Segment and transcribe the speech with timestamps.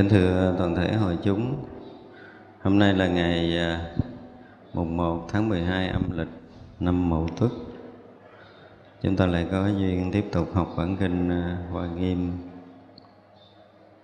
[0.00, 1.64] Kính thưa toàn thể hội chúng,
[2.62, 3.90] hôm nay là ngày à,
[4.74, 6.28] mùng 1 tháng 12 âm lịch
[6.80, 7.50] năm Mậu Tuất.
[9.02, 12.32] Chúng ta lại có duyên tiếp tục học bản kinh à, Hoa Nghiêm.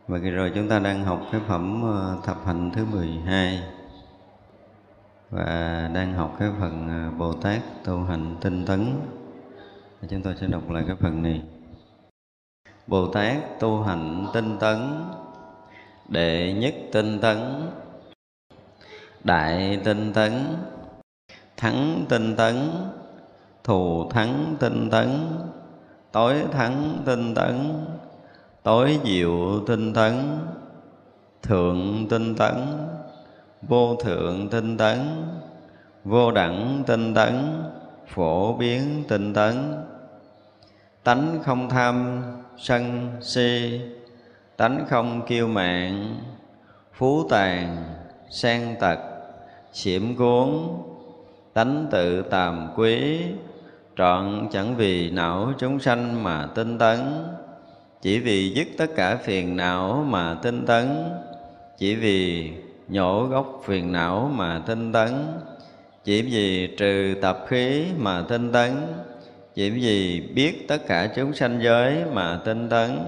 [0.08, 3.62] Và kỳ rồi chúng ta đang học cái phẩm à, thập hạnh thứ 12
[5.30, 9.00] và đang học cái phần Bồ Tát tu hành tinh tấn.
[10.08, 11.42] Chúng tôi sẽ đọc lại cái phần này.
[12.86, 14.78] Bồ Tát tu hành tinh tấn
[16.08, 17.38] Đệ nhất tinh tấn
[19.24, 20.32] Đại tinh tấn
[21.56, 22.70] Thắng tinh tấn
[23.64, 25.08] Thù thắng tinh tấn
[26.12, 27.84] Tối thắng tinh tấn
[28.62, 30.38] Tối diệu tinh tấn
[31.42, 32.54] Thượng tinh tấn
[33.62, 34.98] Vô thượng tinh tấn
[36.04, 37.62] Vô đẳng tinh tấn
[38.08, 39.84] Phổ biến tinh tấn
[41.04, 42.22] Tánh không tham
[42.56, 43.80] sân si
[44.56, 46.16] tánh không kiêu mạn,
[46.92, 47.76] phú tàn,
[48.30, 48.98] sang tật,
[49.72, 50.48] xiểm cuốn
[51.52, 53.20] tánh tự tàm quý,
[53.96, 56.98] trọn chẳng vì não chúng sanh mà tinh tấn.
[58.02, 61.10] Chỉ vì dứt tất cả phiền não mà tinh tấn,
[61.78, 62.50] chỉ vì
[62.88, 65.12] nhổ gốc phiền não mà tinh tấn.
[66.04, 68.72] Chỉ vì trừ tập khí mà tinh tấn,
[69.54, 72.98] chỉ vì biết tất cả chúng sanh giới mà tinh tấn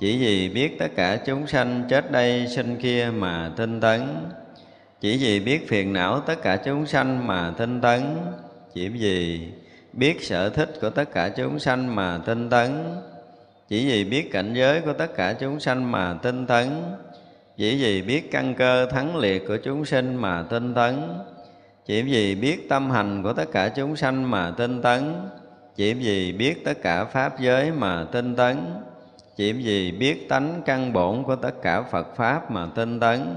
[0.00, 4.00] chỉ vì biết tất cả chúng sanh chết đây sinh kia mà tinh tấn.
[5.00, 8.16] Chỉ vì biết phiền não tất cả chúng sanh mà tinh tấn.
[8.74, 9.40] Chỉ vì
[9.92, 12.70] biết sở thích của tất cả chúng sanh mà tinh tấn.
[13.68, 16.68] Chỉ vì biết cảnh giới của tất cả chúng sanh mà tinh tấn.
[17.56, 21.02] Chỉ vì biết căn cơ thắng liệt của chúng sinh mà tinh tấn.
[21.86, 25.14] Chỉ vì biết tâm hành của tất cả chúng sanh mà tinh tấn.
[25.76, 28.56] Chỉ vì biết tất cả pháp giới mà tinh tấn
[29.40, 33.34] chỉ vì biết tánh căn bổn của tất cả phật pháp mà tinh tấn.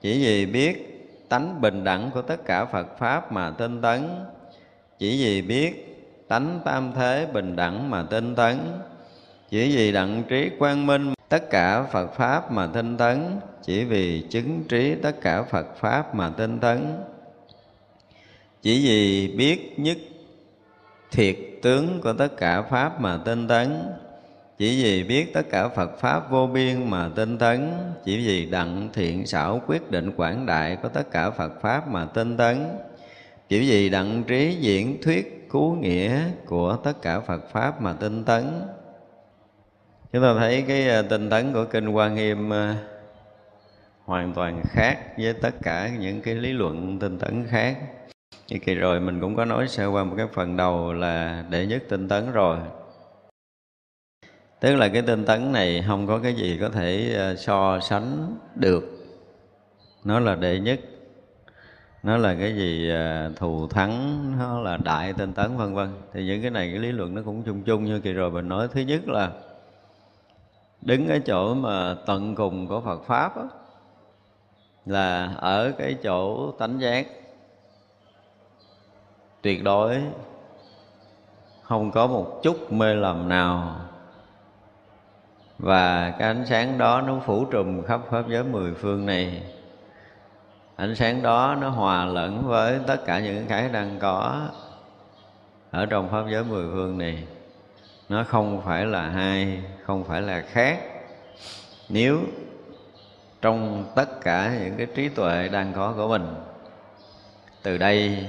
[0.00, 4.08] Chỉ vì biết tánh bình đẳng của tất cả phật pháp mà tinh tấn.
[4.98, 8.58] Chỉ vì biết tánh tam thế bình đẳng mà tinh tấn.
[9.50, 13.38] Chỉ vì đặng trí quang minh tất cả phật pháp mà tinh tấn.
[13.62, 16.96] Chỉ vì chứng trí tất cả phật pháp mà tinh tấn.
[18.62, 19.98] Chỉ vì biết nhất
[21.10, 23.82] thiệt tướng của tất cả pháp mà tinh tấn
[24.60, 27.72] chỉ vì biết tất cả Phật Pháp vô biên mà tinh tấn,
[28.04, 32.04] Chỉ vì đặng thiện xảo quyết định quảng đại của tất cả Phật Pháp mà
[32.04, 32.68] tinh tấn,
[33.48, 38.24] Chỉ vì đặng trí diễn thuyết cứu nghĩa của tất cả Phật Pháp mà tinh
[38.24, 38.62] tấn.
[40.12, 42.76] Chúng ta thấy cái à, tinh tấn của Kinh Hoa Nghiêm à,
[44.04, 47.78] hoàn toàn khác với tất cả những cái lý luận tinh tấn khác.
[48.48, 51.66] Như kỳ rồi mình cũng có nói sơ qua một cái phần đầu là đệ
[51.66, 52.58] nhất tinh tấn rồi
[54.60, 58.36] tức là cái tinh tấn này không có cái gì có thể ờ, so sánh
[58.54, 58.84] được.
[60.04, 60.80] Nó là đệ nhất.
[62.02, 65.88] Nó là cái gì ờ, thù thắng nó là đại tinh tấn vân vân.
[66.12, 68.48] Thì những cái này cái lý luận nó cũng chung chung như kỳ rồi mình
[68.48, 68.68] nói.
[68.72, 69.30] Thứ nhất là
[70.80, 73.48] đứng ở chỗ mà tận cùng của Phật pháp đó,
[74.86, 77.06] là ở cái chỗ tánh giác.
[79.42, 80.02] Tuyệt đối
[81.62, 83.76] không có một chút mê lầm nào
[85.60, 89.42] và cái ánh sáng đó nó phủ trùm khắp pháp giới mười phương này.
[90.76, 94.48] Ánh sáng đó nó hòa lẫn với tất cả những cái đang có
[95.70, 97.24] ở trong pháp giới mười phương này.
[98.08, 100.80] Nó không phải là hai, không phải là khác.
[101.88, 102.20] Nếu
[103.42, 106.34] trong tất cả những cái trí tuệ đang có của mình,
[107.62, 108.26] từ đây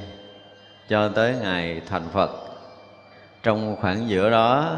[0.90, 2.30] cho tới ngày thành phật,
[3.44, 4.78] trong khoảng giữa đó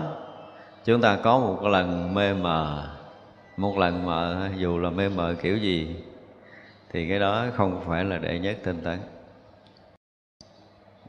[0.85, 2.89] chúng ta có một lần mê mờ.
[3.57, 5.95] Một lần mờ dù là mê mờ kiểu gì,
[6.91, 8.99] thì cái đó không phải là đệ nhất tinh tấn.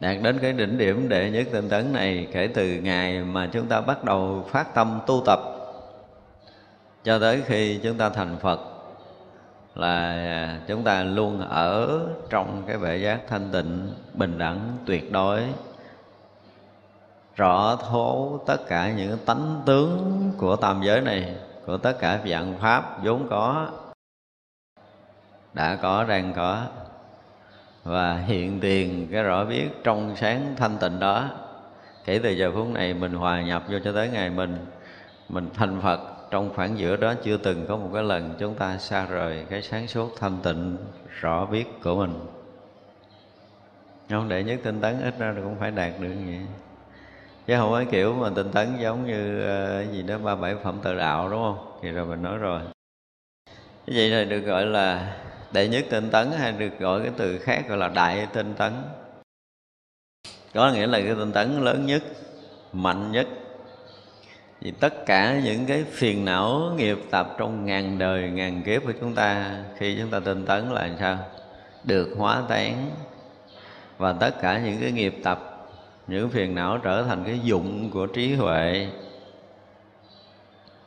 [0.01, 3.67] Đạt đến cái đỉnh điểm đệ nhất tinh tấn này kể từ ngày mà chúng
[3.67, 5.41] ta bắt đầu phát tâm tu tập,
[7.05, 8.61] cho tới khi chúng ta thành phật,
[9.75, 12.01] là chúng ta luôn ở
[12.31, 15.43] trong cái bệ giác thanh tịnh, bình đẳng, tuyệt đối
[17.37, 21.37] rõ thấu tất cả những tánh tướng của tam giới này,
[21.67, 23.69] của tất cả dạng pháp vốn có,
[25.55, 26.63] đã có, đang có.
[27.85, 31.29] Và hiện tiền cái rõ biết trong sáng thanh tịnh đó,
[32.05, 34.67] kể từ giờ phút này mình hòa nhập vô cho tới ngày mình
[35.29, 36.01] mình thành phật
[36.31, 39.63] trong khoảng giữa đó chưa từng có một cái lần chúng ta xa rời cái
[39.63, 40.77] sáng suốt thanh tịnh
[41.21, 42.21] rõ biết của mình.
[44.11, 46.41] Không để nhất tinh tấn ít ra cũng phải đạt được vậy
[47.47, 50.79] chứ không phải kiểu mà tinh tấn giống như uh, gì đó ba bảy phẩm
[50.83, 51.79] tự đạo đúng không?
[51.83, 52.61] Thì rồi mình nói rồi.
[53.87, 55.17] Cái gì này được gọi là
[55.53, 58.73] đệ nhất tinh tấn hay được gọi cái từ khác gọi là đại tinh tấn?
[60.55, 62.03] Có nghĩa là cái tinh tấn lớn nhất
[62.73, 63.27] mạnh nhất.
[64.61, 68.93] Vì tất cả những cái phiền não nghiệp tập trong ngàn đời ngàn kiếp của
[69.01, 71.19] chúng ta khi chúng ta tinh tấn là làm sao?
[71.85, 72.91] Được hóa tán.
[73.99, 75.54] Và tất cả những cái nghiệp tập
[76.07, 78.89] những phiền não trở thành cái dụng của trí huệ.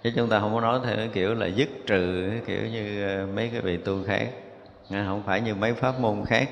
[0.03, 3.07] Chứ chúng ta không có nói theo cái kiểu là dứt trừ, cái kiểu như
[3.07, 4.29] ờ, mấy cái vị tu khác.
[4.89, 6.49] Không phải như mấy pháp môn khác.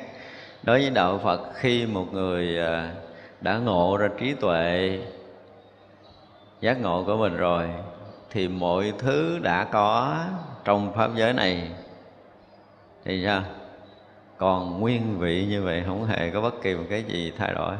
[0.63, 2.89] Đối với đạo phật, khi một người ờ,
[3.41, 4.99] đã ngộ ra trí tuệ,
[6.61, 7.69] giác ngộ của mình rồi,
[8.31, 10.17] thì mọi thứ đã có
[10.63, 11.69] trong pháp giới này.
[13.05, 13.43] Thì sao?
[14.37, 17.75] Còn nguyên vị như vậy không hề có bất kỳ một cái gì thay đổi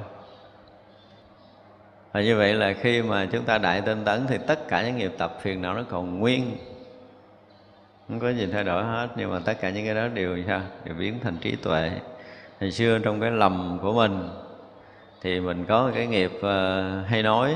[2.16, 4.98] và như vậy là khi mà chúng ta đại tinh tấn thì tất cả những
[4.98, 6.58] nghiệp tập phiền não nó còn nguyên.
[8.08, 10.62] Không có gì thay đổi hết nhưng mà tất cả những cái đó đều sao?
[10.86, 11.92] Đều biến thành trí tuệ.
[12.62, 14.30] Hồi xưa trong cái lầm của mình
[15.22, 17.56] thì mình có cái nghiệp uh, hay nói.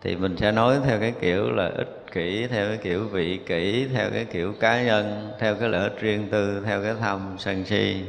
[0.00, 3.88] Thì mình sẽ nói theo cái kiểu là ích kỷ theo cái kiểu vị kỷ
[3.94, 7.64] theo cái kiểu cá nhân theo cái lợi ích riêng tư theo cái tham sân
[7.64, 8.04] si.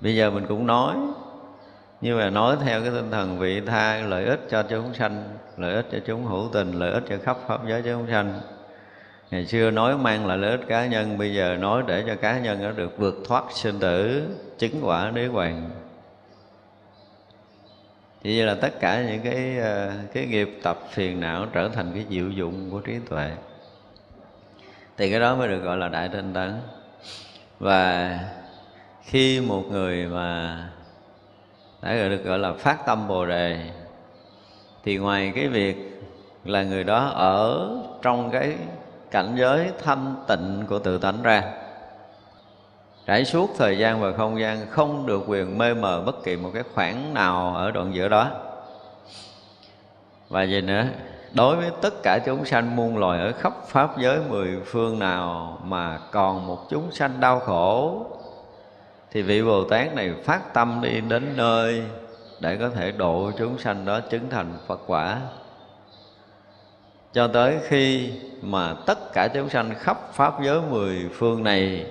[0.00, 0.96] Bây giờ mình cũng nói
[2.00, 5.24] nhưng mà nói theo cái tinh thần vị tha, lợi ích cho chúng sanh,
[5.56, 8.40] lợi ích cho chúng hữu tình, lợi ích cho khắp pháp giới chúng sanh.
[9.30, 12.38] Ngày xưa nói mang lại lợi ích cá nhân, bây giờ nói để cho cá
[12.38, 14.28] nhân nó được vượt thoát sinh tử,
[14.58, 15.70] chứng quả đế hoàng.
[18.22, 21.92] Thì vậy là tất cả những cái ờ, cái nghiệp tập phiền não trở thành
[21.94, 23.30] cái diệu dụng của trí tuệ.
[24.96, 26.60] Thì cái đó mới được gọi là đại tinh tấn.
[27.58, 28.18] Và
[29.02, 30.58] khi một người mà
[31.82, 33.70] đã được gọi là phát tâm bồ đề.
[34.84, 36.02] Thì ngoài cái việc
[36.44, 37.68] là người đó ở
[38.02, 38.56] trong cái
[39.10, 41.42] cảnh giới thanh tịnh của tự tánh ra,
[43.06, 46.50] trải suốt thời gian và không gian không được quyền mê mờ bất kỳ một
[46.54, 48.30] cái khoảng nào ở đoạn giữa đó.
[50.28, 50.84] Và gì nữa?
[51.32, 55.58] Đối với tất cả chúng sanh muôn loài ở khắp pháp giới mười phương nào
[55.64, 58.02] mà còn một chúng sanh đau khổ
[59.12, 61.82] thì vị bồ tát này phát tâm đi đến nơi
[62.40, 65.20] để có thể độ chúng sanh đó chứng thành phật quả.
[67.12, 68.10] Cho tới khi
[68.42, 71.86] mà tất cả chúng sanh khắp pháp giới mười phương này,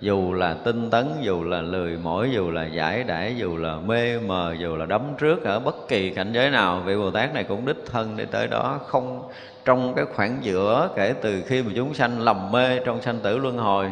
[0.00, 4.18] dù là tinh tấn, dù là lười mỏi, dù là giải đãi dù là mê
[4.18, 7.44] mờ, dù là đấm trước ở bất kỳ cảnh giới nào, vị bồ tát này
[7.44, 9.28] cũng đích thân đi tới đó, không
[9.64, 13.38] trong cái khoảng giữa kể từ khi mà chúng sanh lầm mê trong sanh tử
[13.38, 13.90] luân hồi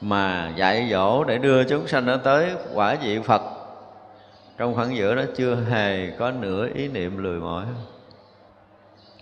[0.00, 3.42] mà dạy dỗ để đưa chúng sanh nó tới quả vị phật.
[4.58, 7.64] Trong khoảng giữa đó chưa hề có nửa ý niệm lười mỏi.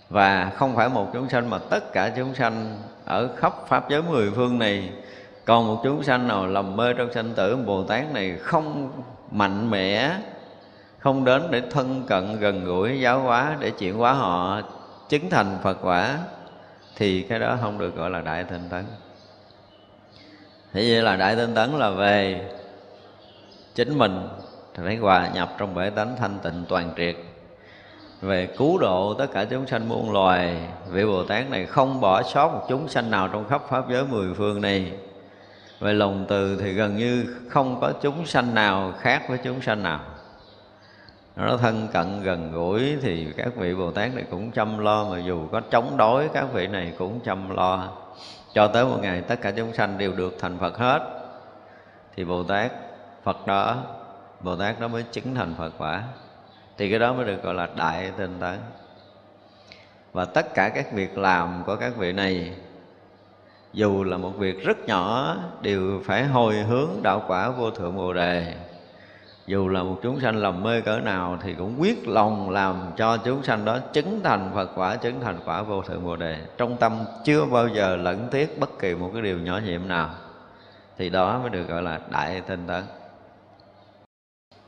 [0.09, 4.01] Và không phải một chúng sanh mà tất cả chúng sanh ở khắp pháp giới
[4.01, 4.89] mười phương này,
[5.45, 8.91] còn một chúng sanh nào lầm mê trong sanh tử bồ tát này không
[9.31, 10.11] mạnh mẽ,
[10.99, 14.61] không đến để thân cận, gần gũi, giáo hóa, để chuyển hóa họ,
[15.09, 16.17] chứng thành phật quả,
[16.95, 18.85] thì cái đó không được gọi là đại thành tấn
[20.73, 22.41] thế vậy là đại tinh tấn là về
[23.75, 24.27] chính mình,
[24.75, 27.15] thì phải hòa nhập trong bể tánh thanh tịnh toàn triệt.
[28.21, 30.57] Về cứu độ tất cả chúng sanh muôn loài,
[30.89, 34.03] vị bồ tát này không bỏ sót một chúng sanh nào trong khắp pháp giới
[34.05, 34.91] mười phương này.
[35.79, 39.83] Về lòng từ thì gần như không có chúng sanh nào khác với chúng sanh
[39.83, 39.99] nào.
[41.35, 45.19] Nó thân cận gần gũi thì các vị bồ tát này cũng chăm lo, mà
[45.19, 47.87] dù có chống đối các vị này cũng chăm lo
[48.53, 50.99] cho tới một ngày tất cả chúng sanh đều được thành phật hết.
[52.15, 52.71] Thì bồ tát,
[53.23, 53.77] phật đó,
[54.39, 56.03] bồ tát đó mới chứng thành phật quả.
[56.77, 58.59] Thì cái đó mới được gọi là đại tinh tấn.
[60.13, 62.53] Và tất cả các việc làm của các vị này,
[63.73, 68.13] dù là một việc rất nhỏ, đều phải hồi hướng đạo quả vô thượng bồ
[68.13, 68.55] đề
[69.49, 73.17] dù là một chúng sanh lầm mê cỡ nào thì cũng quyết lòng làm cho
[73.17, 76.37] chúng sanh đó chứng thành Phật quả, chứng thành quả vô thượng Bồ đề.
[76.57, 80.09] Trong tâm chưa bao giờ lẫn tiếc bất kỳ một cái điều nhỏ nhiệm nào.
[80.97, 82.83] Thì đó mới được gọi là đại tinh tấn.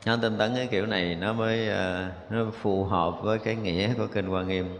[0.05, 3.93] Nó tinh tấn cái kiểu này nó mới ờ, nó phù hợp với cái nghĩa
[3.97, 4.79] của kinh Hoa Nghiêm.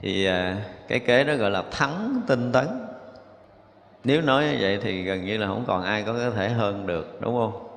[0.00, 0.54] Thì ờ,
[0.88, 2.66] cái kế đó gọi là thắng tinh tấn.
[4.04, 7.18] Nếu nói như vậy thì gần như là không còn ai có thể hơn được,
[7.20, 7.71] đúng không?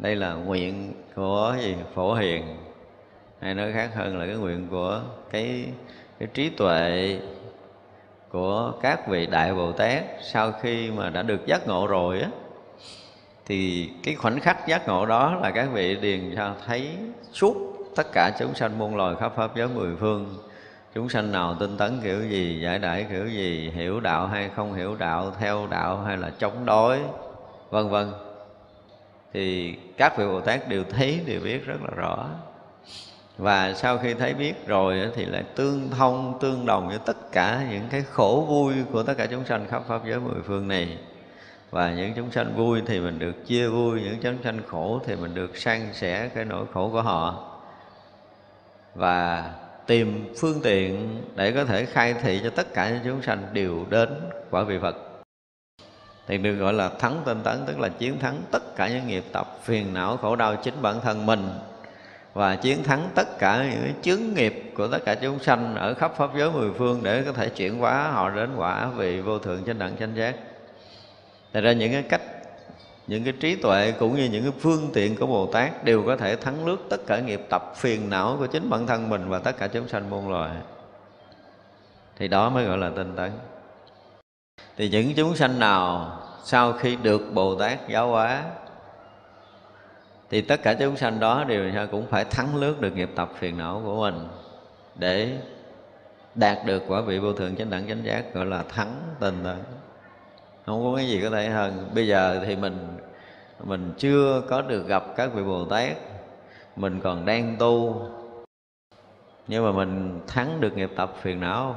[0.00, 1.76] Đây là nguyện của gì?
[1.94, 2.56] Phổ hiền.
[3.40, 5.66] Hay nói khác hơn là cái nguyện của cái
[6.18, 7.18] cái trí tuệ
[8.30, 10.04] của các vị đại bồ tát.
[10.22, 12.28] Sau khi mà đã được giác ngộ rồi á,
[13.46, 16.90] thì cái khoảnh khắc giác ngộ đó là các vị điền sao thấy
[17.32, 17.56] suốt
[17.96, 20.36] tất cả chúng sanh muôn loài khắp pháp giới mười phương.
[20.94, 24.74] Chúng sanh nào tinh tấn kiểu gì, giải đãi kiểu gì, hiểu đạo hay không
[24.74, 26.98] hiểu đạo, theo đạo hay là chống đối,
[27.70, 28.12] vân vân
[29.32, 32.28] thì các vị bồ tát đều thấy, đều biết rất là rõ.
[33.38, 37.66] Và sau khi thấy biết rồi thì lại tương thông, tương đồng với tất cả
[37.70, 40.98] những cái khổ vui của tất cả chúng sanh khắp pháp giới mười phương này.
[41.70, 45.16] Và những chúng sanh vui thì mình được chia vui, những chúng sanh khổ thì
[45.16, 47.46] mình được san sẻ cái nỗi khổ của họ.
[48.94, 49.50] Và
[49.86, 53.86] tìm phương tiện để có thể khai thị cho tất cả những chúng sanh đều
[53.90, 54.08] đến
[54.50, 55.09] quả vị Phật
[56.30, 59.24] thì được gọi là thắng tinh tấn, tức là chiến thắng tất cả những nghiệp
[59.32, 61.48] tập phiền não, khổ đau chính bản thân mình
[62.34, 66.12] và chiến thắng tất cả những chướng nghiệp của tất cả chúng sanh ở khắp
[66.16, 69.64] pháp giới mười phương để có thể chuyển hóa họ đến quả vị vô thượng
[69.64, 70.34] chánh đẳng chánh giác.
[71.52, 72.22] Thật ra những cái cách,
[73.06, 76.16] những cái trí tuệ cũng như những cái phương tiện của Bồ Tát đều có
[76.16, 79.38] thể thắng lướt tất cả nghiệp tập phiền não của chính bản thân mình và
[79.38, 80.50] tất cả chúng sanh muôn loài.
[82.16, 83.30] Thì đó mới gọi là tinh tấn.
[84.80, 86.12] Thì những chúng sanh nào
[86.44, 88.44] sau khi được Bồ Tát giáo hóa,
[90.30, 93.58] thì tất cả chúng sanh đó đều cũng phải thắng lướt được nghiệp tập phiền
[93.58, 94.28] não của mình
[94.94, 95.38] để
[96.34, 99.56] đạt được quả vị vô thượng chánh đẳng chánh giác, gọi là thắng tình tấn.
[100.66, 101.90] Không có cái gì có thể hơn.
[101.94, 102.88] Bây giờ thì mình
[103.64, 105.96] mình chưa có được gặp các vị bồ tát.
[106.76, 108.06] Mình còn đang tu.
[109.46, 111.74] Nhưng mà mình thắng được nghiệp tập phiền não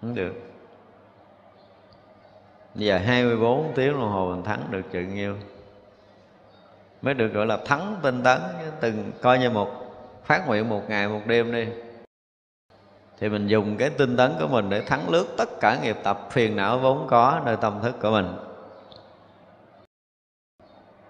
[0.00, 0.34] không được
[2.76, 5.36] giờ 24 tiếng đồng hồ mình thắng được chuyện nhiêu
[7.02, 8.40] mới được gọi là thắng tinh tấn
[8.80, 9.70] từng coi như một,
[10.24, 11.66] phát nguyện một ngày, một đêm đi.
[13.20, 16.28] Thì mình dùng cái tinh tấn của mình để thắng lướt tất cả nghiệp tập,
[16.30, 18.26] phiền não vốn có nơi tâm thức của mình.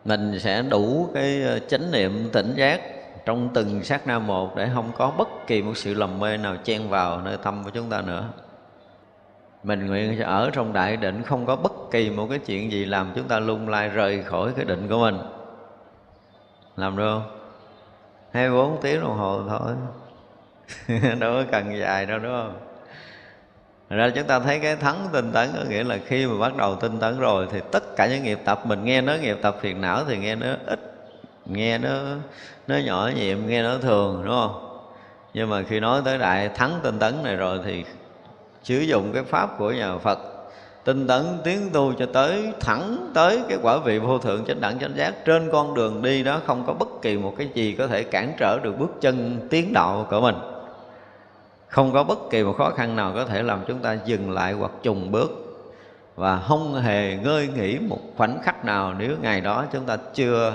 [0.05, 2.81] Mình sẽ đủ cái ờ, chánh niệm tỉnh giác
[3.25, 6.57] trong từng sát na một để không có bất kỳ một sự lầm mê nào
[6.65, 8.29] chen vào nơi tâm của chúng ta nữa
[9.67, 13.13] mình nguyện ở trong đại định không có bất kỳ một cái chuyện gì làm
[13.15, 15.19] chúng ta lung lai rời khỏi cái định của mình.
[16.77, 17.39] Làm được không?
[18.33, 19.75] 24 tiếng đồng hồ thôi.
[21.19, 22.59] Đâu có cần dài đâu, đúng không?
[23.91, 26.77] Ra chúng ta thấy cái thắng tinh tấn có nghĩa là khi mà bắt đầu
[26.77, 29.81] tinh tấn rồi thì tất cả những nghiệp tập, mình nghe nó nghiệp tập phiền
[29.81, 30.81] não thì nghe nó ít,
[31.47, 31.91] nghe nó
[32.67, 34.81] nó nhỏ nhiệm, nghe nó thường, đúng không?
[35.35, 37.85] Nhưng mà khi nói tới đại thắng tinh tấn này rồi thì
[38.67, 40.19] sử dụng cái pháp của nhà Phật,
[40.85, 44.79] tinh tấn tiến tu cho tới, thẳng tới cái quả vị vô thượng chánh đẳng
[44.79, 45.25] chánh giác.
[45.25, 48.33] Trên con đường đi đó không có bất kỳ một cái gì có thể cản
[48.39, 50.35] trở được bước chân tiến đạo của mình.
[51.69, 54.53] Không có bất kỳ một khó khăn nào có thể làm chúng ta dừng lại
[54.53, 55.31] hoặc trùng bước.
[56.17, 60.53] Và không hề ngơi nghỉ một khoảnh khắc nào nếu ngày đó chúng ta chưa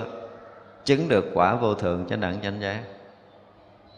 [0.84, 2.80] chứng được quả vô thượng chánh đẳng chánh giác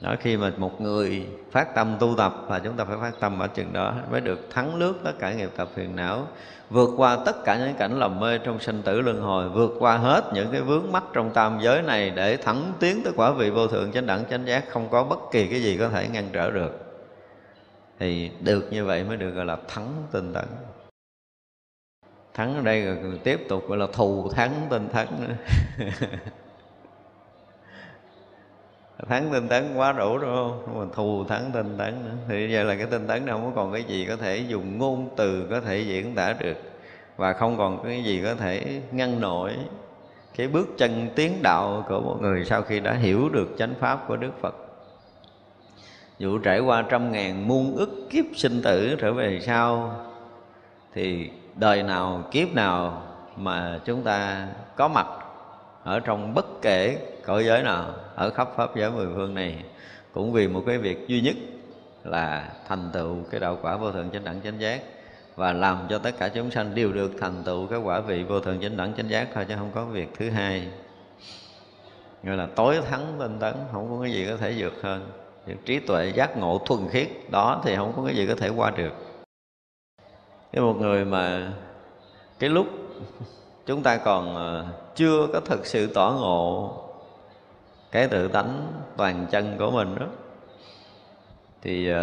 [0.01, 3.39] đó, khi mà một người phát tâm tu tập và chúng ta phải phát tâm
[3.39, 6.27] ở chừng đó mới được thắng lướt tất cả nghiệp tập phiền não,
[6.71, 9.97] vượt qua tất cả những cảnh lầm mê trong sinh tử luân hồi, vượt qua
[9.97, 13.51] hết những cái vướng mắc trong tam giới này để thẳng tiến tới quả vị
[13.51, 16.29] vô thượng chánh đẳng, chánh giác, không có bất kỳ cái gì có thể ngăn
[16.33, 16.81] trở được.
[17.99, 20.45] Thì được như vậy mới được gọi là thắng tinh tấn.
[22.35, 25.35] Thắng ở đây rồi tiếp tục gọi là thù thắng tinh thắng nữa.
[29.09, 32.17] thắng tinh tấn quá đủ đúng không mà thù thắng tinh tấn nữa.
[32.29, 34.79] Thì vậy là cái tinh tấn đâu không có còn cái gì có thể dùng
[34.79, 36.57] ngôn từ có thể diễn tả được.
[37.17, 39.53] Và không còn cái gì có thể ngăn nổi
[40.37, 44.09] cái bước chân tiến đạo của một người sau khi đã hiểu được chánh pháp
[44.09, 44.55] của đức phật.
[46.19, 49.97] Dù trải qua trăm ngàn muôn ức kiếp sinh tử trở về sau,
[50.95, 53.03] thì đời nào, kiếp nào
[53.37, 55.07] mà chúng ta có mặt
[55.85, 59.65] ở trong bất kể cõi giới nào ở khắp pháp giới mười phương này
[60.13, 61.37] cũng vì một cái việc duy nhất
[62.05, 64.83] là thành tựu cái đạo quả vô thượng chánh đẳng chánh giác
[65.37, 68.41] và làm cho tất cả chúng sanh đều được thành tựu cái quả vị vô
[68.41, 70.69] thượng chánh đẳng chánh giác thôi chứ không có việc thứ hai.
[72.23, 75.11] Gọi là tối thắng tinh tấn, không có cái gì có thể vượt hơn.
[75.47, 78.49] Những trí tuệ giác ngộ thuần khiết, đó thì không có cái gì có thể
[78.49, 78.93] qua được.
[80.53, 81.53] Cái một người mà
[82.39, 82.67] cái lúc
[83.67, 86.84] chúng ta còn ờ, chưa có thực sự tỏ ngộ
[87.95, 90.07] cái tự tánh toàn chân của mình đó.
[91.63, 91.97] Thì uh,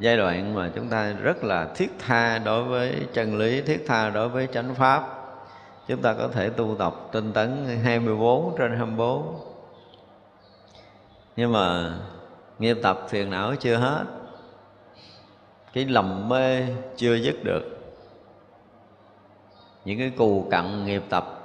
[0.00, 4.10] giai đoạn mà chúng ta rất là thiết tha đối với chân lý thiết tha
[4.10, 5.04] đối với chánh pháp
[5.88, 9.40] chúng ta có thể tu tập tinh tấn 24 trên 24
[11.36, 11.94] nhưng mà
[12.58, 14.04] nghiệp tập phiền não chưa hết.
[15.72, 17.62] Cái lầm mê chưa dứt được.
[19.84, 21.36] Những cái cù cặn nghiệp tập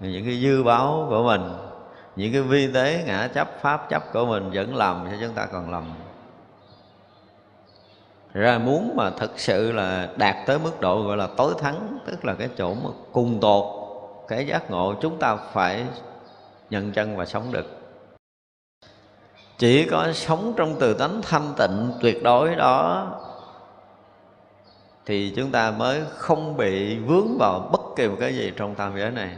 [0.00, 1.67] những cái dư báo của mình
[2.18, 5.46] những cái vi tế ngã chấp, pháp chấp của mình vẫn làm cho chúng ta
[5.46, 5.92] còn lầm.
[8.32, 12.24] Ra muốn mà thực sự là đạt tới mức độ gọi là tối thắng, tức
[12.24, 13.64] là cái chỗ mà cùng tột,
[14.28, 15.84] cái giác ngộ, chúng ta phải
[16.70, 17.66] nhận chân và sống được.
[19.58, 23.06] Chỉ có sống trong từ tánh thanh tịnh tuyệt đối đó,
[25.06, 28.98] thì chúng ta mới không bị vướng vào bất kỳ một cái gì trong tam
[28.98, 29.36] giới này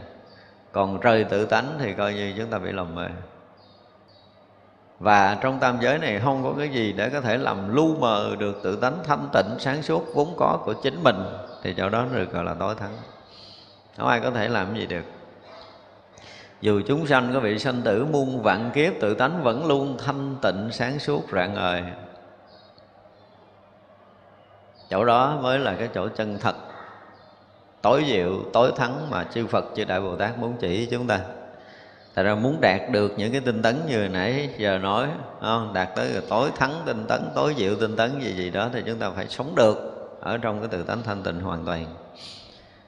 [0.71, 3.07] còn rời tự tánh thì coi như chúng ta bị lầm mê
[5.01, 8.35] và trong tam giới này không có cái gì để có thể làm lu mờ
[8.39, 11.15] được tự tánh thanh tịnh sáng suốt vốn có của chính mình,
[11.63, 12.97] thì chỗ đó được gọi là tối thắng.
[13.97, 15.03] Không ai có thể làm gì được.
[16.61, 20.35] Dù chúng sanh có bị sanh tử muôn vạn kiếp, tự tánh vẫn luôn thanh
[20.41, 21.83] tịnh sáng suốt rạng ngời.
[24.89, 26.55] Chỗ đó mới là cái chỗ chân thật
[27.81, 31.19] tối diệu tối thắng mà chư Phật chư Đại Bồ Tát muốn chỉ chúng ta.
[32.15, 35.07] Thật ra muốn đạt được những cái tinh tấn như nãy giờ nói
[35.41, 35.73] không?
[35.73, 38.99] Đạt tới tối thắng tinh tấn, tối diệu tinh tấn gì gì đó Thì chúng
[38.99, 39.77] ta phải sống được
[40.21, 41.85] ở trong cái tự tánh thanh tịnh hoàn toàn.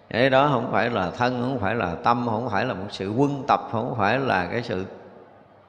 [0.09, 3.11] Cái đó không phải là thân không phải là tâm không phải là một sự
[3.11, 4.85] quân tập không phải là cái sự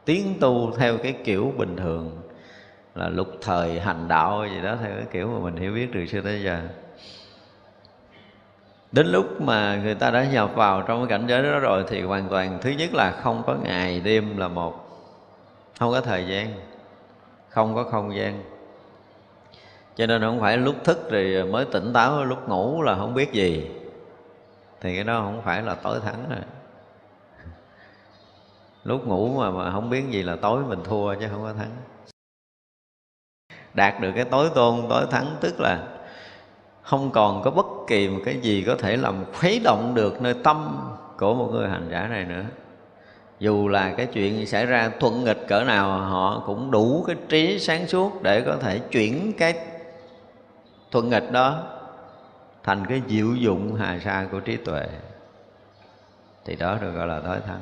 [0.05, 2.23] tiến tu theo cái kiểu bình thường
[2.95, 6.07] là lục thời hành đạo gì đó theo cái kiểu mà mình hiểu biết từ
[6.07, 6.61] xưa tới giờ
[8.94, 12.02] đến lúc mà người ta đã nhập vào trong cái cảnh giới đó rồi thì
[12.02, 14.74] hoàn toàn, thứ nhất là không có ngày đêm là một.
[15.78, 16.54] Không có thời gian.
[17.48, 18.42] Không có không gian.
[19.96, 23.33] Cho nên không phải lúc thức rồi mới tỉnh táo, lúc ngủ là không biết
[23.33, 23.70] gì.
[24.80, 26.44] Thì cái đó không phải là tối thắng rồi.
[28.85, 31.70] Lúc ngủ mà mà không biết gì là tối mình thua chứ không có thắng.
[33.74, 35.93] Đạt được cái tối tôn, tối thắng, tức là
[36.85, 40.35] không còn có bất kỳ một cái gì có thể làm khuấy động được nơi
[40.44, 42.44] tâm của một người hành giả này nữa.
[43.40, 47.59] Dù là cái chuyện xảy ra thuận nghịch cỡ nào, họ cũng đủ cái trí
[47.59, 49.55] sáng suốt để có thể chuyển cái
[50.90, 51.62] thuận nghịch đó
[52.62, 54.87] thành cái diệu dụng hà sa của trí tuệ.
[56.44, 57.61] Thì đó được gọi là tối thắng.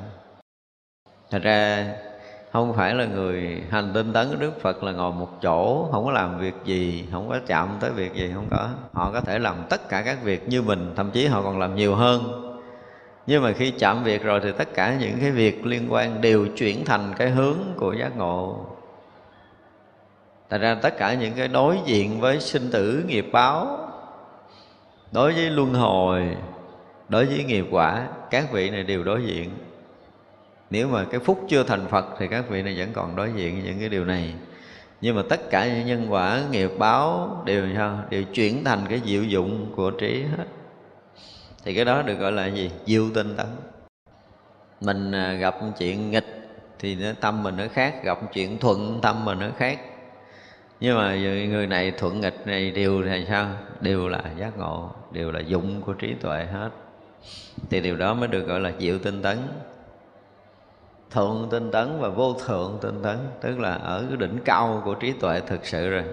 [1.29, 1.87] Thật ra
[2.53, 6.11] không phải là người hành tinh tấn Đức Phật là ngồi một chỗ, không có
[6.11, 8.69] làm việc gì, không có chạm tới việc gì, không có.
[8.93, 11.75] Họ có thể làm tất cả các việc như mình, thậm chí họ còn làm
[11.75, 12.21] nhiều hơn.
[13.27, 16.47] Nhưng mà khi chạm việc rồi thì tất cả những cái việc liên quan đều
[16.47, 18.65] chuyển thành cái hướng của giác ngộ.
[20.49, 23.89] Tại ra tất cả những cái đối diện với sinh tử nghiệp báo,
[25.11, 26.37] Đối với luân hồi,
[27.09, 29.49] Đối với nghiệp quả, Các vị này đều đối diện
[30.73, 33.53] nếu mà cái phúc chưa thành phật thì các vị này vẫn còn đối diện
[33.53, 34.33] với những cái điều này.
[35.01, 37.99] Nhưng mà tất cả những nhân quả, nghiệp báo đều sao?
[38.09, 40.45] Đều chuyển thành cái diệu dụng của trí hết.
[41.63, 42.71] Thì cái đó được gọi là gì?
[42.85, 43.47] Diệu tinh tấn.
[44.81, 49.39] Mình à, gặp chuyện nghịch thì tâm mình nó khác, gặp chuyện thuận tâm mình
[49.39, 49.79] nó khác.
[50.79, 51.15] Nhưng mà
[51.49, 53.49] người này thuận nghịch này đều là sao?
[53.81, 56.69] Đều là giác ngộ, đều là dụng của trí tuệ hết.
[57.69, 59.37] Thì điều đó mới được gọi là diệu tinh tấn
[61.13, 64.93] thượng tinh tấn và vô thượng tinh tấn, tức là ở cái đỉnh cao của
[64.93, 66.03] trí tuệ thực sự rồi.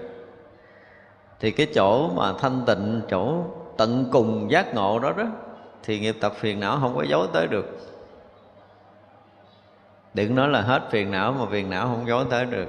[1.39, 3.43] Thì cái chỗ mà thanh tịnh, chỗ
[3.77, 5.23] tận cùng giác ngộ đó đó,
[5.83, 7.65] thì nghiệp tập phiền não không có dối tới được.
[10.13, 12.67] Đừng nói là hết phiền não mà phiền não không dối tới được.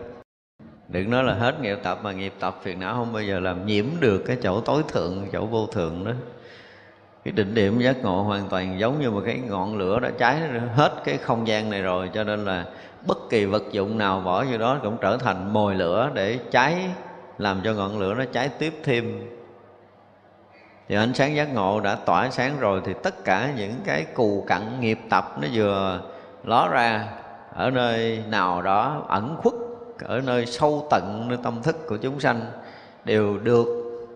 [0.88, 3.66] Đừng nói là hết nghiệp tập mà nghiệp tập phiền não không bao giờ làm
[3.66, 6.12] nhiễm được cái chỗ tối thượng, chỗ vô thượng đó
[7.24, 10.40] cái định điểm giác ngộ hoàn toàn giống như một cái ngọn lửa đã cháy
[10.74, 12.64] hết cái không gian này rồi, cho nên là
[13.06, 16.86] bất kỳ vật dụng nào bỏ vô đó cũng trở thành mồi lửa để cháy,
[17.38, 19.28] làm cho ngọn lửa nó cháy tiếp thêm.
[20.88, 24.44] Thì ánh sáng giác ngộ đã tỏa sáng rồi thì tất cả những cái cù
[24.46, 26.00] cặn nghiệp tập nó vừa
[26.44, 27.08] ló ra
[27.54, 29.54] ở nơi nào đó, ẩn khuất
[30.04, 32.40] ở nơi sâu tận nơi tâm thức của chúng sanh,
[33.04, 33.66] đều được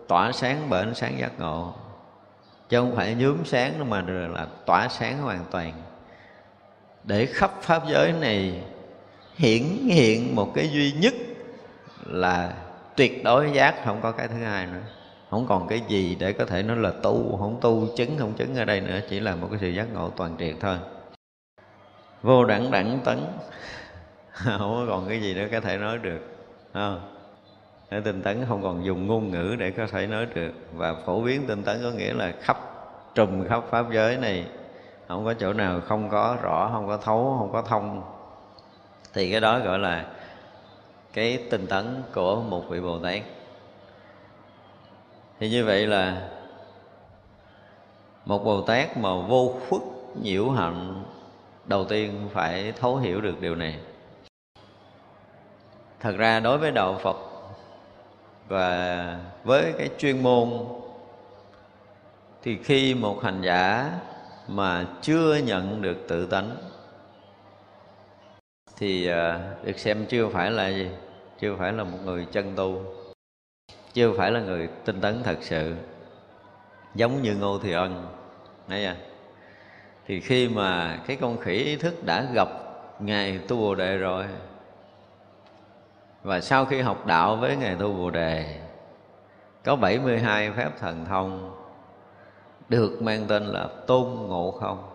[0.07, 1.73] tỏa sáng bởi ánh sáng giác ngộ
[2.69, 5.73] chứ không phải nhuốm sáng mà là tỏa sáng hoàn toàn.
[7.03, 8.61] Để khắp pháp giới này
[9.35, 11.13] hiển hiện một cái duy nhất
[12.05, 12.53] là
[12.95, 14.81] tuyệt đối giác, không có cái thứ hai nữa.
[15.29, 18.55] Không còn cái gì để có thể nói là tu, không tu chứng, không chứng
[18.55, 20.77] ở đây nữa, chỉ là một cái sự giác ngộ toàn triệt thôi.
[22.21, 23.19] Vô đẳng đẳng tấn.
[24.57, 26.19] Không còn cái gì nữa có thể nói được
[26.73, 27.16] không?
[27.91, 30.51] Nói tinh tấn không còn dùng ngôn ngữ để có thể nói được.
[30.73, 32.57] Và phổ biến tinh tấn có nghĩa là khắp,
[33.15, 34.47] trùm khắp pháp giới này.
[35.07, 38.03] Không có chỗ nào không có rõ, không có thấu, không có thông.
[39.13, 40.05] Thì cái đó gọi là
[41.13, 43.21] cái tinh tấn của một vị bồ tát.
[45.39, 46.29] Thì như vậy là
[48.25, 49.81] một bồ tát mà vô khuất,
[50.21, 51.03] nhiễu hạnh
[51.65, 53.79] đầu tiên phải thấu hiểu được điều này.
[55.99, 57.17] Thật ra đối với đạo phật
[58.47, 60.49] và với cái chuyên môn,
[62.43, 63.91] thì khi một hành giả
[64.47, 66.57] mà chưa nhận được tự tánh,
[68.77, 70.89] thì à, được xem chưa phải là gì?
[71.39, 72.83] Chưa phải là một người chân tu,
[73.93, 75.75] chưa phải là người tinh tấn thật sự,
[76.95, 78.07] giống như ngô thị ân,
[78.67, 78.95] thấy à
[80.07, 82.47] thì khi mà cái con khỉ ý thức đã gặp
[82.99, 84.25] ngài tu bồ đề rồi
[86.27, 88.59] và sau khi học đạo với ngài tu bồ đề,
[89.63, 91.55] có 72 phép thần thông
[92.69, 94.89] được mang tên là tôn ngộ không.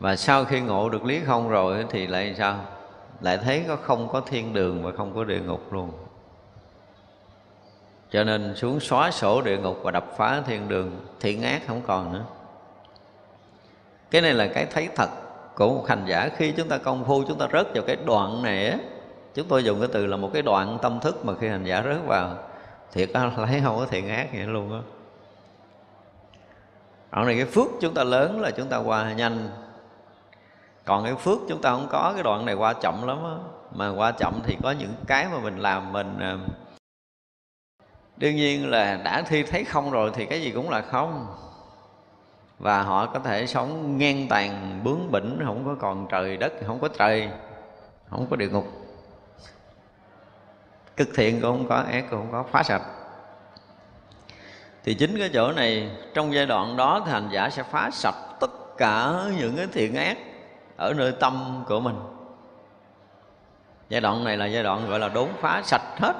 [0.00, 2.60] Và sau khi ngộ được lý không rồi thì lại sao?
[3.20, 5.92] Lại thấy có không có thiên đường và không có địa ngục luôn.
[8.10, 11.80] Cho nên xuống xóa sổ địa ngục và đập phá thiên đường thiện ác không
[11.86, 12.24] còn nữa.
[14.10, 15.10] Cái này là cái thấy thật
[15.54, 16.28] của một hành giả.
[16.36, 18.78] Khi chúng ta công phu, chúng ta rớt vào cái đoạn này á
[19.34, 21.82] chúng tôi dùng cái từ là một cái đoạn tâm thức mà khi hành giả
[21.82, 22.36] rớt vào,
[22.92, 24.78] thiệt á, lấy không có thiện ác vậy luôn á.
[27.10, 29.48] Đoạn này cái phước chúng ta lớn là chúng ta qua nhanh
[30.84, 33.34] còn cái phước chúng ta không có, cái đoạn này qua chậm lắm á.
[33.72, 36.38] Mà qua chậm thì có những cái mà mình làm mình ờ,
[38.16, 41.26] đương nhiên là đã thi thấy không rồi thì cái gì cũng là không.
[42.58, 46.80] Và họ có thể sống ngang tàn, bướng bỉnh, không có còn trời đất, không
[46.80, 47.28] có trời,
[48.10, 48.83] không có địa ngục
[50.96, 52.82] cực thiện cũng không có, ác cũng không có, phá sạch.
[54.84, 58.14] Thì chính cái chỗ này, trong giai đoạn đó thì hành giả sẽ phá sạch
[58.40, 60.18] tất cả những cái thiện ác
[60.76, 61.96] ở nơi tâm của mình.
[63.88, 66.14] Giai đoạn này là giai đoạn gọi là đốn phá sạch hết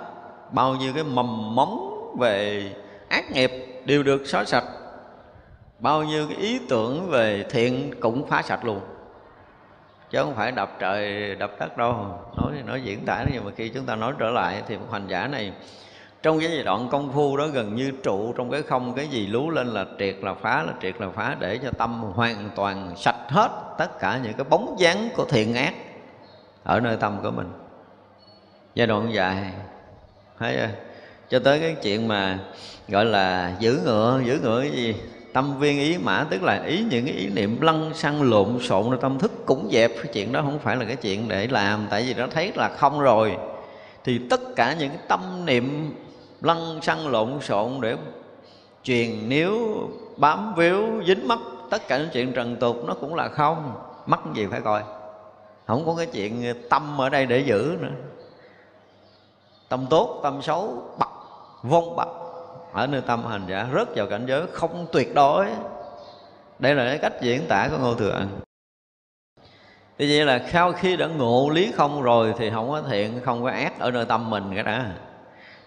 [0.50, 2.62] bao nhiêu cái mầm móng về
[3.08, 3.50] ác nghiệp
[3.84, 4.64] đều được xóa sạch.
[5.78, 8.80] Bao nhiêu cái ý tưởng về thiện cũng phá sạch luôn
[10.14, 12.18] chứ không phải đập trời, đập đất đâu.
[12.36, 15.06] Nói nói diễn tả nhưng mà khi chúng ta nói trở lại thì một hành
[15.06, 15.52] giả này,
[16.22, 19.26] trong cái giai đoạn công phu đó gần như trụ trong cái không, cái gì
[19.26, 22.92] lú lên là triệt là phá, là triệt là phá, để cho tâm hoàn toàn
[22.96, 25.74] sạch hết tất cả những cái bóng dáng của thiện ác
[26.64, 27.52] ở nơi tâm của mình.
[28.74, 29.52] Giai đoạn dài,
[30.38, 30.68] thấy chưa?
[31.28, 32.38] cho tới cái chuyện mà
[32.88, 34.94] gọi là giữ ngựa giữ ngựa cái gì?
[35.34, 38.84] Tâm viên ý mã, tức là ý những cái ý niệm lăn xăng lộn xộn
[38.90, 39.90] trong tâm thức cũng dẹp.
[39.96, 42.68] Cái chuyện đó không phải là cái chuyện để làm, tại vì nó thấy là
[42.68, 43.36] không rồi.
[44.04, 45.94] Thì tất cả những cái tâm niệm
[46.40, 47.96] lăn xăng lộn xộn để
[48.82, 49.78] truyền nếu
[50.16, 51.38] bám víu, dính mắt,
[51.70, 53.74] tất cả những chuyện trần tục nó cũng là không.
[54.06, 54.82] Mắc gì phải coi?
[55.66, 57.88] Không có cái chuyện tâm ở đây để giữ nữa.
[59.68, 61.10] Tâm tốt, tâm xấu bật
[61.62, 62.23] vong bật
[62.74, 65.46] ở nơi tâm hành giả rớt vào cảnh giới không tuyệt đối.
[66.58, 68.28] Đây là cái cách diễn tả của ngô thừa ân
[69.98, 73.42] Như vậy là sau khi đã ngộ lý không rồi Thì không có thiện, không
[73.42, 74.78] có ác ở nơi tâm mình cái đó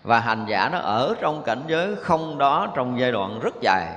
[0.04, 3.88] Và hành giả nó ở trong cảnh giới không đó Trong giai đoạn rất dài.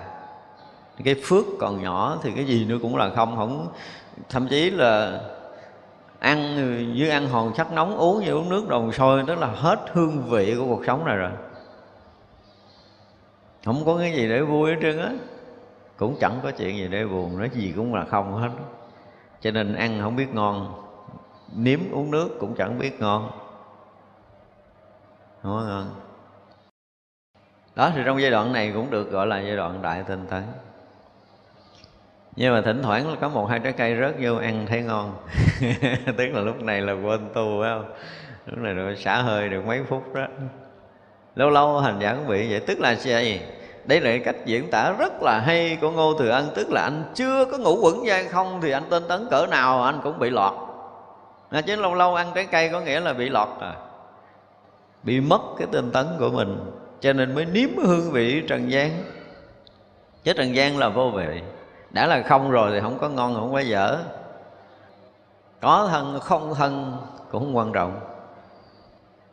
[1.05, 3.68] Cái phước còn nhỏ thì cái gì nữa cũng là không không
[4.29, 5.20] Thậm chí là
[6.18, 9.79] ăn như ăn hòn sắt nóng uống như uống nước đồng sôi tức là hết
[9.92, 11.31] hương vị của cuộc sống này rồi
[13.64, 15.12] không có cái gì để vui hết trơn á.
[15.96, 18.51] Cũng chẳng có chuyện gì để buồn, nói gì cũng là không hết.
[19.40, 20.85] Cho nên ăn không biết ngon,
[21.57, 23.31] nếm uống nước cũng chẳng biết ngon.
[25.42, 25.87] Không có ngon.
[27.75, 30.42] Đó, thì trong giai đoạn này cũng được gọi là giai đoạn đại tinh tấn
[32.37, 35.16] nhưng mà thỉnh thoảng có một hai trái cây rớt vô ăn thấy ngon.
[36.16, 37.92] Tức là lúc này là quên tu, phải không?
[38.46, 40.27] Lúc này rồi xả hơi được mấy phút đó
[41.35, 42.61] lâu lâu hành giả cũng bị vậy.
[42.61, 43.40] Tức là gì?
[43.85, 46.49] Đây là cách diễn tả rất là hay của ngô thừa ân.
[46.55, 49.83] Tức là anh chưa có ngủ quẩn gian không thì anh tên tấn cỡ nào
[49.83, 50.53] anh cũng bị lọt.
[51.51, 53.75] À, chứ lâu lâu ăn trái cây có nghĩa là bị lọt à.
[55.03, 56.61] Bị mất cái tinh tấn của mình.
[57.01, 58.90] Cho nên mới nếm hương vị trần gian.
[60.25, 61.43] Chứ trần gian là vô vị.
[61.90, 63.99] Đã là không rồi thì không có ngon không có dở.
[65.61, 66.97] Có thân không thân
[67.31, 68.01] cũng không quan trọng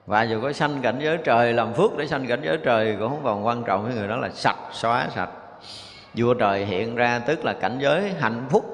[0.07, 3.09] và dù có sanh cảnh giới trời, làm phước để sanh cảnh giới trời cũng
[3.09, 5.29] không còn quan trọng với người đó là sạch, xóa, sạch.
[6.13, 8.65] Vua trời hiện ra tức là cảnh giới hạnh phúc.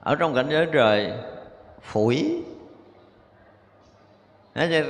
[0.00, 1.12] Ở trong cảnh giới trời,
[1.82, 2.42] phủi.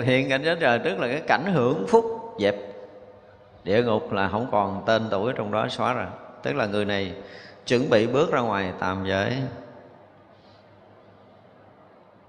[0.04, 2.54] Hiện cảnh giới trời tức là cái cảnh hưởng phúc, dẹp.
[3.64, 6.06] Địa ngục là không còn tên tuổi trong đó xóa rồi
[6.42, 7.14] tức là người này
[7.66, 9.36] chuẩn bị bước ra ngoài tạm giới.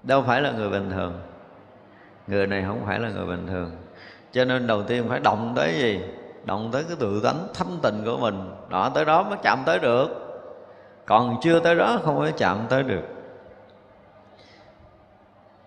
[0.02, 1.20] Đâu phải là người bình thường
[2.28, 3.70] người này không phải là người bình thường.
[4.32, 6.00] Cho nên đầu tiên phải động tới gì?
[6.44, 8.50] Động tới cái tự tánh thanh tịnh của mình.
[8.68, 10.08] Đó, tới đó mới chạm tới được.
[11.06, 13.02] Còn chưa tới đó không có chạm tới được.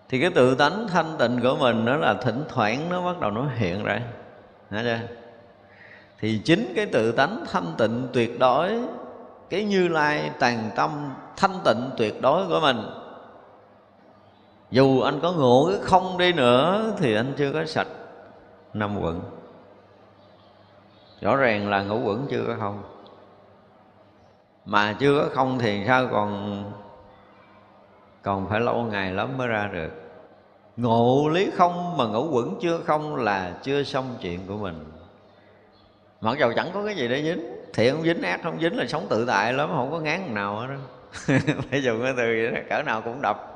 [0.08, 3.30] Thì cái tự tánh thanh tịnh của mình nó là thỉnh thoảng nó bắt đầu
[3.30, 4.00] nó hiện ra.
[4.70, 4.98] Thấy chưa?
[6.22, 8.78] thì chính cái tự tánh thanh tịnh tuyệt đối,
[9.50, 12.76] cái như lai tàn tâm thanh tịnh tuyệt đối của mình
[14.72, 17.88] dù anh có ngộ cái không đi nữa, thì anh chưa có sạch
[18.74, 19.20] năm quận.
[21.20, 22.82] Rõ ràng là ngũ quẩn chưa có không.
[24.64, 26.64] Mà chưa có không thì sao còn
[28.22, 29.90] còn phải lâu ngày lắm mới ra được.
[30.76, 34.84] Ngộ lý không mà ngũ quẩn chưa không là chưa xong chuyện của mình.
[36.20, 38.86] Mặc dầu chẳng có cái gì để dính thiện không dính ác, không dính là
[38.86, 40.76] sống tự tại lắm, không có ngán nào hết đó
[41.70, 43.51] phải dùng cái từ vậy đó, cỡ nào cũng đập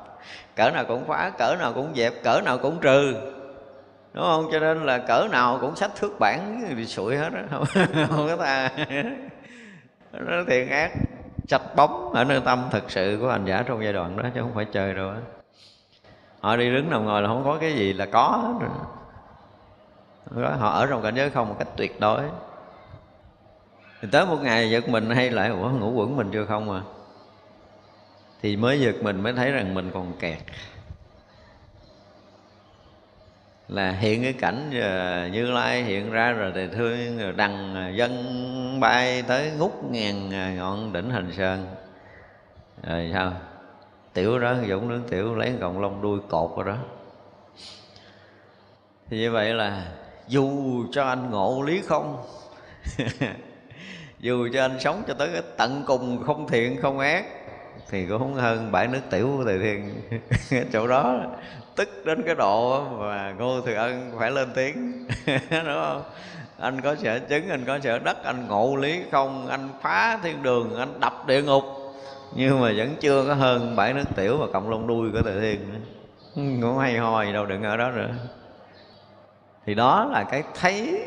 [0.55, 3.15] cỡ nào cũng phá cỡ nào cũng dẹp cỡ nào cũng trừ.
[4.13, 4.49] Đúng không?
[4.51, 8.27] Cho nên là cỡ nào cũng sách thước bản bị sụi hết đó không, không
[8.27, 8.69] có ta
[10.11, 10.91] nó thiện ác.
[11.47, 14.41] Sạch bóng ở nơi tâm thực sự của hành giả trong giai đoạn đó chứ
[14.41, 15.17] không phải chơi đâu á.
[16.39, 20.51] Họ đi đứng nằm ngồi là không có cái gì là có rồi.
[20.57, 22.21] Họ ở trong cảnh giới không một cách tuyệt đối.
[24.01, 26.45] Thì tới một ngày giật mình hay lại ủa ngủ quẩn mình chưa?
[26.45, 26.81] Không à
[28.47, 30.37] thì mới giật mình mới thấy rằng mình còn kẹt.
[33.67, 37.89] Là hiện cái cảnh ờ, như lai hiện ra rồi thì thương rồi đằng ờ,
[37.89, 41.75] dân bay tới ngút ngàn ờ, ngọn đỉnh hình sơn.
[42.83, 43.33] Rồi sao?
[44.13, 46.77] Tiểu đó, dũng nướng tiểu lấy cọng lông đuôi cột rồi đó.
[49.09, 49.85] Thì như vậy là
[50.27, 50.49] dù
[50.91, 52.23] cho anh ngộ lý không,
[54.19, 57.25] dù cho anh sống cho tới cái tận cùng không thiện không ác
[57.89, 60.01] thì cũng không hơn bãi nước tiểu của thầy thiên.
[60.71, 61.19] Chỗ đó
[61.75, 65.07] tức đến cái độ mà ngô thừa ân phải lên tiếng,
[65.51, 66.03] đúng không?
[66.59, 69.47] Anh có sợ chứng, anh có sợ đất, anh ngộ lý không?
[69.47, 71.63] Anh phá thiên đường, anh đập địa ngục.
[72.35, 75.39] Nhưng mà vẫn chưa có hơn bãi nước tiểu và cộng lông đuôi của thầy
[75.41, 75.79] thiên nữa.
[76.35, 78.09] Cũng hay ho gì đâu, đừng ở đó nữa.
[79.65, 81.01] Thì đó là cái thấy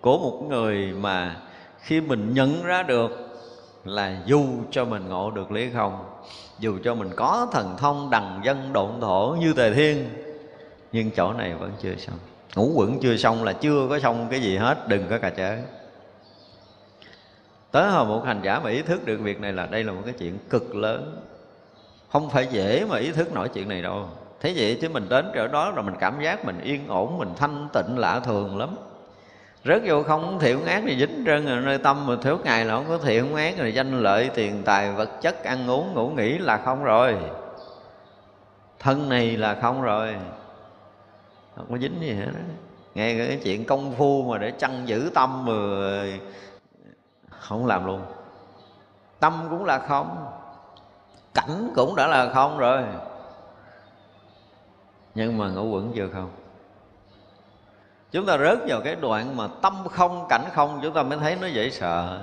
[0.00, 1.36] của một người mà
[1.80, 3.10] khi mình nhận ra được
[3.84, 6.05] là dù cho mình ngộ được lý không
[6.58, 10.08] dù cho mình có thần thông đằng dân độn thổ như tề thiên,
[10.92, 12.18] nhưng chỗ này vẫn chưa xong.
[12.56, 15.56] Ngũ quẩn chưa xong là chưa có xong cái gì hết, đừng có cà chớ
[17.70, 20.00] tới hồi một hành giả mà ý thức được việc này là đây là một
[20.04, 21.20] cái chuyện cực lớn.
[22.12, 24.08] Không phải dễ mà ý thức nổi chuyện này đâu.
[24.40, 27.32] Thế vậy chứ mình đến chỗ đó rồi mình cảm giác mình yên ổn, mình
[27.36, 28.76] thanh tịnh lạ thường lắm
[29.66, 32.74] rất vô không thiện ác thì dính trơn rồi nơi tâm mà thiếu ngày là
[32.74, 36.38] không có thiện ác rồi danh lợi, tiền tài, vật chất, ăn uống, ngủ nghỉ
[36.38, 37.16] là không rồi.
[38.78, 40.16] Thân này là không rồi.
[41.56, 42.40] Không có dính gì hết đó
[42.94, 45.52] nghe cái chuyện công phu mà để chăn giữ tâm mà
[47.30, 48.02] không làm luôn.
[49.20, 50.26] Tâm cũng là không,
[51.34, 52.82] cảnh cũng đã là không rồi.
[55.14, 56.30] Nhưng mà ngũ quẩn chưa không?
[58.12, 61.36] Chúng ta rớt vào cái đoạn mà tâm không, cảnh không, chúng ta mới thấy
[61.40, 62.20] nó dễ sợ.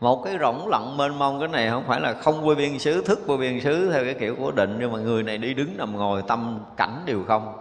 [0.00, 3.02] Một cái rỗng lặng mênh mông, cái này không phải là không vô biên xứ,
[3.02, 5.76] thức vô biên xứ theo cái kiểu cố định, nhưng mà người này đi đứng
[5.76, 7.52] nằm ngồi, tâm, cảnh đều không.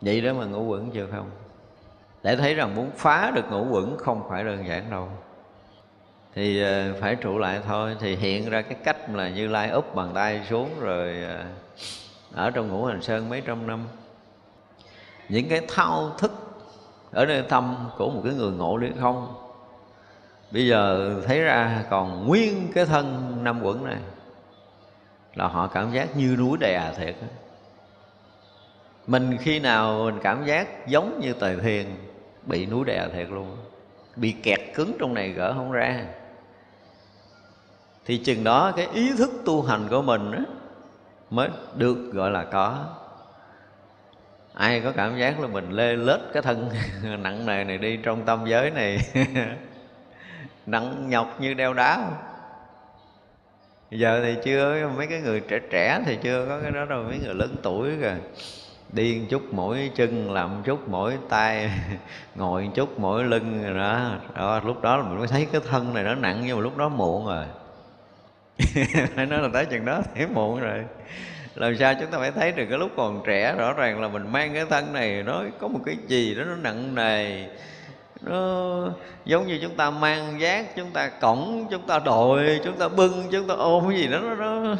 [0.00, 1.30] Vậy đó mà ngũ quẩn chưa không?
[2.22, 5.08] Để thấy rằng muốn phá được ngũ quẩn không phải đơn giản đâu.
[6.34, 7.96] Thì ờ, phải trụ lại thôi.
[8.00, 11.44] Thì hiện ra cái cách là như lai úp bàn tay xuống rồi ờ,
[12.34, 13.80] ở trong ngũ hành sơn mấy trăm năm
[15.28, 16.32] những cái thao thức
[17.12, 19.34] ở nơi tâm của một cái người ngộ lý không?
[20.50, 23.98] Bây giờ thấy ra còn nguyên cái thân năm quẩn này
[25.34, 27.16] là họ cảm giác như núi đè à thiệt
[29.06, 31.86] mình khi nào mình cảm giác giống như tề thiền
[32.46, 33.56] bị núi đè à thiệt luôn
[34.16, 36.04] bị kẹt cứng trong này gỡ không ra.
[38.04, 40.44] Thì chừng đó cái ý thức tu hành của mình
[41.30, 42.84] mới được gọi là có
[44.56, 46.70] ai có cảm giác là mình lê lết cái thân
[47.22, 48.98] nặng nề này đi trong tâm giới này?
[50.66, 51.96] Nặng nhọc như đeo đá.
[51.96, 52.14] Không?
[53.90, 57.02] giờ thì chưa, mấy cái người trẻ trẻ thì chưa có cái đó đâu.
[57.02, 58.16] Mấy người lớn tuổi kìa.
[58.92, 61.70] Đi một chút mỗi chân, làm một chút mỗi tay,
[62.34, 64.18] ngồi một chút mỗi lưng rồi đó.
[64.34, 66.88] đó, lúc đó mình mới thấy cái thân này nó nặng, nhưng mà lúc đó
[66.88, 67.44] muộn rồi.
[69.14, 70.84] Phải nói là tới chừng đó thấy muộn rồi
[71.56, 74.32] làm sao chúng ta phải thấy được cái lúc còn trẻ rõ ràng là mình
[74.32, 77.46] mang cái thân này nó có một cái gì đó nó nặng nề.
[78.20, 78.88] Nó
[79.24, 83.28] giống như chúng ta mang giác chúng ta cổng chúng ta đội chúng ta bưng
[83.30, 84.76] chúng ta ôm cái gì đó nó, nó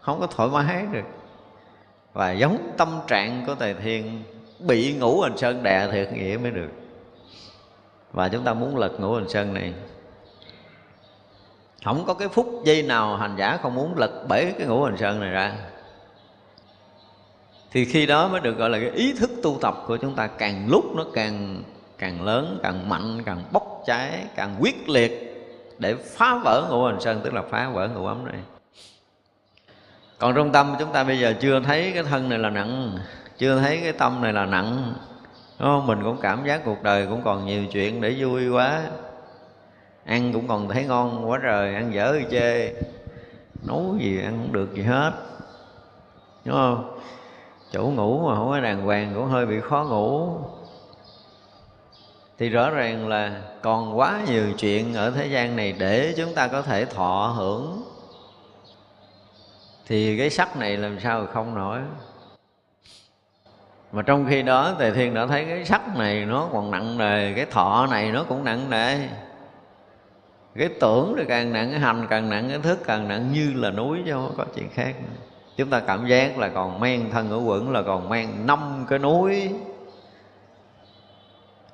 [0.00, 1.06] không có thoải mái được.
[2.12, 4.22] Và giống tâm trạng của thầy thiên
[4.58, 6.70] bị ngủ hành sơn đè thiệt nghĩa mới được.
[8.12, 9.74] Và chúng ta muốn lật ngũ hành sơn này.
[11.84, 14.96] Không có cái phút giây nào hành giả không muốn lật bể cái ngũ hành
[14.96, 15.52] sơn này ra
[17.70, 20.26] thì khi đó mới được gọi là cái ý thức tu tập của chúng ta
[20.26, 21.62] càng lúc nó càng
[21.98, 25.36] càng lớn, càng mạnh, càng bốc cháy, càng quyết liệt
[25.78, 28.40] để phá vỡ ngũ hành sơn, tức là phá vỡ ngũ ấm này.
[30.18, 32.98] Còn trong tâm chúng ta bây giờ chưa thấy cái thân này là nặng,
[33.38, 34.94] chưa thấy cái tâm này là nặng,
[35.58, 35.86] đúng không?
[35.86, 38.82] mình cũng cảm giác cuộc đời cũng còn nhiều chuyện để vui quá.
[40.04, 42.72] Ăn cũng còn thấy ngon quá trời, ăn dở thì chê.
[43.66, 45.12] Nấu gì ăn không được gì hết,
[46.44, 46.98] đúng không?
[47.76, 50.38] Chỗ ngủ mà không có đàng hoàng cũng hơi bị khó ngủ.
[52.38, 56.48] Thì rõ ràng là còn quá nhiều chuyện ở thế gian này để chúng ta
[56.48, 57.82] có thể thọ hưởng.
[59.86, 61.80] Thì cái sắc này làm sao không nổi?
[63.92, 67.32] Mà trong khi đó, tề thiên đã thấy cái sắc này nó còn nặng nề,
[67.32, 69.08] cái thọ này nó cũng nặng nề.
[70.54, 73.70] Cái tưởng thì càng nặng, cái hành càng nặng, cái thức càng nặng, như là
[73.70, 74.94] núi chứ không có chuyện khác
[75.56, 78.98] chúng ta cảm giác là còn mang thân ở quẩn, là còn mang năm cái
[78.98, 79.50] núi.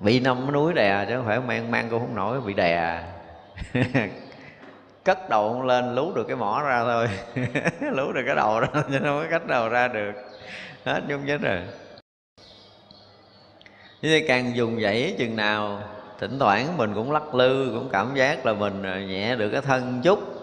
[0.01, 3.03] Bị năm cái núi đè chứ không phải mang mang cũng không nổi, bị đè.
[5.05, 7.09] Cất đầu lên, lú được cái mỏ ra thôi.
[7.93, 10.12] Lú được cái đầu ra, chứ không có cách đầu ra được.
[10.85, 11.59] Hết chung chết rồi.
[14.03, 15.80] Như càng dùng dãy chừng nào,
[16.18, 19.61] thỉnh thoảng mình cũng lắc lư, cũng cảm giác là mình à, nhẹ được cái
[19.61, 20.41] thân chút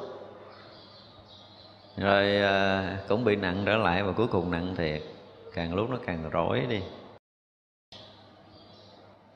[1.99, 5.01] rồi à, cũng bị nặng trở lại và cuối cùng nặng thiệt.
[5.53, 6.81] Càng lúc nó càng rối đi.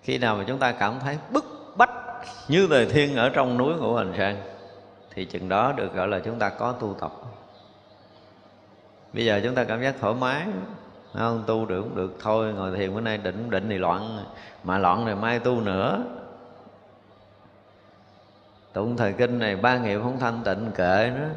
[0.02, 1.90] Khi nào mà chúng ta cảm thấy bức bách
[2.48, 4.36] như đời thiên ở trong núi ngũ hành sơn
[5.14, 7.12] thì chừng đó được gọi là chúng ta có tu tập.
[9.14, 10.46] Bây giờ chúng ta cảm giác thoải mái
[11.14, 11.44] không?
[11.48, 12.18] Tu được cũng được.
[12.22, 14.26] Thôi ngồi thiền bữa nay định định thì loạn.
[14.64, 16.04] Mà loạn thì mai tu nữa.
[18.74, 21.30] Tụng thời kinh này ba nghiệp không thanh tịnh kệ nữa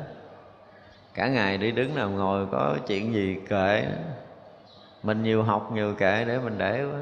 [1.16, 3.84] cả ngày đi đứng nằm ngồi có chuyện gì kệ.
[5.02, 7.00] Mình nhiều học nhiều kệ để mình để quá.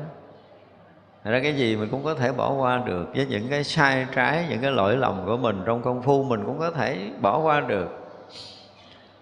[1.25, 3.07] Thật ra cái gì mình cũng có thể bỏ qua được.
[3.15, 6.43] Với những cái sai trái, những cái lỗi lầm của mình trong công phu Mình
[6.47, 7.89] cũng có thể bỏ qua được.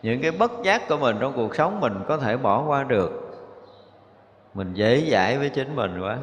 [0.03, 3.37] Những cái bất giác của mình trong cuộc sống Mình có thể bỏ qua được.
[4.55, 6.19] Mình dễ dãi với chính mình quá.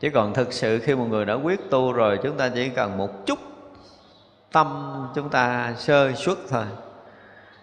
[0.00, 2.98] Chứ còn thực sự khi một người đã quyết tu rồi Chúng ta chỉ cần
[2.98, 3.38] một chút
[4.52, 6.64] Tâm chúng ta sơ xuất thôi.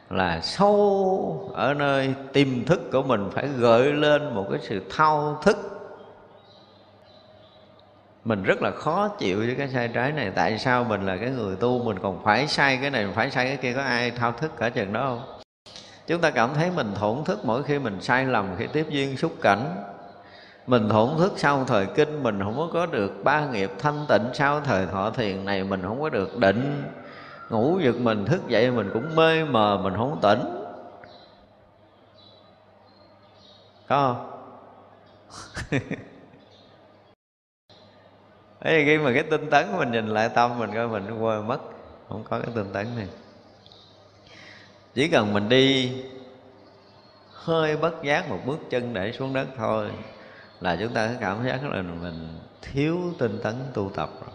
[0.09, 5.39] Là sâu ở nơi tiềm thức của mình phải gợi lên một cái sự thao
[5.43, 5.57] thức.
[8.25, 10.31] Mình rất là khó chịu với cái sai trái này.
[10.35, 13.45] Tại sao mình là cái người tu, mình còn phải sai cái này, phải sai
[13.45, 13.73] cái kia?
[13.73, 15.39] Có ai thao thức cả chừng đó không?
[16.07, 19.17] Chúng ta cảm thấy mình thổn thức mỗi khi mình sai lầm, khi tiếp duyên
[19.17, 19.75] xúc cảnh
[20.69, 24.61] mình thổn thức sau thời kinh, mình không có được ba nghiệp thanh tịnh sau
[24.61, 26.83] thời thọ thiền này, mình không có được định.
[27.49, 30.39] Ngủ giật mình, thức dậy mình cũng mê mờ, mình không tỉnh
[33.87, 34.31] có không?
[38.59, 41.59] Ấy khi mà cái tinh tấn mình nhìn lại tâm mình coi, mình quên mất,
[42.09, 43.07] Không có cái tinh tấn này.
[44.93, 45.91] Chỉ cần mình đi,
[47.31, 49.89] hơi bất giác một bước chân để xuống đất thôi.
[50.59, 54.29] Là chúng ta có cảm giác là mình thiếu tinh tấn tu tập rồi.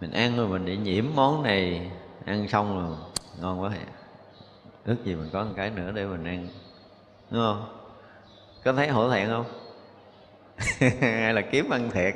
[0.00, 1.90] Mình ăn rồi mình bị nhiễm món này,
[2.24, 2.96] Ăn xong rồi
[3.40, 3.70] ngon quá
[4.84, 6.48] Ước gì mình có một cái nữa để mình ăn,
[7.30, 7.78] Đúng không?
[8.64, 9.46] Có thấy hổ thẹn không?
[11.00, 12.14] Hay là kiếm ăn thiệt?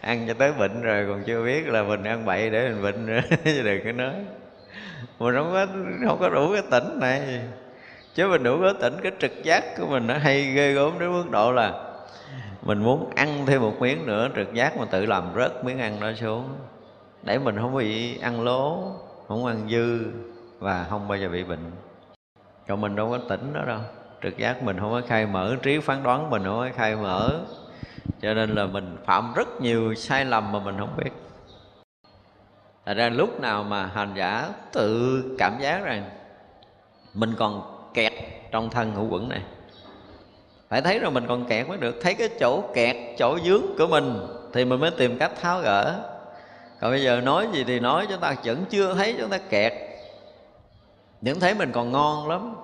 [0.00, 3.06] Ăn cho tới bệnh rồi còn chưa biết là mình ăn bậy để mình bệnh
[3.06, 4.14] nữa, chứ đừng có nói.
[5.18, 5.66] Mình không có
[6.08, 7.42] không có đủ cái tỉnh này
[8.14, 11.12] chứ mình đủ có tỉnh, cái trực giác của mình nó hay ghê gớm đến
[11.12, 11.92] mức độ là
[12.62, 16.00] mình muốn ăn thêm một miếng nữa, trực giác mà tự làm rớt miếng ăn
[16.00, 16.48] đó xuống.
[17.22, 18.82] Để mình không bị ăn lố,
[19.28, 19.98] không ăn dư
[20.58, 21.70] và không bao giờ bị bệnh.
[22.68, 23.80] Còn mình đâu có tỉnh đó đâu.
[24.22, 27.40] Trực giác mình không có khai mở, trí phán đoán mình không có khai mở.
[28.22, 31.10] Cho nên là mình phạm rất nhiều sai lầm mà mình không biết.
[32.86, 36.10] Thật ra lúc nào mà hành giả tự cảm giác rằng
[37.14, 38.12] mình còn kẹt
[38.50, 39.42] trong thân hữu quẩn này.
[40.68, 41.98] Phải thấy rồi mình còn kẹt mới được.
[42.02, 46.00] Thấy cái chỗ kẹt, chỗ dướng của mình thì mình mới tìm cách tháo gỡ.
[46.80, 49.72] Còn bây giờ nói gì thì nói, chúng ta vẫn chưa thấy chúng ta kẹt.
[51.20, 52.54] Những thấy mình còn ngon lắm.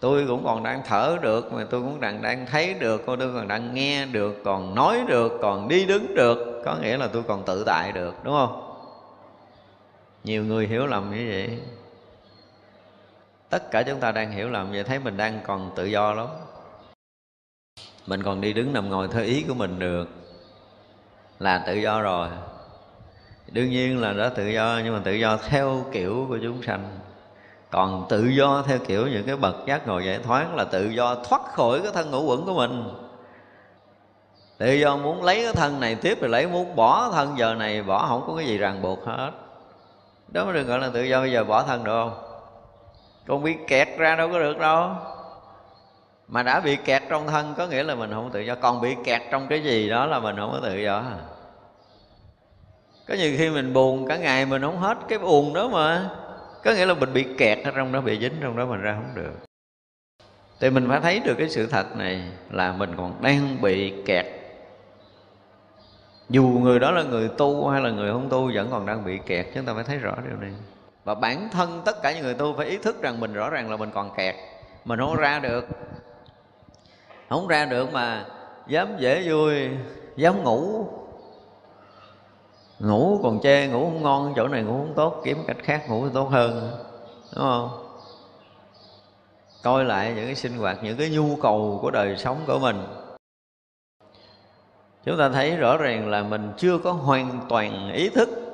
[0.00, 3.48] Tôi cũng còn đang thở được, mà tôi cũng đang đang thấy được tôi còn
[3.48, 6.62] đang nghe được, còn nói được, còn đi đứng được.
[6.64, 8.62] Có nghĩa là tôi còn tự tại được, đúng không?
[10.24, 11.58] Nhiều người hiểu lầm như vậy
[13.50, 16.26] tất cả chúng ta đang hiểu lầm vậy, thấy mình đang còn tự do lắm.
[18.06, 20.08] Mình còn đi đứng nằm ngồi theo ý của mình được.
[21.38, 22.28] Là tự do rồi.
[23.52, 26.98] Đương nhiên là đã tự do, nhưng mà tự do theo kiểu của chúng sanh.
[27.70, 31.14] Còn tự do theo kiểu những cái bậc giác ngồi giải thoát là tự do
[31.14, 32.88] thoát khỏi cái thân ngũ quẩn của mình.
[34.58, 37.82] Tự do muốn lấy cái thân này tiếp rồi lấy, muốn bỏ thân giờ này
[37.82, 39.30] bỏ, không có cái gì ràng buộc hết.
[40.28, 42.25] Đó mới được gọi là tự do, bây giờ bỏ thân được không?
[43.26, 44.90] Còn bị kẹt ra đâu có được đâu.
[46.28, 48.54] Mà đã bị kẹt trong thân có nghĩa là mình không tự do.
[48.54, 51.04] Còn bị kẹt trong cái gì đó là mình không có tự do.
[53.08, 56.10] Có nhiều khi mình buồn, cả ngày mình không hết cái buồn đó mà.
[56.64, 58.94] Có nghĩa là mình bị kẹt ở trong đó, bị dính trong đó, mình ra
[58.94, 59.32] không được.
[60.60, 64.26] Thì mình phải thấy được cái sự thật này là mình còn đang bị kẹt.
[66.28, 69.18] Dù người đó là người tu hay là người không tu, vẫn còn đang bị
[69.26, 69.46] kẹt.
[69.54, 70.52] Chúng ta phải thấy rõ điều này
[71.06, 73.70] và bản thân tất cả những người tu phải ý thức rằng mình rõ ràng
[73.70, 74.34] là mình còn kẹt.
[74.84, 75.66] Mình không ra được.
[77.28, 78.24] Không ra được mà
[78.66, 79.68] dám dễ vui,
[80.16, 80.86] dám ngủ.
[82.78, 86.08] Ngủ còn chê, ngủ không ngon, chỗ này ngủ không tốt, kiếm cách khác ngủ
[86.08, 86.70] tốt hơn,
[87.34, 87.70] đúng không?
[89.62, 92.82] Coi lại những cái sinh hoạt, những cái nhu cầu của đời sống của mình.
[95.04, 98.45] Chúng ta thấy rõ ràng là mình chưa có hoàn toàn ý thức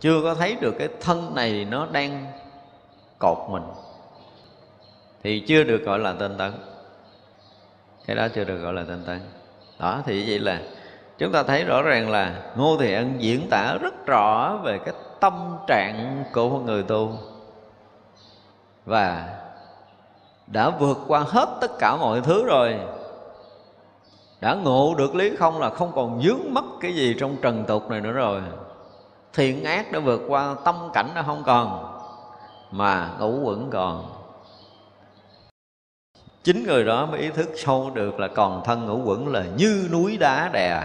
[0.00, 2.26] chưa có thấy được cái thân này nó đang
[3.18, 3.62] cột mình.
[5.22, 6.52] Thì chưa được gọi là tinh tấn.
[8.06, 9.20] Cái đó chưa được gọi là tinh tấn.
[9.78, 10.60] Đó, thì vậy là
[11.18, 14.94] chúng ta thấy rõ ràng là ngô thị ân diễn tả rất rõ về cái
[15.20, 17.12] tâm trạng của một người tu.
[18.84, 19.28] Và
[20.46, 22.78] đã vượt qua hết tất cả mọi thứ rồi.
[24.40, 27.90] Đã ngộ được lý không là không còn dướng mất cái gì trong trần tục
[27.90, 28.42] này nữa rồi
[29.36, 31.98] thiện ác đã vượt qua, tâm cảnh đã không còn,
[32.70, 34.12] mà ngũ quẩn còn.
[36.42, 39.88] Chính người đó mới ý thức sâu được là còn thân ngũ quẩn là như
[39.92, 40.82] núi đá đè.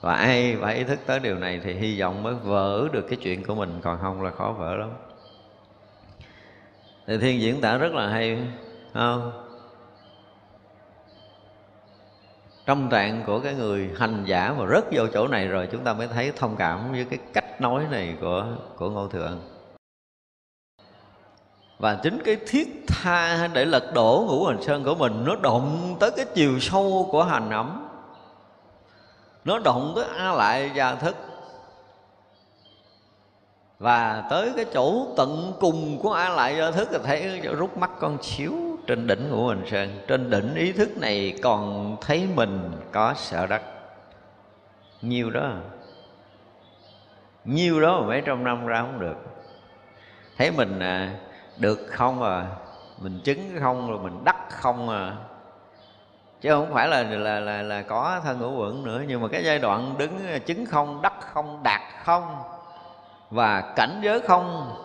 [0.00, 3.18] Và ai phải ý thức tới điều này thì hy vọng mới vỡ được cái
[3.22, 4.90] chuyện của mình, còn không là khó vỡ lắm.
[7.06, 8.38] Thì thiên diễn tả rất là hay
[8.94, 9.49] không?
[12.70, 15.92] Trong trạng của cái người hành giả mà rớt vô chỗ này rồi, chúng ta
[15.92, 18.46] mới thấy thông cảm với cái cách nói này của
[18.76, 19.40] của ngô thượng
[21.78, 25.96] và chính cái thiết tha để lật đổ ngũ hành sơn của mình, nó động
[26.00, 27.88] tới cái chiều sâu của hành ẩm.
[29.44, 31.16] Nó động tới a lại gia thức.
[33.78, 37.90] Và tới cái chỗ tận cùng của a lại gia thức thì thấy rút mắt
[38.00, 42.72] con xíu trên đỉnh ngũ hành sơn trên đỉnh ý thức này còn thấy mình
[42.92, 43.62] có sợ đất.
[45.02, 45.52] Nhiêu đó.
[47.44, 49.16] Nhiêu đó mà mấy trăm năm ra không được.
[50.38, 51.14] Thấy mình à,
[51.56, 52.46] được không à?
[52.98, 55.16] Mình chứng không rồi mình đắc không à?
[56.40, 59.44] Chứ không phải là là là, là có thân ngũ quẩn nữa nhưng mà cái
[59.44, 62.36] giai đoạn đứng à, chứng không đắc không đạt không
[63.30, 64.76] và cảnh giới không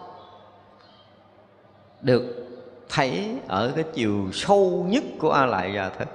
[2.01, 2.44] được
[2.89, 6.07] thấy ở cái chiều sâu nhất của a lại già thức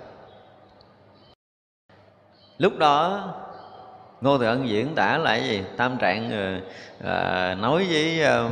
[2.58, 3.24] lúc đó
[4.20, 5.62] ngô thừa ân diễn tả lại gì?
[5.76, 6.30] Tam trạng
[7.04, 8.48] à, nói với à,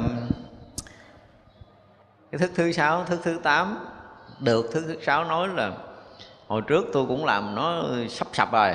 [2.32, 3.78] cái thức thứ sáu thức thứ tám.
[4.40, 5.72] Được thức thứ sáu nói là
[6.48, 8.74] hồi trước tôi cũng làm nó sắp sập rồi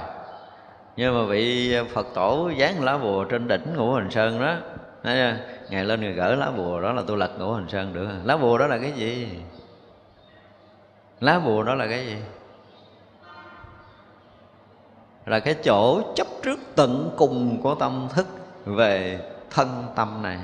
[0.95, 4.55] nhưng mà bị phật tổ dán lá bùa trên đỉnh ngũ hành sơn đó
[5.03, 8.07] ngày lên người gỡ lá bùa đó là tôi lật ngũ hành sơn được.
[8.23, 9.29] Lá bùa đó là cái gì?
[11.19, 12.17] Lá bùa đó là cái gì?
[15.25, 18.27] Là cái chỗ chấp trước tận cùng của tâm thức
[18.65, 20.39] về thân tâm này.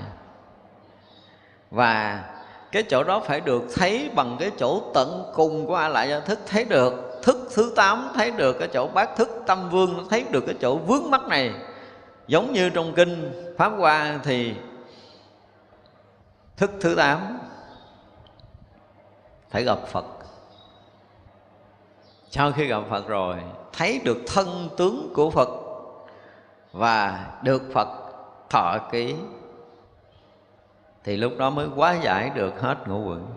[1.71, 2.23] Và
[2.71, 6.19] cái chỗ đó phải được thấy bằng cái chỗ tận cùng của a lại do
[6.19, 7.21] thức thấy được.
[7.23, 10.75] Thức thứ tám thấy được, cái chỗ bát thức tâm vương thấy được cái chỗ
[10.75, 11.53] vướng mắt này
[12.29, 14.55] giống như trong kinh pháp hoa thì
[16.57, 17.39] thức thứ tám,
[19.49, 20.05] phải gặp phật.
[22.29, 23.37] Sau khi gặp phật rồi,
[23.73, 25.49] thấy được thân tướng của phật
[26.71, 27.87] và được phật
[28.49, 29.15] thọ ký,
[31.03, 33.27] thì lúc đó mới quá giải được hết ngũ quẩn.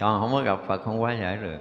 [0.00, 1.58] Còn không có gặp phật, không quá giải được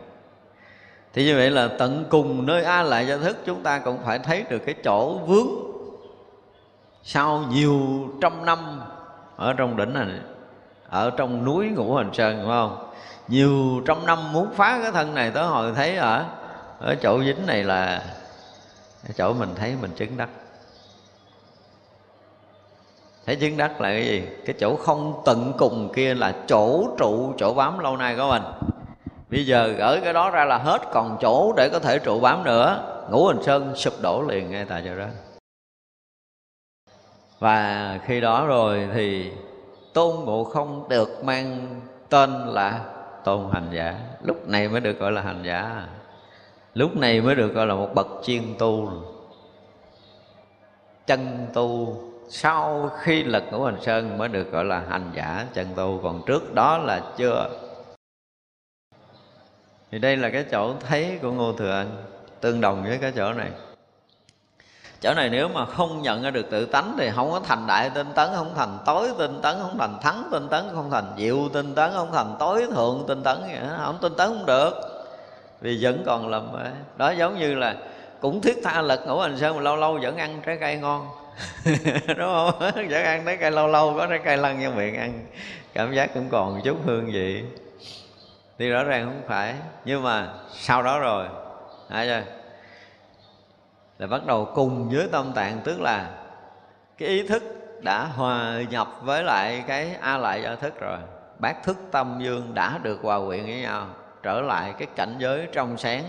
[1.13, 4.19] thì như vậy là tận cùng nơi a lại gia thức chúng ta cũng phải
[4.19, 5.47] thấy được cái chỗ vướng.
[7.03, 7.79] Sau nhiều
[8.21, 8.81] trăm năm
[9.35, 10.07] ở trong đỉnh này,
[10.89, 12.89] ở trong núi ngũ hành sơn, đúng không?
[13.27, 16.25] Nhiều trăm năm muốn phá cái thân này tới hồi thấy ở
[16.79, 18.03] ở chỗ dính này là
[19.15, 20.29] chỗ mình thấy mình chứng đắc.
[23.25, 24.23] Thấy chứng đắc là cái gì?
[24.45, 28.72] Cái chỗ không tận cùng kia là chỗ trụ, chỗ bám lâu nay của mình
[29.33, 32.43] bây giờ gỡ cái đó ra là hết, còn chỗ để có thể trụ bám
[32.43, 32.83] nữa.
[33.09, 35.05] Ngũ hành sơn sụp đổ liền ngay tại chỗ đó.
[37.39, 39.31] Và khi đó rồi thì
[39.93, 41.79] tôn ngộ không được mang
[42.09, 42.79] tên là
[43.23, 43.99] tôn hành giả.
[44.21, 45.87] Lúc này mới được gọi là hành giả.
[46.73, 48.89] Lúc này mới được gọi là một bậc chuyên tu.
[51.07, 51.97] Chân tu.
[52.29, 55.99] Sau khi lật ngũ hành sơn mới được gọi là hành giả chân tu.
[56.03, 57.49] Còn trước đó là chưa
[59.93, 62.03] thì đây là cái chỗ thấy của ngô thừa ân
[62.41, 63.49] tương đồng với cái chỗ này.
[65.01, 67.89] Chỗ này nếu mà không nhận ra được tự tánh thì không có thành đại
[67.89, 71.49] tinh tấn, không thành tối tinh tấn, không thành thắng tinh tấn, không thành diệu
[71.53, 73.37] tinh tấn, không thành tối thượng tinh tấn
[73.77, 74.71] không tinh tấn không được.
[75.61, 76.47] Vì vẫn còn lầm
[76.97, 77.75] đó giống như là
[78.19, 81.07] cũng thiết tha lật ngủ hành sơn mà lâu lâu vẫn ăn trái cây ngon.
[82.07, 82.59] Đúng không?
[82.75, 85.25] Vẫn ăn trái cây lâu lâu, có trái cây lăn vô miệng ăn.
[85.73, 87.43] Cảm giác cũng còn chút hương vị
[88.63, 89.55] thì rõ ràng không phải.
[89.85, 91.27] Nhưng mà sau đó rồi
[91.89, 92.31] thấy chưa?
[93.99, 96.09] Là bắt đầu cùng với tâm tạng, tức là
[96.97, 97.43] cái ý thức
[97.81, 100.97] đã hòa nhập với lại cái a lại do thức rồi.
[101.39, 103.87] Bát thức tâm dương đã được hòa quyện với nhau,
[104.23, 106.03] trở lại cái cảnh giới trong sáng.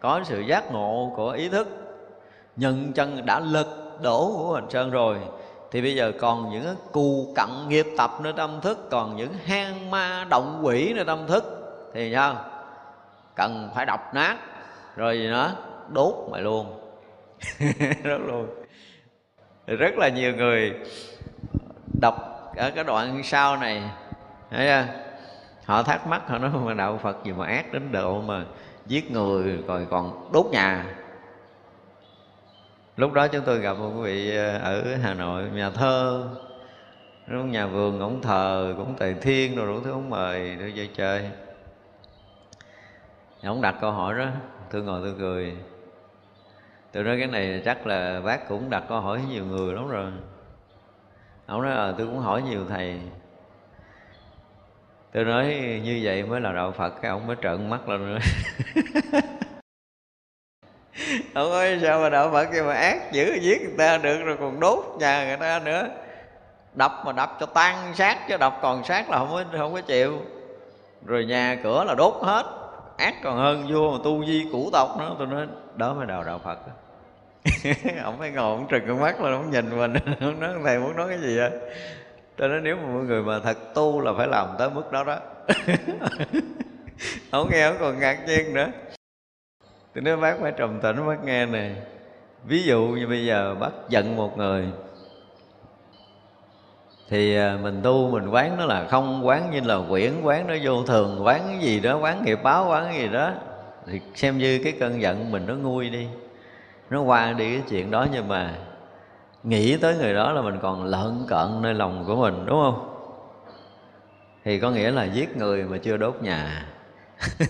[0.00, 1.68] Có sự giác ngộ của ý thức,
[2.56, 3.68] nhân chân đã lật
[4.02, 5.16] đổ của hành sơn rồi.
[5.70, 9.90] Thì bây giờ còn những cù cặn nghiệp tập nơi tâm thức, còn những hang
[9.90, 11.55] ma động quỷ nơi tâm thức
[11.96, 12.44] thì sao?
[13.34, 14.36] Cần phải đập nát,
[14.96, 15.56] rồi gì nữa
[15.88, 16.80] đốt mày luôn.
[18.04, 18.64] Đốt luôn.
[19.66, 20.74] Rất là nhiều người
[22.00, 22.14] đọc
[22.56, 23.82] ở cái đoạn sau này,
[24.50, 24.84] thấy chưa?
[25.64, 28.44] họ thắc mắc, họ nói, mà đạo phật gì mà ác đến độ mà
[28.86, 30.84] giết người rồi còn đốt nhà?
[32.96, 36.28] Lúc đó chúng tôi gặp một quý vị ờ, ở hà nội, nhà thơ
[37.28, 41.30] nhà vườn ổng thờ, cũng tề thiên rồi đủ thứ ổng mời đi chơi chơi
[43.46, 44.26] ông đặt câu hỏi đó.
[44.70, 45.56] Tôi ngồi tôi cười.
[46.92, 50.12] Tôi nói cái này chắc là bác cũng đặt câu hỏi nhiều người lắm rồi.
[51.46, 53.00] Ông nói ờ tôi cũng hỏi nhiều thầy.
[55.12, 55.46] Tôi nói,
[55.84, 56.90] như vậy mới là đạo phật.
[57.02, 58.18] Cái ông mới trợn mắt lên nữa.
[61.34, 64.36] Ông ơi sao mà đạo phật kia mà ác dữ giết người ta được rồi
[64.40, 65.88] còn đốt nhà người ta nữa?
[66.74, 69.80] Đập mà đập cho tan xác, chứ đập còn xác là không có không có
[69.80, 70.22] chịu.
[71.06, 72.65] Rồi nhà cửa là đốt hết
[72.96, 76.24] ác còn hơn vua mà tu di cũ tộc nữa, tôi nói, đó mới đào
[76.24, 76.58] đạo phật.
[78.02, 80.96] Ông phải ngồi ông trừng con mắt lên, ông nhìn mình, ông nói, thầy muốn
[80.96, 81.50] nói cái gì vậy?
[82.36, 85.04] Tôi nói, nếu mà mọi người mà thật tu là phải làm tới mức đó
[85.04, 85.18] đó.
[87.30, 88.68] Ông nghe ông còn ngạc nhiên nữa.
[89.94, 91.70] Tôi nói, bác phải trầm tĩnh, bác nghe nè.
[92.44, 94.66] Ví dụ như bây giờ bác giận một người
[97.08, 100.54] thì à, mình tu mình quán nó là không quán như là quyển, quán nó
[100.62, 103.30] vô thường, quán cái gì đó, quán nghiệp báo, quán cái gì đó.
[103.86, 106.06] Thì xem như cái cơn giận mình nó nguôi đi,
[106.90, 108.06] nó qua đi cái chuyện đó.
[108.12, 108.54] Nhưng mà
[109.42, 112.92] nghĩ tới người đó là mình còn lợn cận nơi lòng của mình, đúng không?
[114.44, 116.66] Thì có nghĩa là giết người mà chưa đốt nhà.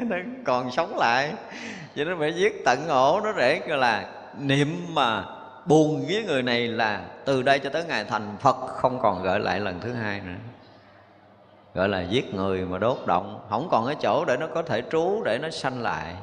[0.00, 1.32] Nó còn sống lại.
[1.96, 4.06] Cho nó phải giết tận ổ nó rễ gọi là
[4.38, 5.24] niệm mà
[5.66, 9.40] buồn với người này là từ đây cho tới ngày thành phật không còn gợi
[9.40, 10.38] lại lần thứ hai nữa.
[11.74, 14.82] Gọi là giết người mà đốt động không còn cái chỗ để nó có thể
[14.90, 16.14] trú, để nó sanh lại.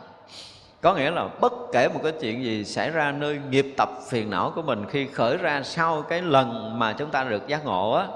[0.81, 4.29] Có nghĩa là bất kể một cái chuyện gì xảy ra nơi nghiệp tập phiền
[4.29, 7.91] não của mình, khi khởi ra sau cái lần mà chúng ta được giác ngộ
[7.91, 8.07] á,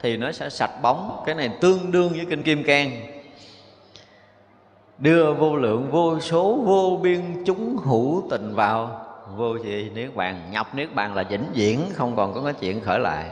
[0.00, 1.22] thì nó sẽ sạch bóng.
[1.26, 2.90] Cái này tương đương với kinh kim cang.
[4.98, 9.06] Đưa vô lượng vô số vô biên chúng hữu tình vào
[9.36, 12.80] vô gì niết bàn, nhập niết bàn là vĩnh viễn, không còn có cái chuyện
[12.80, 13.30] khởi lại.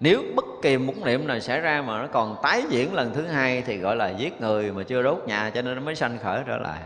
[0.00, 3.26] Nếu bất kỳ một niệm nào xảy ra mà nó còn tái diễn lần thứ
[3.26, 6.18] hai thì gọi là giết người mà chưa đốt nhà, cho nên nó mới sanh
[6.22, 6.80] khởi trở lại.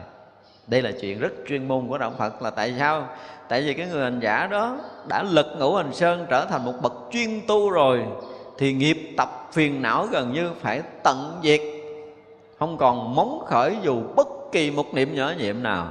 [0.67, 3.09] Đây là chuyện rất chuyên môn của đạo phật là tại sao?
[3.49, 6.75] Tại vì cái người hành giả đó đã lật ngũ hành sơn trở thành một
[6.83, 8.03] bậc chuyên tu rồi,
[8.59, 11.61] thì nghiệp tập phiền não gần như phải tận diệt.
[12.59, 15.89] Không còn móng khởi dù bất kỳ một niệm nhỏ nhiệm nào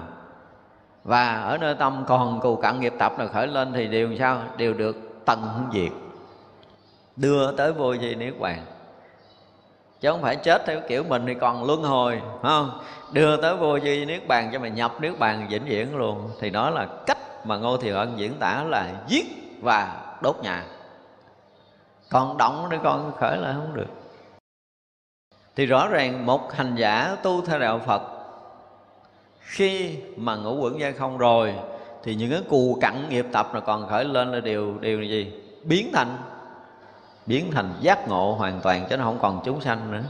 [1.03, 4.41] và ở nơi tâm còn cù cặn nghiệp tập nào khởi lên thì đều sao?
[4.57, 5.91] Đều được tận diệt.
[7.15, 8.65] Đưa tới vô vi niết bàn.
[9.99, 12.79] Chứ không phải chết theo kiểu mình thì còn luân hồi không?
[13.11, 16.29] Đưa tới vô vi niết bàn cho mình nhập niết bàn vĩnh viễn luôn.
[16.39, 19.25] Thì đó là cách mà ngô thiều ân diễn tả là giết
[19.61, 20.65] và đốt nhà.
[22.09, 23.87] Còn động để con khởi lại không được.
[25.55, 28.01] Thì rõ ràng một hành giả tu theo đạo phật
[29.41, 31.53] khi mà ngũ quẩn gian không rồi
[32.03, 35.33] thì những cái cù cặn nghiệp tập là còn khởi lên là điều điều gì?
[35.63, 36.17] Biến thành
[37.25, 40.03] biến thành giác ngộ hoàn toàn chứ nó không còn chúng sanh nữa.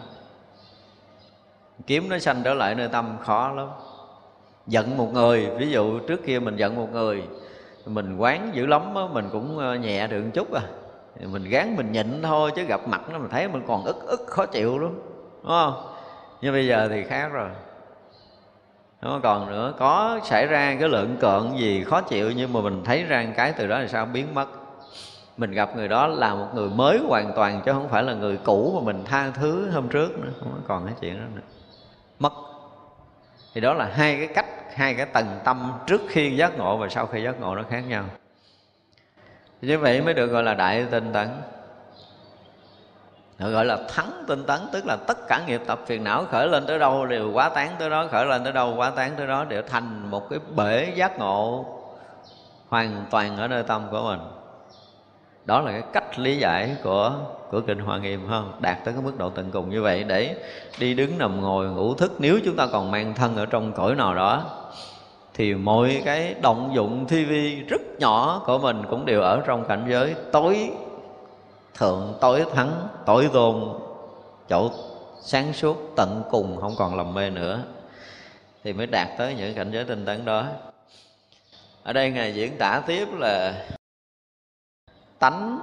[1.88, 3.68] Kiếm nó sanh trở lại nơi tâm khó lắm.
[4.68, 7.24] Giận một người ví dụ trước kia mình giận một người
[7.86, 10.62] mình quán dữ lắm đó, mình cũng ờ, nhẹ được một chút à.
[11.20, 14.22] Mình gán mình nhịn thôi chứ gặp mặt nó mình thấy mình còn ức ức
[14.28, 15.00] khó chịu lắm
[15.44, 15.74] đúng không?
[16.42, 17.50] Nhưng bây giờ thì khác rồi
[19.02, 19.22] không?
[19.22, 23.04] Còn nữa, có xảy ra cái lượng cợn gì khó chịu nhưng mà mình thấy
[23.04, 24.06] ra cái từ đó là sao?
[24.06, 24.48] Biến mất.
[25.38, 28.38] Mình gặp người đó là một người mới hoàn toàn chứ không phải là người
[28.44, 30.30] cũ mà mình tha thứ hôm trước nữa.
[30.40, 31.42] Không còn cái chuyện đó nữa.
[32.20, 32.34] Mất.
[33.54, 34.46] Thì đó là hai cái cách,
[34.76, 37.84] hai cái tầng tâm trước khi giác ngộ và sau khi giác ngộ nó khác
[37.88, 38.04] nhau.
[39.62, 41.28] Như vậy mới được gọi là đại tinh tấn
[43.50, 46.66] gọi là thắng tinh tấn, tức là tất cả nghiệp tập phiền não khởi lên
[46.66, 49.44] tới đâu đều quá tán tới đó, khởi lên tới đâu quá tán tới đó
[49.44, 51.66] đều thành một cái bể giác ngộ
[52.70, 54.20] hoàn toàn ở nơi tâm của mình.
[55.46, 57.12] Đó là cái cách lý giải của
[57.52, 58.52] của kinh hoa nghiêm không?
[58.60, 60.36] Đạt tới cái mức độ tận cùng như vậy để
[60.80, 62.12] đi đứng nằm ngồi ngủ thức.
[62.20, 64.44] Nếu chúng ta còn mang thân ở trong cõi nào đó,
[65.34, 69.66] thì mọi cái động dụng thi vi rất nhỏ của mình cũng đều ở trong
[69.66, 70.72] cảnh giới tối
[71.74, 73.80] thượng tối thắng, tối tôn
[74.50, 74.72] chỗ
[75.22, 77.64] sáng suốt, tận cùng, không còn lầm mê nữa.
[78.64, 80.48] Thì mới đạt tới những cảnh giới tinh tấn đó.
[81.84, 83.66] Ở đây ngài diễn tả tiếp là
[85.20, 85.60] tánh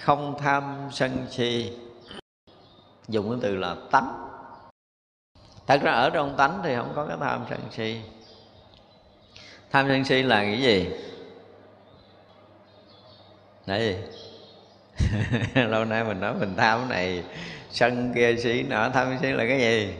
[0.00, 1.72] không tham sân si.
[3.08, 4.26] Dùng cái từ là tánh.
[5.66, 8.00] Thật ra ở trong tánh thì không có cái tham sân si.
[9.70, 10.90] Tham sân si là cái gì?
[13.66, 13.96] Là gì?
[15.54, 17.24] lâu nay mình nói mình tham cái này,
[17.70, 19.94] sân kia sĩ nọ, tham sĩ là cái gì?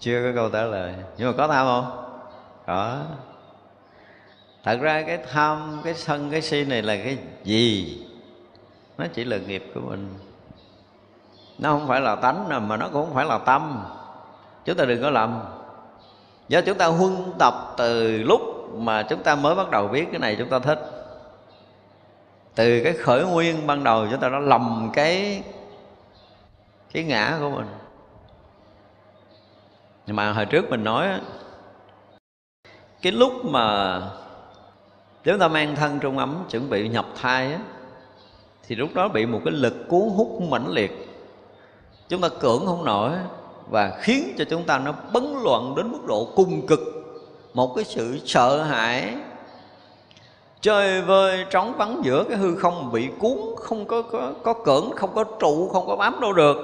[0.00, 0.94] Chưa có câu trả lời.
[1.18, 2.06] Nhưng mà có tham không?
[2.66, 2.98] Có.
[4.64, 7.98] Thật ra cái tham, cái sân, cái si này là cái gì?
[8.98, 10.14] Nó chỉ là nghiệp của mình.
[11.58, 13.84] Nó không phải là tánh mà nó cũng không phải là tâm.
[14.64, 15.42] Chúng ta đừng có lầm.
[16.48, 18.40] Do chúng ta huân tập từ lúc
[18.74, 20.99] mà chúng ta mới bắt đầu biết cái này, chúng ta thích
[22.54, 25.42] từ cái khởi nguyên ban đầu chúng ta đã lầm cái
[26.92, 27.66] cái ngã của mình.
[30.06, 31.08] Nhưng mà hồi trước mình nói
[33.02, 34.00] cái lúc mà
[35.24, 37.60] chúng ta mang thân trong ấm chuẩn bị nhập thai á,
[38.66, 41.08] thì lúc đó bị một cái lực cuốn hút mãnh liệt.
[42.08, 43.12] Chúng ta cưỡng không nổi
[43.70, 46.80] và khiến cho chúng ta nó bấn loạn đến mức độ cung cực.
[47.54, 49.14] Một cái sự sợ hãi
[50.60, 54.90] chơi vơi trống vắng giữa cái hư không bị cuốn, không có có có cưỡng
[54.96, 56.56] không có trụ, không có bám đâu được.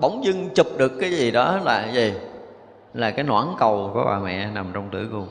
[0.00, 2.14] Bỗng dưng chụp được cái gì đó là gì?
[2.94, 5.28] Là cái noãn cầu của bà mẹ nằm trong tử cung.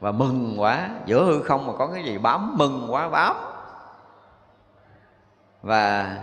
[0.00, 3.36] Và mừng quá, giữa hư không mà có cái gì bám, mừng quá, bám.
[5.62, 6.16] Và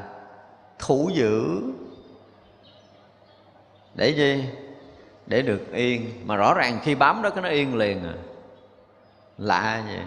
[0.79, 1.61] thủ giữ
[3.95, 4.45] để gì?
[5.25, 6.11] Để được yên.
[6.25, 8.13] Mà rõ ràng khi bám đó, cái nó yên liền à.
[9.37, 9.99] Lạ vậy.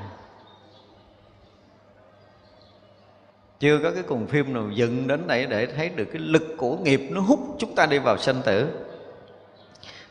[3.61, 6.77] Chưa có cái cùng phim nào dựng đến đây để thấy được cái lực của
[6.77, 8.67] nghiệp nó hút chúng ta đi vào sanh tử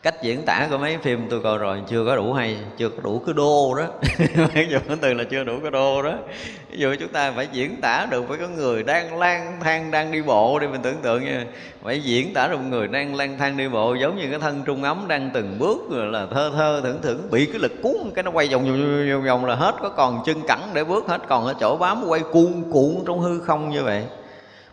[0.03, 3.01] cách diễn tả của mấy phim tôi coi rồi chưa có đủ hay chưa có
[3.03, 3.85] đủ cái đô đó.
[4.53, 6.13] Ví dụ từ là chưa đủ cái đô đó.
[6.71, 10.11] Ví dụ chúng ta phải diễn tả được với cái người đang lang thang đang
[10.11, 11.45] đi bộ đi mình tưởng tượng nha
[11.83, 14.63] phải diễn tả được một người đang lang thang đi bộ giống như cái thân
[14.65, 18.11] trung ấm đang từng bước rồi là thơ thơ thưởng thưởng bị cái lực cuốn
[18.15, 21.07] cái nó quay vòng vòng vòng, vòng là hết có còn chân cẳng để bước
[21.07, 24.03] hết còn ở chỗ bám quay cuộn cuộn trong hư không như vậy.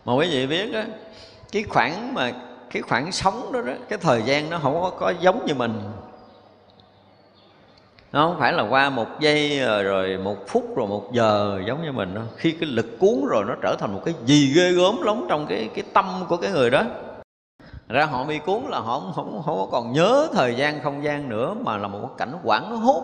[0.05, 0.85] Mà quý vị biết á
[1.51, 2.31] cái khoảng mà
[2.69, 5.81] cái khoảng sống đó, đó cái thời gian nó không có, có giống như mình.
[8.11, 11.83] Nó không phải là qua một giây ờ, rồi một phút rồi một giờ giống
[11.83, 12.23] như mình đâu.
[12.37, 15.45] Khi cái lực cuốn rồi nó trở thành một cái gì ghê gớm lắm trong
[15.47, 16.83] cái cái tâm của cái người đó.
[17.87, 21.29] Ra họ bị cuốn là họ không, không, không còn nhớ thời gian không gian
[21.29, 23.03] nữa mà là một cái cảnh quảng nó hút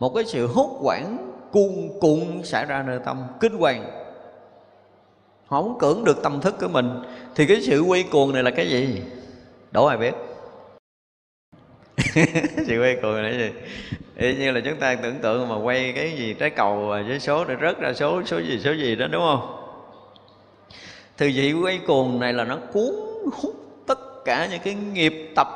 [0.00, 3.84] một cái sự hút quảng cuồn cuộn xảy ra nơi tâm kinh hoàng
[5.48, 6.90] họ không cưỡng được tâm thức của mình.
[7.34, 9.02] Thì cái sự quay cuồng này là cái gì?
[9.70, 10.14] Đổ ai biết?
[12.66, 13.50] Sự quay cuồng là gì?
[14.16, 17.44] Y như là chúng ta tưởng tượng mà quay cái gì, trái cầu với số
[17.44, 19.54] để rớt ra số số gì số gì đó, đúng không?
[21.18, 22.94] Thì vị quay cuồng này là nó cuốn
[23.32, 23.54] hút
[23.86, 25.48] tất cả những cái nghiệp tập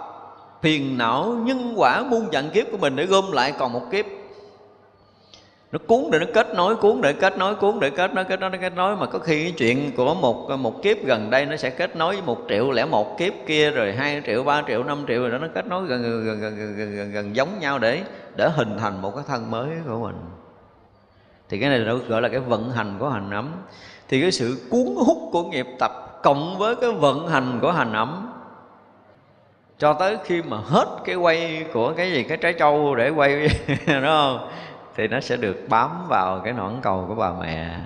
[0.63, 4.07] phiền não, nhân quả muôn vạn kiếp của mình để gom lại còn một kiếp
[5.73, 8.41] nó cuốn để nó kết nối cuốn để kết nối cuốn để kết nối kết
[8.41, 8.97] nối kết nối.
[8.97, 12.15] Mà có khi cái chuyện của một một kiếp gần đây nó sẽ kết nối
[12.15, 15.31] với một triệu lẻ một kiếp kia rồi hai triệu ba triệu năm triệu rồi
[15.31, 18.03] đó nó kết nối gần gần gần gần, gần, gần, gần, giống nhau để
[18.37, 20.17] để hình thành một cái thân mới của mình.
[21.49, 23.53] Thì cái này nó gọi là cái vận hành của hành ấm.
[24.09, 27.93] Thì cái sự cuốn hút của nghiệp tập cộng với cái vận hành của hành
[27.93, 28.33] ấm
[29.79, 33.49] cho tới khi mà hết cái quay của cái gì cái trái trâu để quay
[33.69, 34.49] đúng không?
[34.97, 37.81] Thì nó sẽ được bám vào cái nõn cầu của bà mẹ.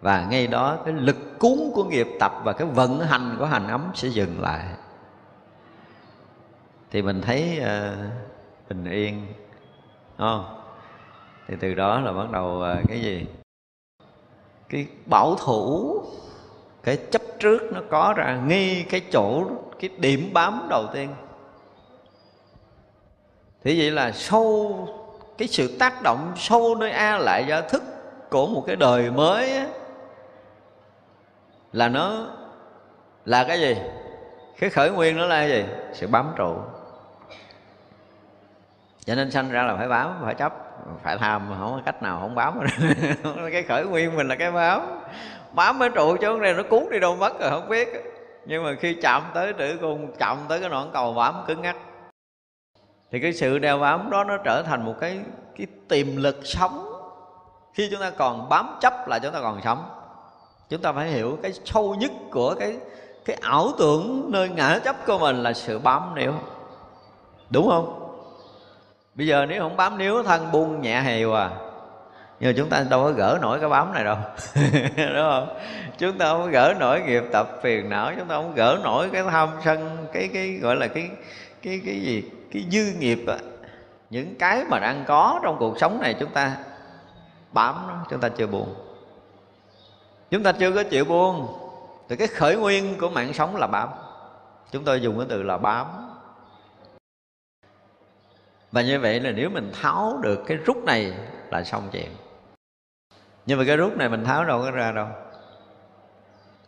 [0.00, 3.68] Và ngay đó cái lực cuốn của nghiệp tập và cái vận hành của hành
[3.68, 4.64] ấm sẽ dừng lại.
[6.90, 8.10] Thì mình thấy uh,
[8.68, 9.26] bình yên
[10.18, 10.60] không?
[11.48, 13.26] Thì từ đó là bắt đầu uh, cái gì?
[14.68, 16.00] Cái bảo thủ
[16.82, 19.44] cái chấp trước nó có ra ngay cái chỗ
[19.80, 21.08] cái điểm bám đầu tiên.
[23.64, 24.88] Thì vậy là sâu
[25.38, 27.82] cái sự tác động sâu nơi a lại do thức
[28.30, 29.66] của một cái đời mới á,
[31.72, 32.26] là nó
[33.24, 33.76] là cái gì?
[34.58, 35.64] Cái khởi nguyên nó là cái gì?
[35.92, 36.56] Sự bám trụ.
[39.04, 40.52] Cho nên sanh ra là phải bám phải chấp
[41.02, 42.60] phải tham không có cách nào không bám
[43.52, 44.80] cái khởi nguyên mình là cái bám.
[45.52, 47.88] Bám mới trụ chứ này nó cuốn đi đâu mất rồi không biết
[48.46, 51.76] nhưng mà khi chạm tới tử cung chạm tới cái nõn cầu bám cứng ngắc
[53.10, 55.20] thì cái sự đeo bám đó nó trở thành một cái
[55.56, 56.84] cái tiềm lực sống.
[57.74, 59.90] Khi chúng ta còn bám chấp là chúng ta còn sống.
[60.68, 62.76] Chúng ta phải hiểu cái sâu nhất của cái
[63.24, 66.32] cái ảo tưởng nơi ngã chấp của mình là sự bám níu.
[67.50, 68.04] Đúng không?
[69.14, 71.50] Bây giờ nếu không bám níu, thân buông nhẹ hều à.
[72.40, 74.16] Nhưng mà chúng ta đâu có gỡ nổi cái bám này đâu.
[74.96, 75.58] Đúng không?
[75.98, 79.08] Chúng ta không có gỡ nổi nghiệp tập phiền não, chúng ta không gỡ nổi
[79.12, 81.08] cái tham sân, cái cái gọi là cái
[81.62, 82.24] cái cái gì?
[82.50, 83.36] Cái dư nghiệp á,
[84.10, 86.56] những cái mà đang có trong cuộc sống này chúng ta
[87.52, 88.74] bám nó, chúng ta chưa buồn.
[90.30, 91.58] Chúng ta chưa có chịu buông
[92.08, 93.88] thì cái khởi nguyên của mạng sống là bám.
[94.70, 95.86] Chúng tôi dùng cái từ là bám.
[98.72, 101.12] Và như vậy là nếu mình tháo được cái rút này
[101.50, 102.10] là xong chuyện.
[103.46, 105.06] Nhưng mà cái rút này mình tháo đâu có ra đâu.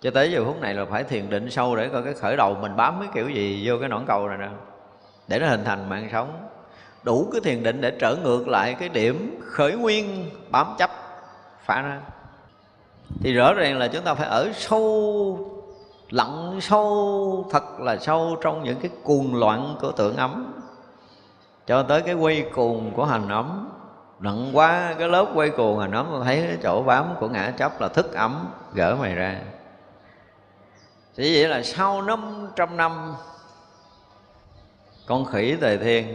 [0.01, 2.55] Cho tới giờ phút này là phải thiền định sâu để coi cái khởi đầu
[2.55, 4.49] mình bám cái kiểu gì vô cái nõn cầu này nè
[5.31, 6.49] để nó hình thành mạng sống.
[7.03, 10.91] Đủ cái thiền định để trở ngược lại cái điểm khởi nguyên, bám chấp,
[11.65, 12.01] phá ra.
[13.21, 15.51] Thì rõ ràng là chúng ta phải ở sâu,
[16.11, 20.63] lặn sâu, thật là sâu trong những cái cuồng loạn của tượng ấm.
[21.67, 23.69] Cho tới cái quay cuồng của hành ấm.
[24.21, 27.81] Nặng quá, cái lớp quay cuồng hành ấm thấy cái chỗ bám của ngã chấp
[27.81, 29.41] là thức ấm, gỡ mày ra.
[31.15, 33.15] Chỉ vậy là sau 500 năm
[35.11, 36.15] con khỉ tề thiên.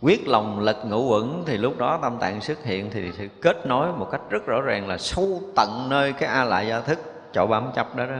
[0.00, 3.66] Quyết lòng lật ngũ quẩn thì lúc đó tâm tạng xuất hiện thì sự kết
[3.66, 6.98] nối một cách rất rõ ràng là sâu tận nơi cái a lại gia thức,
[7.32, 8.18] chỗ bám chấp đó đó.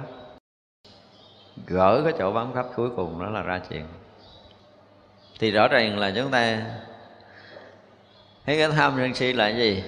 [1.66, 3.85] Gỡ cái chỗ bám chấp cuối cùng đó là ra chuyện.
[5.41, 6.62] Thì rõ ràng là chúng ta
[8.47, 9.85] thấy cái tham sân si là gì?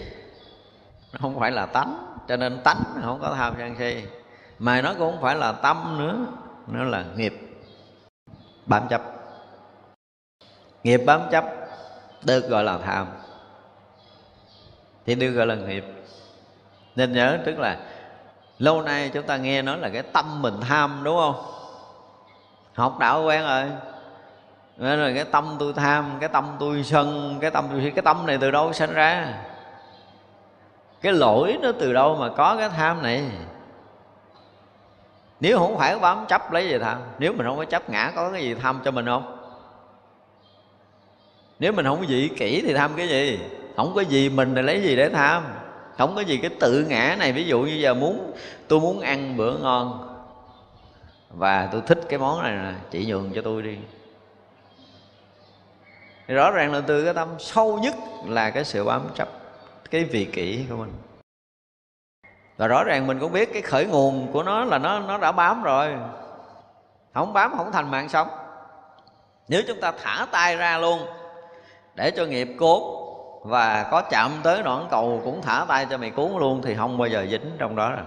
[1.13, 4.03] Nó không phải là tánh, cho nên tánh không có tham sân si.
[4.59, 6.19] Mà nó cũng không phải là tâm nữa,
[6.67, 7.35] nó là nghiệp.
[8.67, 9.22] Bám chấp
[10.83, 11.45] nghiệp bám chấp,
[12.23, 13.07] được gọi là tham.
[15.07, 15.85] Thì được gọi là nghiệp.
[16.97, 17.77] Nên nhớ, tức là
[18.59, 21.45] lâu nay chúng ta nghe nói là cái tâm mình tham, đúng không?
[22.75, 23.65] Học đạo quen rồi.
[24.77, 28.27] Nên rồi cái tâm tôi tham, cái tâm tôi sân, cái tâm tôi cái tâm
[28.27, 29.35] này từ đâu sinh ra?
[31.01, 33.31] Cái lỗi nó từ đâu mà có cái tham này?
[35.41, 36.99] Nếu không phải bám chấp lấy gì tham?
[37.19, 39.42] Nếu mình không có chấp ngã, có cái gì tham cho mình không?
[41.63, 43.41] Nếu mình không vị kỹ thì tham cái gì?
[43.77, 45.45] Không có gì mình thì lấy gì để tham?
[45.99, 48.33] Không có gì cái tự ngã này, ví dụ như giờ muốn,
[48.69, 50.09] tôi muốn ăn bữa ngon
[51.31, 53.77] và tôi thích cái món này nè, chị nhường cho tôi đi.
[56.29, 57.95] Thì rõ ràng là từ cái tâm sâu nhất
[58.27, 59.29] là cái sự bám chấp,
[59.91, 60.93] cái vị kỷ của mình.
[62.57, 65.33] Và rõ ràng mình cũng biết cái khởi nguồn của nó là nó nó đã
[65.33, 65.95] bám rồi.
[67.15, 68.29] Không bám không thành mạng sống.
[69.49, 71.01] Nếu chúng ta thả tay ra luôn
[71.95, 72.81] để cho nghiệp cuốn
[73.43, 76.99] và có chạm tới đoạn cầu cũng thả tay cho mày cuốn luôn thì không
[76.99, 78.07] bao giờ dính trong đó rồi.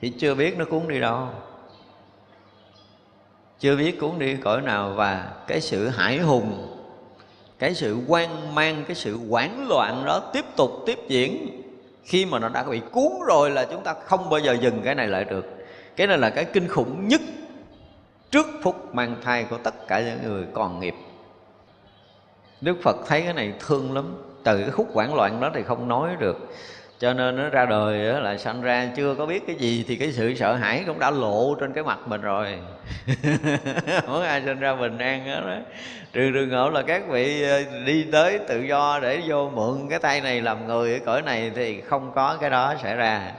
[0.00, 1.28] Chỉ chưa biết nó cuốn đi đâu.
[3.58, 6.76] Chưa biết cuốn đi cõi nào và cái sự hải hùng,
[7.58, 11.60] cái sự quan mang, cái sự hoảng loạn đó tiếp tục tiếp diễn.
[12.04, 14.94] Khi mà nó đã bị cuốn rồi là chúng ta không bao giờ dừng cái
[14.94, 15.46] này lại được.
[15.96, 17.20] Cái này là cái kinh khủng nhất
[18.30, 20.94] trước phút mang thai của tất cả những người còn nghiệp.
[22.64, 24.16] Đức Phật thấy cái này thương lắm.
[24.44, 26.48] Từ cái khúc hoảng loạn đó thì không nói được.
[26.98, 30.12] Cho nên nó ra đời là sanh ra chưa có biết cái gì thì cái
[30.12, 32.58] sự sợ hãi cũng đã lộ trên cái mặt mình rồi.
[34.06, 35.56] Không ai sinh ra bình an hết đó
[36.12, 39.98] trừ trường hợp là các vị ờ, đi tới tự do để vô mượn cái
[39.98, 43.32] tay này làm người ở cõi này thì không có cái đó xảy ra.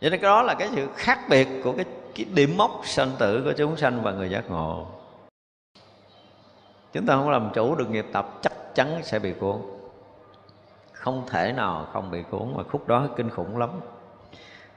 [0.00, 3.10] Vậy nên cái đó là cái sự khác biệt của cái cái điểm mốc sanh
[3.18, 5.01] tử của chúng sanh và người giác ngộ
[6.92, 9.56] chúng ta không làm chủ được nghiệp tập, chắc chắn sẽ bị cuốn.
[10.92, 13.70] Không thể nào không bị cuốn, mà khúc đó kinh khủng lắm.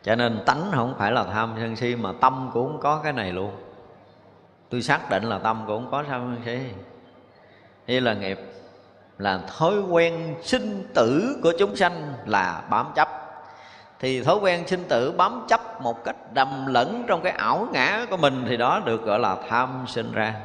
[0.03, 3.31] Cho nên tánh không phải là tham sân si, mà tâm cũng có cái này
[3.31, 3.51] luôn.
[4.69, 6.73] Tôi xác định là tâm cũng có tham sân si.
[7.87, 8.39] Đây là nghiệp
[9.17, 13.09] là thói quen sinh tử của chúng sanh là bám chấp.
[13.99, 18.05] Thì thói quen sinh tử bám chấp một cách đầm lẫn trong cái ảo ngã
[18.09, 20.41] của mình thì đó được gọi là tham sinh ra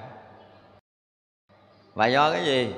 [2.01, 2.75] và do cái gì?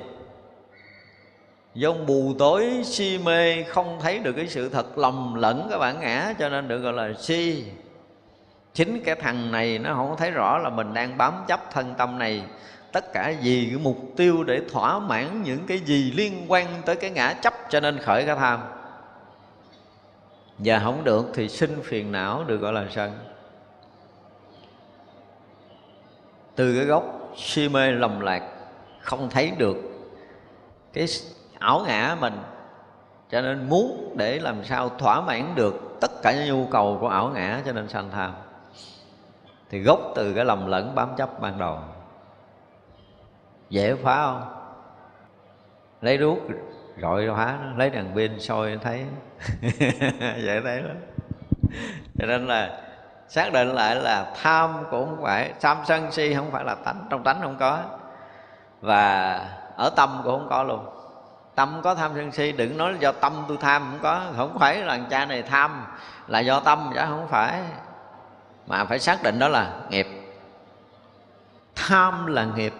[1.73, 5.99] Do mù tối si mê không thấy được cái sự thật lầm lẫn cái bản
[5.99, 7.63] ngã, cho nên được gọi là si.
[8.73, 12.19] Chính cái thằng này nó không thấy rõ là mình đang bám chấp thân tâm
[12.19, 12.43] này.
[12.91, 16.95] Tất cả vì cái mục tiêu để thỏa mãn những cái gì liên quan tới
[16.95, 18.59] cái ngã chấp, cho nên khởi cái tham.
[20.57, 23.11] Và không được thì sinh phiền não, được gọi là sân.
[26.55, 28.52] Từ cái gốc si mê lầm lạc
[29.03, 29.77] không thấy được
[30.93, 31.07] cái
[31.59, 32.37] ảo ngã mình.
[33.29, 37.07] Cho nên muốn để làm sao thỏa mãn được tất cả những nhu cầu của
[37.07, 38.33] ảo ngã, cho nên sanh tham.
[39.69, 41.79] Thì gốc từ cái lầm lẫn bám chấp ban đầu.
[43.69, 44.53] Dễ phá không?
[46.01, 46.37] Lấy đuốc
[46.97, 49.05] gọi hóa nó lấy đèn pin soi thấy.
[50.21, 50.97] Dễ thấy lắm.
[52.19, 52.81] Cho nên là
[53.27, 57.07] xác định lại là tham cũng không phải, tham sân si không phải là tánh,
[57.09, 57.83] trong tánh không có
[58.83, 59.35] và
[59.75, 60.85] ở tâm cũng không có luôn.
[61.55, 64.23] Tâm có tham sân si, đừng nói là do tâm tôi tham không có.
[64.37, 65.85] Không phải là cha này tham,
[66.27, 67.61] là do tâm chứ không phải.
[68.67, 70.07] Mà phải xác định đó là nghiệp.
[71.75, 72.73] Tham là nghiệp.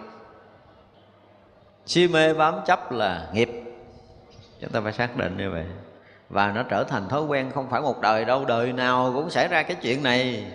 [1.86, 3.50] Si mê bám chấp là nghiệp.
[4.60, 5.66] Chúng ta phải xác định như vậy.
[6.28, 8.44] Và nó trở thành thói quen không phải một đời đâu.
[8.44, 10.46] Đời nào cũng xảy ra cái chuyện này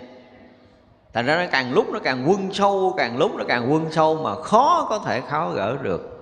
[1.12, 4.22] thành ra nó càng lúc nó càng quân sâu, càng lúc nó càng quân sâu
[4.22, 6.16] mà khó có thể tháo gỡ được.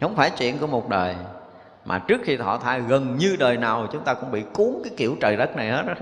[0.00, 1.14] Không phải chuyện của một đời,
[1.84, 4.92] mà trước khi thọ thai gần như đời nào chúng ta cũng bị cuốn cái
[4.96, 5.94] kiểu trời đất này hết đó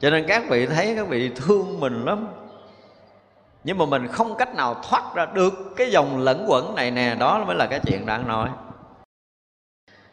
[0.00, 2.28] cho nên các vị thấy các vị thương mình lắm.
[3.64, 7.16] Nhưng mà mình không cách nào thoát ra được cái dòng lẫn quẩn này nè,
[7.18, 8.48] đó mới là cái chuyện đang nói.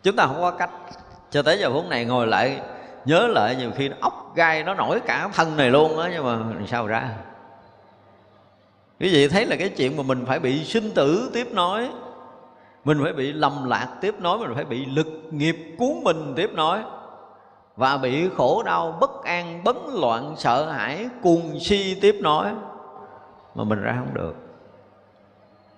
[0.04, 0.70] Chúng ta không có cách.
[1.30, 2.60] Cho tới giờ phút này ngồi lại
[3.06, 6.24] nhớ lại nhiều khi nó ốc gai, nó nổi cả thân này luôn á, nhưng
[6.26, 7.10] mà sao ra?
[9.00, 11.90] Quý vị thấy là cái chuyện mà mình phải bị sinh tử tiếp nối,
[12.86, 16.50] mình phải bị lầm lạc tiếp nối, mình phải bị lực nghiệp cuốn mình tiếp
[16.54, 16.80] nối,
[17.76, 22.46] và bị khổ đau, bất an, bấn loạn, sợ hãi, cuồng si tiếp nối,
[23.56, 24.36] mà mình ra không được.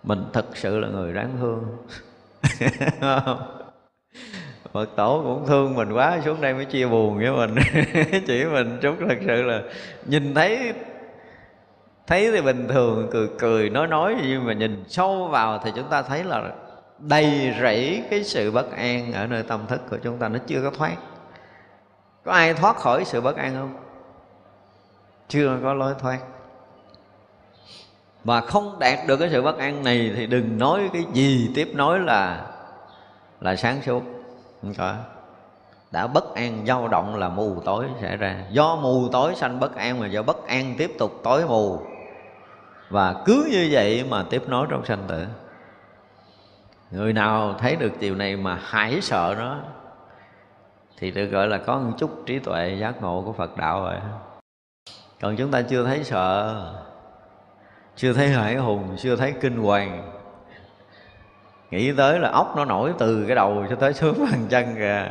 [0.03, 1.63] Mình thật sự là người đáng thương.
[4.73, 7.55] Phật tổ cũng thương mình quá, xuống đây mới chia buồn với mình.
[8.27, 9.61] Chỉ mình chút thật sự là
[10.05, 10.73] nhìn thấy
[12.07, 15.89] thấy thì bình thường, cười cười, nói nói, nhưng mà nhìn sâu vào thì chúng
[15.89, 16.51] ta thấy là
[16.99, 20.61] đầy rẫy cái sự bất an ở nơi tâm thức của chúng ta, nó chưa
[20.63, 20.95] có thoát.
[22.23, 23.75] Có ai thoát khỏi sự bất an không?
[25.27, 26.19] Chưa có lối thoát.
[28.23, 31.71] Mà không đạt được cái sự bất an này thì đừng nói cái gì, tiếp
[31.73, 32.47] nối là
[33.41, 34.16] là sáng suốt
[34.61, 34.95] không có.
[35.91, 38.43] Đã bất an, dao động là mù tối xảy ra.
[38.51, 41.79] Do mù tối sanh bất an mà do bất an tiếp tục tối mù.
[42.89, 45.25] Và cứ như vậy mà tiếp nối trong sanh tử.
[46.91, 49.57] Người nào thấy được điều này mà hãi sợ nó,
[50.97, 53.95] thì được gọi là có một chút trí tuệ giác ngộ của phật đạo rồi.
[55.21, 56.55] Còn chúng ta chưa thấy sợ,
[57.95, 60.16] chưa thấy hải hùng, chưa thấy kinh hoàng
[61.71, 65.05] nghĩ tới là ốc nó nổi từ cái đầu cho tới xuống bàn chân kìa.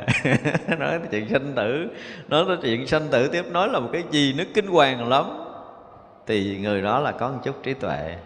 [0.78, 1.88] Nói tới chuyện sinh tử,
[2.28, 5.24] nói tới chuyện sinh tử tiếp, nói là một cái gì nó kinh hoàng lắm.
[6.26, 8.16] Thì người đó là có một chút trí tuệ.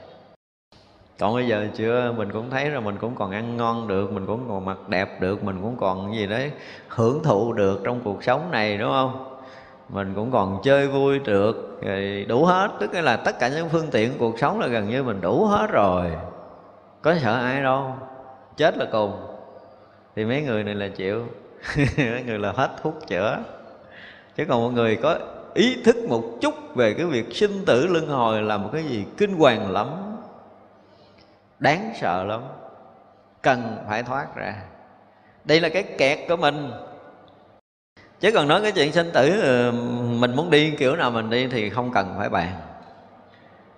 [1.19, 4.27] Còn bây giờ chưa, mình cũng thấy rồi, mình cũng còn ăn ngon được, mình
[4.27, 6.51] cũng còn mặc đẹp được, mình cũng còn gì đấy,
[6.89, 9.39] hưởng thụ được trong cuộc sống này, đúng không?
[9.89, 12.71] Mình cũng còn chơi vui được, rồi đủ hết.
[12.81, 15.67] Tức là tất cả những phương tiện cuộc sống là gần như mình đủ hết
[15.71, 16.11] rồi.
[17.03, 17.95] Có sợ ai đâu
[18.57, 19.13] chết là cùng.
[20.17, 21.27] Thì mấy người này là chịu.
[21.97, 23.39] Mấy người là hết thuốc chữa.
[24.37, 25.19] Chứ còn một người có
[25.55, 29.05] ý thức một chút về cái việc sinh tử luân hồi là một cái gì
[29.17, 29.89] kinh hoàng lắm.
[31.59, 32.41] Đáng sợ lắm.
[33.43, 34.55] Cần phải thoát ra.
[35.45, 36.71] Đây là cái kẹt của mình.
[38.21, 39.73] Chứ còn nói cái chuyện sinh tử ừ,
[40.19, 42.53] mình muốn đi kiểu nào mình đi thì không cần phải bàn.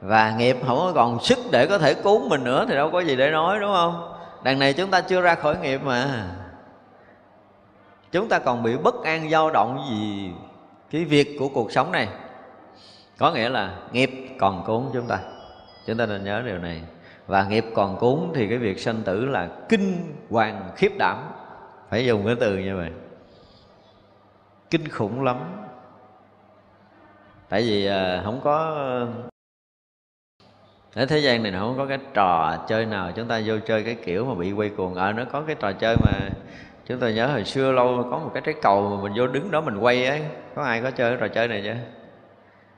[0.01, 3.17] Và nghiệp không còn sức để có thể cứu mình nữa thì đâu có gì
[3.17, 4.12] để nói, đúng không?
[4.43, 6.31] Đằng này chúng ta chưa ra khỏi nghiệp mà.
[8.13, 10.33] Chúng ta còn bị bất an, dao động gì
[10.91, 12.09] cái việc của cuộc sống này.
[13.19, 15.19] Có nghĩa là nghiệp còn cuốn chúng ta.
[15.87, 16.83] Chúng ta nên nhớ điều này.
[17.27, 21.19] Và nghiệp còn cuốn thì cái việc sanh tử là kinh hoàng khiếp đảm.
[21.89, 22.91] Phải dùng cái từ như vậy.
[24.71, 25.37] Kinh khủng lắm.
[27.49, 28.77] Tại vì à, không có
[30.95, 33.95] ở thế gian này không có cái trò chơi nào chúng ta vô chơi cái
[33.95, 34.95] kiểu mà bị quay cuồng.
[34.95, 36.13] Ở à, nó có cái trò chơi mà
[36.87, 39.51] chúng ta nhớ hồi xưa lâu có một cái trái cầu mà mình vô đứng
[39.51, 40.23] đó mình quay ấy.
[40.55, 41.75] Có ai có chơi cái trò chơi này chưa?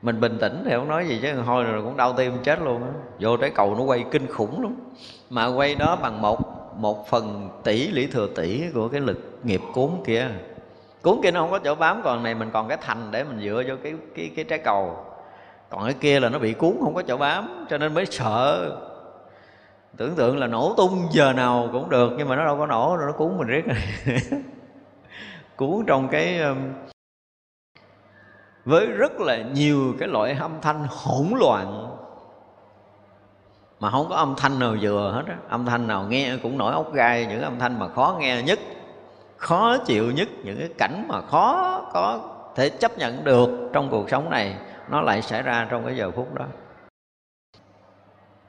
[0.01, 2.83] Mình bình tĩnh thì không nói gì chứ thôi rồi cũng đau tim chết luôn
[2.83, 2.89] á.
[3.19, 4.75] Vô trái cầu nó quay kinh khủng lắm.
[5.29, 6.39] Mà quay đó bằng một
[6.77, 10.27] một phần tỷ lý thừa tỷ của cái lực nghiệp cuốn kia.
[11.01, 13.39] Cuốn kia nó không có chỗ bám còn này mình còn cái thành để mình
[13.43, 15.04] dựa vô cái cái cái trái cầu
[15.75, 18.71] còn cái kia là nó bị cuốn, không có chỗ bám, cho nên mới sợ.
[19.97, 22.97] Tưởng tượng là nổ tung giờ nào cũng được, nhưng mà nó đâu có nổ
[22.97, 23.63] rồi nó cuốn mình riết.
[25.55, 26.57] Cuốn trong cái um,
[28.65, 31.97] với rất là nhiều cái loại âm thanh hỗn loạn,
[33.79, 35.37] mà không có âm thanh nào vừa hết á.
[35.49, 38.59] Âm thanh nào nghe cũng nổi ốc gai, những âm thanh mà khó nghe nhất,
[39.37, 42.19] khó chịu nhất, những cái cảnh mà khó có
[42.55, 44.55] thể chấp nhận được trong cuộc sống này
[44.89, 46.45] nó lại xảy ra trong cái giờ phút đó.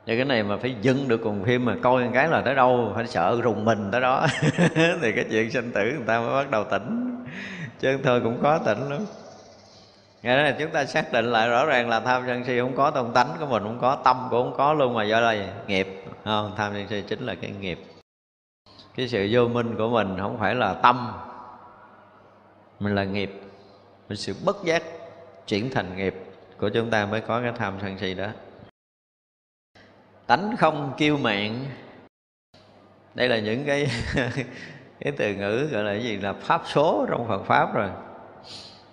[0.06, 2.54] Thì cái này mà phải dừng được cùng phim mà coi một cái là tới
[2.54, 4.26] đâu, phải sợ rùng mình tới đó.
[5.02, 7.16] Thì cái chuyện sinh tử người ta mới bắt đầu tỉnh.
[7.78, 9.00] Chứ thôi cũng có tỉnh lắm.
[10.22, 12.90] Nghĩa là chúng ta xác định lại rõ ràng là tham sân si không có
[12.90, 16.04] tông tánh của mình, không có tâm cũng không có luôn mà do đây, nghiệp.
[16.24, 17.78] Không, tham sân si chính là cái nghiệp.
[18.94, 21.12] Cái sự vô minh của mình không phải là tâm,
[22.80, 23.40] mình là nghiệp.
[24.08, 24.82] Mình sự bất giác
[25.46, 26.14] chuyển thành nghiệp
[26.58, 28.28] của chúng ta mới có cái tham sân si đó.
[30.26, 31.64] Tánh không kiêu mạng
[33.16, 33.86] đây là những cái
[35.00, 36.16] cái từ ngữ gọi là cái gì?
[36.16, 37.88] Là pháp số trong Phật pháp rồi.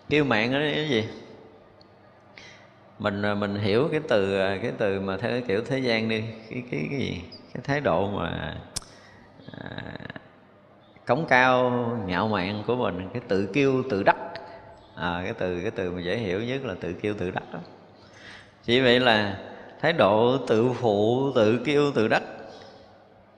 [0.09, 1.07] Kiêu mạng đó là cái gì?
[2.99, 6.23] Mình mình hiểu cái từ cái từ mà theo cái kiểu thế gian đi.
[6.49, 7.21] Cái cái cái gì?
[7.53, 8.57] Cái thái độ mà
[9.51, 9.69] à,
[11.05, 11.69] cống cao
[12.07, 13.09] ngạo mạn của mình.
[13.13, 14.17] Cái tự kiêu tự đắc
[14.95, 17.59] à, cái từ cái từ mà dễ hiểu nhất là tự kiêu tự đắc đó.
[18.63, 19.37] Chỉ vậy là
[19.81, 22.23] thái độ tự phụ tự kiêu tự đắc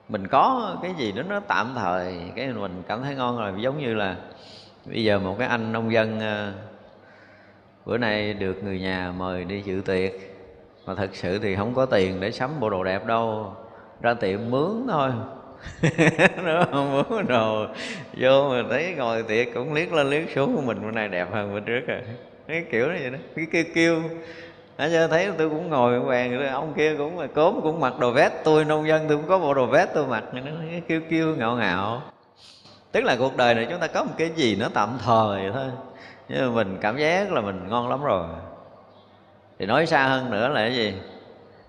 [0.08, 3.52] mình có cái gì đó nó tạm thời cái mình cảm thấy ngon rồi.
[3.58, 4.16] Giống như là
[4.84, 6.52] bây giờ một cái anh nông dân ờ,
[7.86, 10.12] bữa nay được người nhà mời đi dự tiệc
[10.86, 13.52] mà thật sự thì không có tiền để sắm bộ đồ đẹp đâu
[14.00, 15.10] ra tiệm mướn thôi.
[16.44, 17.66] nó không muốn đồ.
[18.16, 21.28] Vô mà thấy ngồi tiệc cũng liếc lên liếc xuống của mình, bữa nay đẹp
[21.32, 22.00] hơn bữa trước rồi.
[22.48, 23.18] Cái kiểu như vậy đó.
[23.36, 24.02] Cái kêu kêu.
[24.78, 28.10] Hả chưa thấy tôi cũng ngồi bàn ông kia cũng mà cốm cũng mặc đồ
[28.10, 28.32] vest.
[28.44, 30.24] Tôi, nông dân tôi cũng có bộ đồ vest tôi mặc.
[30.32, 30.40] Nó
[30.88, 32.02] kêu kêu, ngạo ngạo.
[32.92, 35.70] Tức là cuộc đời này chúng ta có một cái gì nó tạm thời thôi.
[36.28, 38.26] Nhưng mà mình cảm giác là mình ngon lắm rồi.
[39.58, 40.94] Thì nói xa hơn nữa là cái gì?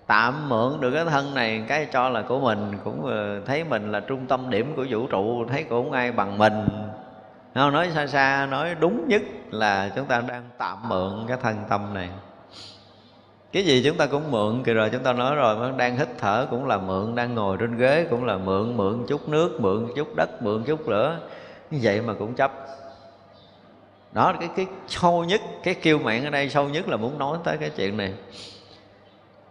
[0.07, 3.91] Tạm mượn được cái thân này, cái cho là của mình, cũng ờ, thấy mình
[3.91, 6.67] là trung tâm điểm của vũ trụ, thấy cũng không ai bằng mình.
[7.55, 11.55] Không nói xa xa, nói đúng nhất là chúng ta đang tạm mượn cái thân
[11.69, 12.09] tâm này.
[13.51, 16.47] Cái gì chúng ta cũng mượn, kìa rồi chúng ta nói rồi đang hít thở
[16.49, 20.15] cũng là mượn, đang ngồi trên ghế cũng là mượn mượn chút nước, mượn chút
[20.15, 21.19] đất, mượn chút lửa.
[21.71, 22.51] Như vậy mà cũng chấp.
[24.11, 27.37] Đó cái cái sâu nhất, cái kêu mạng ở đây sâu nhất là muốn nói
[27.43, 28.13] tới cái chuyện này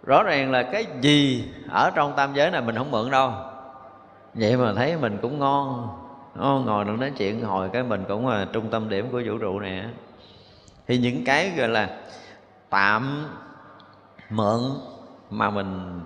[0.07, 3.33] rõ ràng là cái gì ở trong tam giới này mình không mượn đâu.
[4.35, 5.89] Vậy mà thấy mình cũng ngon.
[6.35, 9.39] Ngon ngồi được nói chuyện hồi cái mình cũng là trung tâm điểm của vũ
[9.39, 9.85] trụ này
[10.87, 12.01] thì những cái gọi là
[12.71, 13.29] tạm
[14.31, 14.61] mượn
[15.31, 16.01] mà mình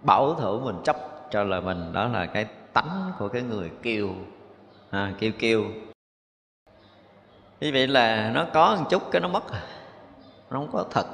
[0.00, 0.96] bảo thủ mình chấp
[1.30, 4.08] cho là mình đó là cái tánh của cái người kêu
[4.90, 5.64] à, kêu kêu
[7.60, 9.42] như vậy là nó có một chút cái nó mất.
[10.50, 11.06] Nó không có thật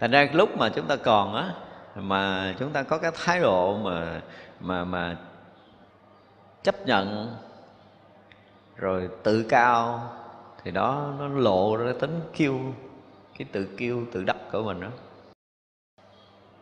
[0.00, 1.54] thành ra lúc mà chúng ta còn á,
[1.94, 4.20] mà chúng ta có cái thái độ mà
[4.60, 5.16] mà mà
[6.62, 7.36] chấp nhận,
[8.76, 10.10] rồi tự cao,
[10.64, 12.58] thì đó nó lộ ra tính kiêu,
[13.38, 14.88] cái tự kiêu, tự đắc của mình đó.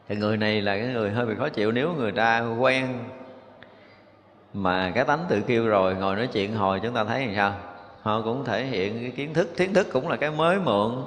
[0.08, 3.04] Thì người này là cái người hơi bị khó chịu nếu người ta quen
[4.54, 7.54] mà cái tánh tự kiêu rồi, ngồi nói chuyện hồi chúng ta thấy làm sao?
[8.02, 11.04] Họ cũng thể hiện cái kiến thức kiến thức cũng là cái mới mượn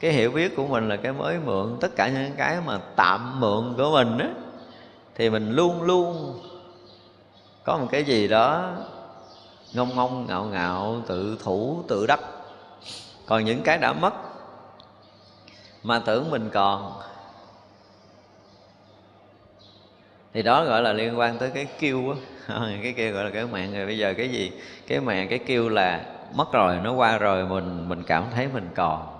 [0.00, 1.76] cái hiểu biết của mình là cái mới mượn.
[1.80, 4.28] Tất cả những cái mà tạm mượn của mình á,
[5.14, 6.40] thì mình luôn luôn
[7.64, 8.72] có một cái gì đó
[9.72, 12.20] ngông ngông, ngạo ngạo, tự thủ, tự đắc.
[13.26, 14.14] Còn những cái đã mất
[15.82, 16.92] mà tưởng mình còn,
[20.32, 22.16] thì đó gọi là liên quan tới cái kêu á.
[22.82, 23.74] Cái kêu gọi là cái mạng.
[23.74, 24.52] Rồi bây giờ cái gì?
[24.86, 26.04] Cái mạng, cái kêu là
[26.34, 29.17] mất rồi, nó qua rồi, mình mình cảm thấy mình còn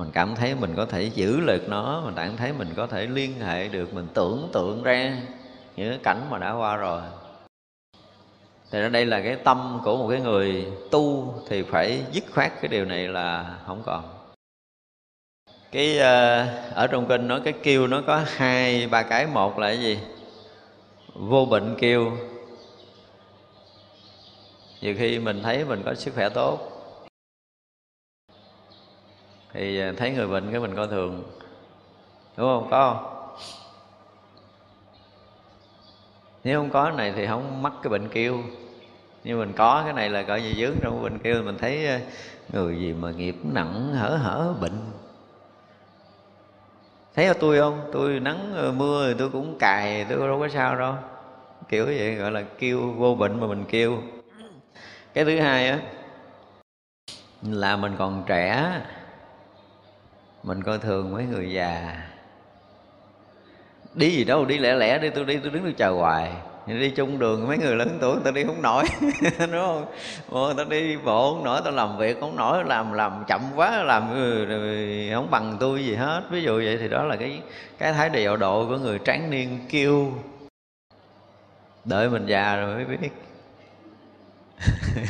[0.00, 3.06] mình cảm thấy mình có thể giữ được nó, mình cảm thấy mình có thể
[3.06, 5.16] liên hệ được, mình tưởng tượng ra
[5.76, 7.00] những cái cảnh mà đã qua rồi.
[8.70, 12.52] Thì ra đây là cái tâm của một cái người tu thì phải dứt khoát
[12.60, 14.04] cái điều này là không còn.
[15.72, 19.26] Cái ờ, ở trong kinh nói cái kêu nó có hai, ba cái.
[19.26, 19.98] Một là cái gì?
[21.14, 22.12] Vô bệnh kêu.
[24.80, 26.79] Nhiều khi mình thấy mình có sức khỏe tốt
[29.52, 31.22] thì ờ, thấy người bệnh cái mình coi thường.
[32.36, 32.68] Đúng không?
[32.70, 33.20] Có không?
[36.44, 38.38] Nếu không có cái này thì không mắc cái bệnh kêu.
[39.24, 41.98] Nhưng mình có cái này là coi như dướng trong bệnh kêu mình thấy ờ,
[42.52, 44.78] người gì mà nghiệp nặng hở hở bệnh.
[47.14, 47.90] Thấy ở tôi không?
[47.92, 50.94] Tôi nắng ờ, mưa thì tôi cũng cài tôi đâu có sao đâu.
[51.68, 53.98] Kiểu vậy gọi là kêu vô bệnh mà mình kêu.
[55.14, 55.78] Cái thứ hai á
[57.42, 58.72] là mình còn trẻ
[60.42, 62.02] mình coi thường mấy người già.
[63.94, 66.32] Đi gì đâu đi lẻ lẻ đi tôi đi tôi đứng tôi chờ hoài.
[66.66, 68.84] Đi chung đường mấy người lớn tuổi người ta đi không nổi
[69.38, 69.86] đúng không?
[70.30, 73.40] Ồ, người ta đi bộ không nổi ta làm việc không nổi làm làm chậm
[73.56, 74.46] quá làm ừ,
[75.14, 76.22] không bằng tôi gì hết.
[76.30, 77.40] Ví dụ vậy thì đó là cái
[77.78, 80.12] cái thái độ độ của người tráng niên kêu
[81.84, 83.10] đợi mình già rồi mới biết.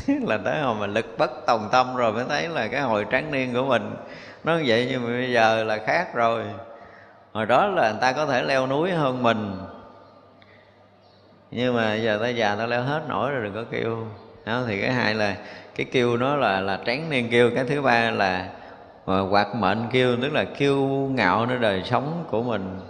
[0.27, 3.32] Là tới hồi mà lực bất tòng tâm rồi mới thấy là cái hồi tráng
[3.32, 3.94] niên của mình
[4.45, 6.45] nó vậy nhưng mà bây giờ là khác rồi.
[7.33, 9.57] Hồi đó là người ta có thể leo núi hơn mình.
[11.51, 14.07] Nhưng mà giờ ta già ta leo hết nổi rồi đừng có kêu.
[14.47, 15.37] Đó, thì cái hai là
[15.75, 17.51] cái kêu nó là là tráng niên kêu.
[17.55, 18.49] Cái thứ ba là
[19.05, 22.81] hoạt mệnh kêu tức là kêu ngạo nơi đời sống của mình.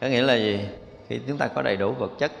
[0.00, 0.68] Có nghĩa là gì?
[1.08, 2.32] Khi chúng ta có đầy đủ vật chất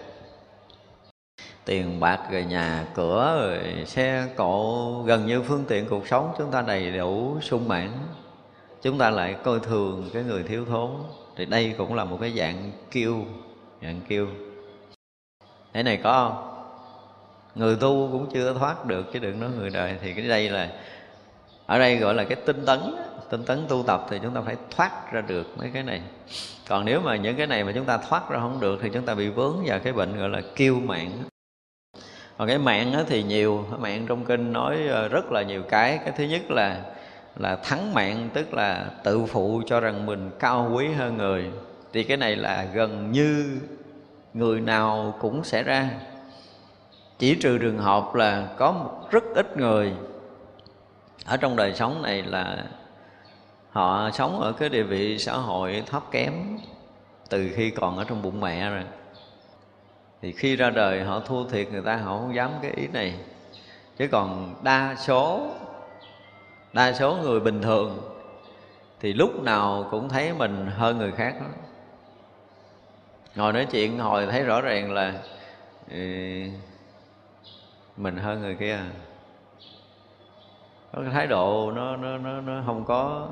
[1.66, 6.50] tiền bạc rồi nhà cửa rồi xe cộ, gần như phương tiện cuộc sống chúng
[6.50, 7.90] ta đầy đủ sung mãn.
[8.82, 10.90] Chúng ta lại coi thường cái người thiếu thốn.
[11.36, 13.24] Thì đây cũng là một cái dạng kêu
[13.82, 14.26] dạng kêu
[15.74, 16.52] thế này có không?
[17.54, 19.96] Người tu cũng chưa thoát được chứ đừng nói người đời.
[20.02, 20.68] Thì cái đây là,
[21.66, 22.80] ở đây gọi là cái tinh tấn
[23.30, 26.02] tinh tấn tu tập thì chúng ta phải thoát ra được mấy cái này.
[26.68, 29.04] Còn nếu mà những cái này mà chúng ta thoát ra không được thì chúng
[29.04, 31.12] ta bị vướng vào cái bệnh gọi là kiêu mạng
[32.38, 35.98] còn cái mạng thì nhiều mạng trong kinh nói ờ, rất là nhiều cái.
[36.04, 36.80] Cái thứ nhất là
[37.36, 41.50] là thắng mạng, tức là tự phụ cho rằng mình cao quý hơn người.
[41.92, 43.60] Thì cái này là gần như
[44.34, 45.90] người nào cũng sẽ ra.
[47.18, 49.92] Chỉ trừ trường hợp là có một rất ít người
[51.24, 52.64] ở trong đời sống này là
[53.70, 56.32] họ sống ở cái địa vị xã hội thấp kém
[57.28, 58.82] từ khi còn ở trong bụng mẹ rồi
[60.22, 63.18] thì khi ra đời họ thua thiệt người ta họ không dám cái ý này.
[63.98, 65.50] Chứ còn đa số
[66.72, 68.12] đa số người bình thường
[69.00, 71.46] thì lúc nào cũng thấy mình hơn người khác đó.
[73.34, 75.12] ngồi nói chuyện hồi thấy rõ ràng là
[75.90, 75.96] ừ,
[77.96, 78.78] mình hơn người kia.
[80.92, 83.28] Có cái thái độ nó nó nó nó không có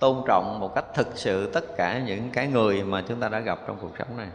[0.00, 3.40] tôn trọng một cách thực sự tất cả những cái người mà chúng ta đã
[3.40, 4.28] gặp trong cuộc sống này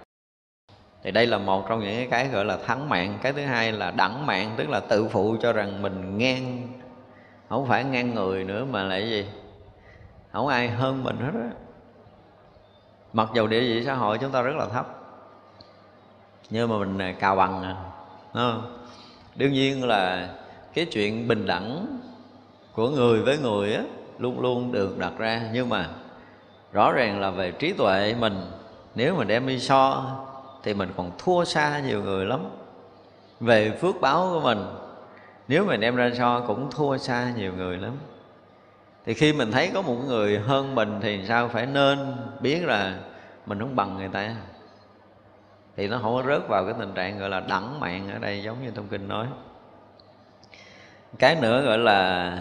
[1.04, 3.20] thì đây là một trong những cái gọi là thắng mạng.
[3.22, 6.68] Cái thứ hai là đẳng mạng, tức là tự phụ cho rằng mình ngang,
[7.50, 9.28] không phải ngang người nữa mà lại gì?
[10.32, 11.50] Không ai hơn mình hết á.
[13.14, 14.88] Mặc dù địa vị xã hội chúng ta rất là thấp,
[16.50, 17.64] nhưng mà mình cao bằng
[18.34, 18.56] à
[19.36, 20.30] đương nhiên là
[20.74, 21.98] cái chuyện bình đẳng
[22.74, 23.84] của người với người á,
[24.20, 25.50] luôn luôn được đặt ra.
[25.54, 25.90] Nhưng mà
[26.74, 28.42] rõ ràng là về trí tuệ mình,
[28.96, 30.06] nếu mà đem đi so
[30.64, 32.40] thì mình còn thua xa nhiều người lắm.
[33.40, 34.66] Về phước báo của mình,
[35.48, 37.92] nếu mình đem ra so cũng thua xa nhiều người lắm.
[39.06, 43.00] Thì khi mình thấy có một người hơn mình thì sao phải nên biết là
[43.46, 44.36] mình không bằng người ta?
[45.78, 48.44] Thì nó không có rớt vào cái tình trạng gọi là đẳng mạng ở đây,
[48.44, 49.28] giống như thông kinh nói.
[51.20, 52.32] Cái nữa gọi là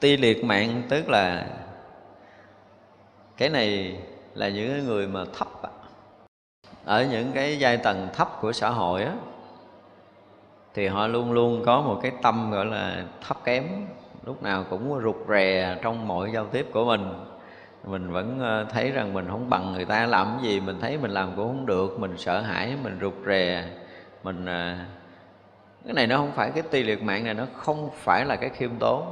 [0.00, 1.46] ti liệt mạng, tức là
[3.36, 4.00] cái này
[4.34, 5.48] là những người mà thấp
[6.90, 9.12] ở những cái giai tầng thấp của xã hội á,
[10.74, 13.64] thì họ luôn luôn có một cái tâm gọi là thấp kém.
[14.26, 17.14] Lúc nào cũng rụt rè trong mọi giao tiếp của mình.
[17.84, 20.98] Mình vẫn ờ, thấy rằng mình không bằng người ta làm cái gì, mình thấy
[20.98, 23.64] mình làm cũng không được, mình sợ hãi, mình rụt rè,
[24.22, 24.74] mình ờ,
[25.84, 28.50] cái này nó không phải cái ti liệt mạng này, nó không phải là cái
[28.50, 29.02] khiêm tốn.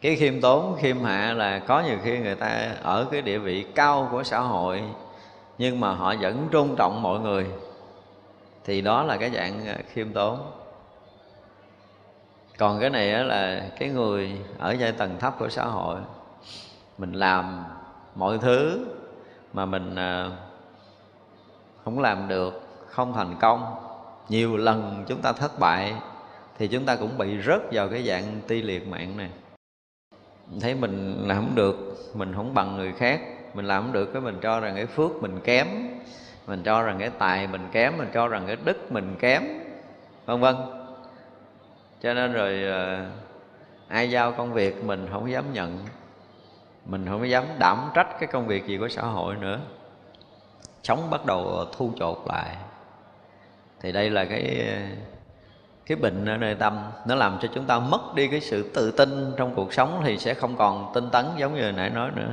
[0.00, 3.66] Cái khiêm tốn, khiêm hạ là có nhiều khi người ta ở cái địa vị
[3.74, 4.82] cao của xã hội
[5.58, 7.46] nhưng mà họ vẫn tôn trọng mọi người.
[8.64, 10.50] Thì đó là cái dạng ờ, khiêm tốn.
[12.58, 16.00] Còn cái này là cái người ở giai tầng thấp của xã hội,
[16.98, 17.64] mình làm
[18.14, 18.86] mọi thứ
[19.52, 20.32] mà mình ờ,
[21.84, 23.74] không làm được, không thành công.
[24.28, 25.94] Nhiều lần chúng ta thất bại
[26.58, 29.30] thì chúng ta cũng bị rớt vào cái dạng ti liệt mạng này.
[30.60, 31.76] Thấy mình làm không được,
[32.14, 33.20] mình không bằng người khác
[33.56, 35.66] mình làm không được cái mình cho rằng cái phước mình kém,
[36.46, 39.42] mình cho rằng cái tài mình kém, mình cho rằng cái đức mình kém,
[40.26, 40.56] vân vân.
[42.02, 43.06] Cho nên rồi ờ,
[43.88, 45.78] ai giao công việc mình không dám nhận,
[46.84, 49.60] mình không dám đảm trách cái công việc gì của xã hội nữa.
[50.82, 52.56] Sống bắt đầu thu chột lại.
[53.80, 54.66] Thì đây là cái
[55.86, 58.90] cái bệnh ở nơi tâm, nó làm cho chúng ta mất đi cái sự tự
[58.90, 62.28] tin trong cuộc sống thì sẽ không còn tinh tấn giống như nãy nói nữa.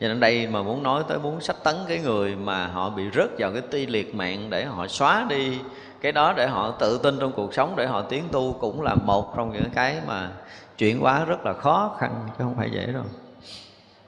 [0.00, 3.02] Cho nên đây mà muốn nói tới muốn sách tấn cái người mà họ bị
[3.14, 5.58] rớt vào cái ti liệt mạng để họ xóa đi
[6.00, 8.94] cái đó, để họ tự tin trong cuộc sống, để họ tiến tu cũng là
[8.94, 10.30] một trong những cái mà
[10.78, 13.04] chuyển hóa rất là khó khăn, chứ không phải dễ đâu.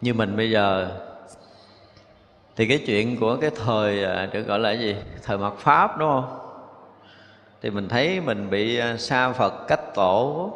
[0.01, 0.89] Như mình bây giờ,
[2.57, 4.97] thì cái chuyện của cái thời à, được gọi là gì?
[5.23, 6.50] Thời mặt pháp, đúng không?
[7.63, 10.53] Thì mình thấy mình bị à, xa phật cách tổ.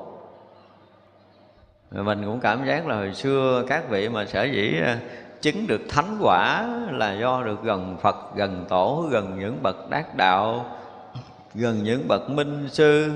[1.91, 4.99] Mình cũng cảm giác là hồi xưa các vị mà sở dĩ à,
[5.41, 10.17] chứng được thánh quả là do được gần phật, gần tổ, gần những bậc đắc
[10.17, 10.67] đạo,
[11.55, 13.11] gần những bậc minh sư.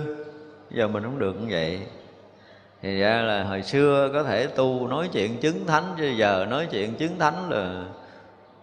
[0.70, 1.80] Giờ mình không được như vậy.
[2.82, 6.68] Thì ra là hồi xưa có thể tu nói chuyện chứng thánh, chứ giờ nói
[6.70, 7.84] chuyện chứng thánh là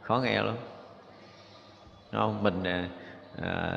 [0.02, 0.56] khó nghe lắm.
[2.12, 2.44] Đúng không?
[2.44, 2.90] Mình à,
[3.42, 3.68] à,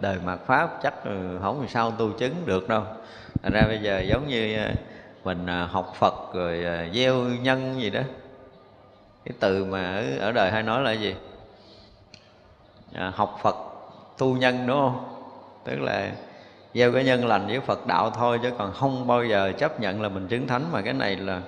[0.00, 0.94] đời mạt pháp chắc
[1.42, 2.82] không làm sao tu chứng được đâu.
[3.42, 4.70] Thành ra bây giờ giống như ờ,
[5.24, 6.64] mình ờ, học phật rồi
[6.94, 8.00] gieo nhân gì đó.
[9.24, 11.14] Cái từ mà ở, ở đời hay nói là gì?
[12.94, 13.56] À, học phật
[14.18, 15.04] tu nhân đúng không?
[15.64, 16.10] Tức là
[16.74, 20.02] gieo cái nhân lành với Phật đạo thôi chứ còn không bao giờ chấp nhận
[20.02, 20.72] là mình chứng thánh.
[20.72, 21.40] Mà cái này là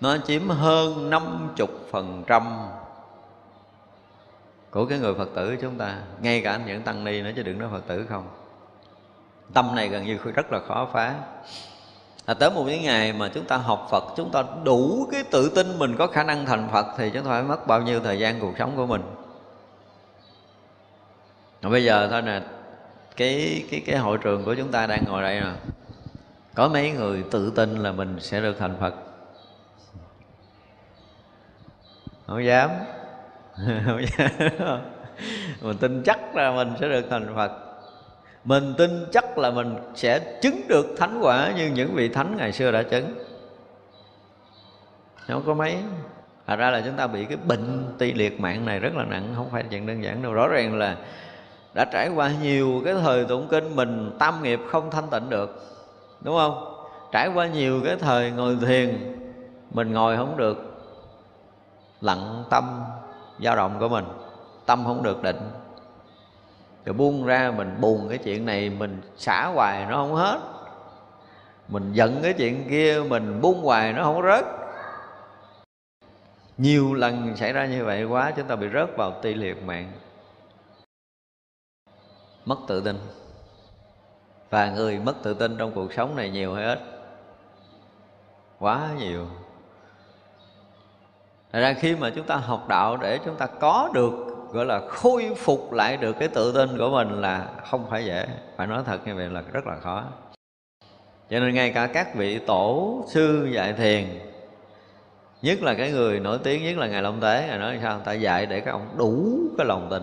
[0.00, 2.42] nó chiếm hơn 50 phần trăm
[4.72, 7.58] của cái người Phật tử chúng ta ngay cả những tăng ni nữa chứ đừng
[7.58, 8.28] nói Phật tử không.
[9.54, 11.14] Tâm này gần như rất là khó phá.
[12.26, 15.48] À, tới một cái ngày mà chúng ta học Phật chúng ta đủ cái tự
[15.54, 18.18] tin mình có khả năng thành Phật thì chúng ta phải mất bao nhiêu thời
[18.18, 19.02] gian cuộc sống của mình.
[21.60, 22.42] À, bây giờ thôi nè
[23.16, 25.52] cái cái cái hội trường của chúng ta đang ngồi đây nè.
[26.54, 28.94] Có mấy người tự tin là mình sẽ được thành Phật.
[32.26, 32.70] Không dám
[35.60, 37.52] mình tin chắc là mình sẽ được thành Phật.
[38.44, 42.52] Mình tin chắc là mình sẽ chứng được thánh quả như những vị thánh ngày
[42.52, 43.14] xưa đã chứng.
[45.28, 45.76] Không có mấy.
[46.46, 49.32] Thật ra là chúng ta bị cái bệnh ti liệt mạng này rất là nặng,
[49.36, 50.32] Không phải chuyện đơn giản đâu.
[50.32, 50.96] Rõ ràng là
[51.74, 55.62] đã trải qua nhiều cái thời tụng kinh mình tam nghiệp không thanh tịnh được,
[56.20, 56.74] đúng không?
[57.12, 59.16] Trải qua nhiều cái thời ngồi thiền,
[59.70, 60.84] mình ngồi không được
[62.00, 62.80] lặng tâm
[63.44, 64.04] dao động của mình,
[64.66, 65.50] tâm không được định.
[66.84, 70.40] Rồi buông ra mình buồn cái chuyện này, mình xả hoài nó không hết.
[71.68, 74.44] Mình giận cái chuyện kia, mình buông hoài nó không rớt.
[76.58, 79.92] Nhiều lần xảy ra như vậy quá, chúng ta bị rớt vào ti liệt mạng.
[82.44, 82.98] Mất tự tin.
[84.50, 86.80] Và người mất tự tin trong cuộc sống này nhiều hay ít?
[88.58, 89.26] Quá nhiều.
[91.52, 94.12] Thật ra khi mà chúng ta học đạo để chúng ta có được,
[94.52, 98.26] gọi là, khôi phục lại được cái tự tin của mình là không phải dễ.
[98.56, 100.04] Phải nói thật như vậy là rất là khó.
[101.30, 104.04] Cho nên ngay cả các vị tổ sư dạy thiền,
[105.42, 108.00] nhất là cái người nổi tiếng, nhất là ngài long tế, ngài nói sao?
[108.04, 110.02] Ta dạy để các ông đủ cái lòng tin.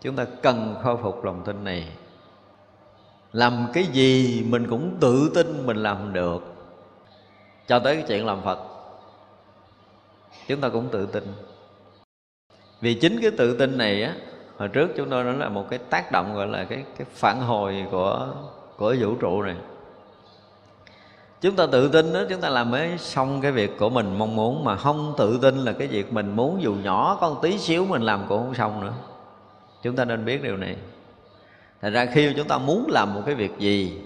[0.00, 1.88] Chúng ta cần khôi phục lòng tin này.
[3.32, 6.54] Làm cái gì mình cũng tự tin mình làm được.
[7.66, 8.71] Cho tới cái chuyện làm phật
[10.48, 11.24] chúng ta cũng tự tin.
[12.80, 14.14] Vì chính cái tự tin này á,
[14.56, 17.40] hồi trước chúng tôi nói là một cái tác động, gọi là cái cái phản
[17.40, 18.28] hồi của
[18.76, 19.56] của vũ trụ này.
[21.40, 24.36] Chúng ta tự tin đó chúng ta làm mới xong cái việc của mình mong
[24.36, 27.86] muốn, mà không tự tin là cái việc mình muốn dù nhỏ con tí xíu
[27.86, 28.92] mình làm cũng không xong nữa.
[29.82, 30.76] Chúng ta nên biết điều này.
[31.80, 34.00] Thành ra khi chúng ta muốn làm một cái việc gì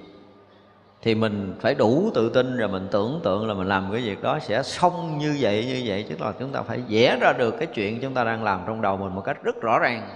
[1.07, 4.23] thì mình phải đủ tự tin rồi mình tưởng tượng là mình làm cái việc
[4.23, 6.07] đó sẽ xong như vậy như vậy.
[6.09, 8.83] Tức là chúng ta phải vẽ ra được cái chuyện chúng ta đang làm trong
[8.83, 10.09] đầu mình một cách rất rõ ràng.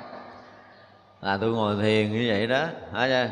[1.21, 3.29] Là tôi ngồi thiền như vậy đó, hả chưa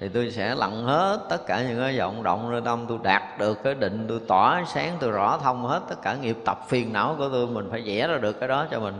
[0.00, 2.84] thì tôi sẽ lặng hết tất cả những cái vọng động nơi tâm.
[2.88, 6.36] Tôi đạt được cái định, tôi tỏa sáng, tôi rõ thông hết tất cả nghiệp
[6.44, 7.46] tập phiền não của tôi.
[7.46, 8.94] Mình phải vẽ ra được cái đó cho mình.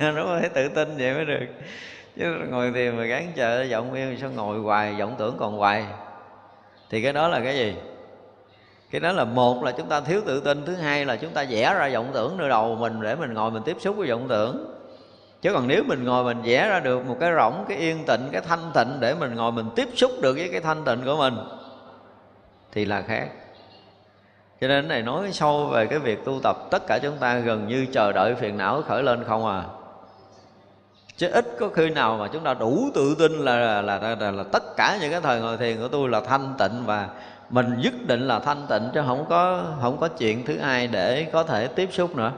[0.14, 1.46] Nó phải tự tin vậy mới được.
[2.16, 5.84] Chứ ngồi thiền mà gắn chờ giọng yên, sao ngồi hoài vọng tưởng còn hoài?
[6.90, 7.74] Thì cái đó là cái gì?
[8.90, 11.44] Cái đó là một là chúng ta thiếu tự tin, thứ hai là chúng ta
[11.50, 14.26] vẽ ra vọng tưởng nơi đầu mình để mình ngồi mình tiếp xúc với vọng
[14.28, 14.74] tưởng.
[15.42, 18.28] Chứ còn nếu mình ngồi mình vẽ ra được một cái rỗng, cái yên tịnh,
[18.32, 21.16] cái thanh tịnh để mình ngồi mình tiếp xúc được với cái thanh tịnh của
[21.16, 21.36] mình,
[22.72, 23.28] thì là khác.
[24.60, 27.68] Cho nên này nói sâu về cái việc tu tập, tất cả chúng ta gần
[27.68, 29.64] như chờ đợi phiền não khởi lên không à
[31.18, 34.14] chứ ít có khi nào mà chúng ta đủ tự tin là là, là, là,
[34.14, 37.08] là, là tất cả những cái thời ngồi thiền của tôi là thanh tịnh và
[37.50, 41.26] mình nhất định là thanh tịnh chứ không có không có chuyện thứ hai để
[41.32, 42.32] có thể tiếp xúc nữa.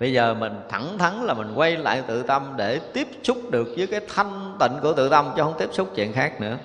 [0.00, 3.68] Bây giờ mình thẳng thắn là mình quay lại tự tâm để tiếp xúc được
[3.76, 6.56] với cái thanh tịnh của tự tâm chứ không tiếp xúc chuyện khác nữa.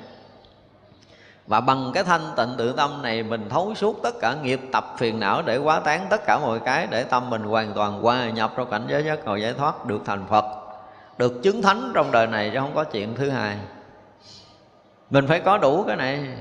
[1.48, 4.96] Và bằng cái thanh tịnh tự tâm này mình thấu suốt tất cả nghiệp tập
[4.98, 8.30] phiền não để quá tán tất cả mọi cái để tâm mình hoàn toàn hòa
[8.30, 10.63] nhập trong cảnh giới giác ngộ giải thoát được thành phật
[11.18, 13.58] được chứng thánh trong đời này chứ không có chuyện thứ hai.
[15.10, 16.38] Mình phải có đủ cái này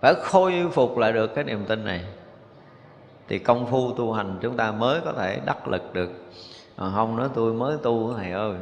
[0.00, 2.04] phải khôi phục lại được cái niềm tin này.
[3.28, 6.10] Thì công phu tu hành chúng ta mới có thể đắc lực được.
[6.76, 8.54] À, không nói tôi mới tu thầy ơi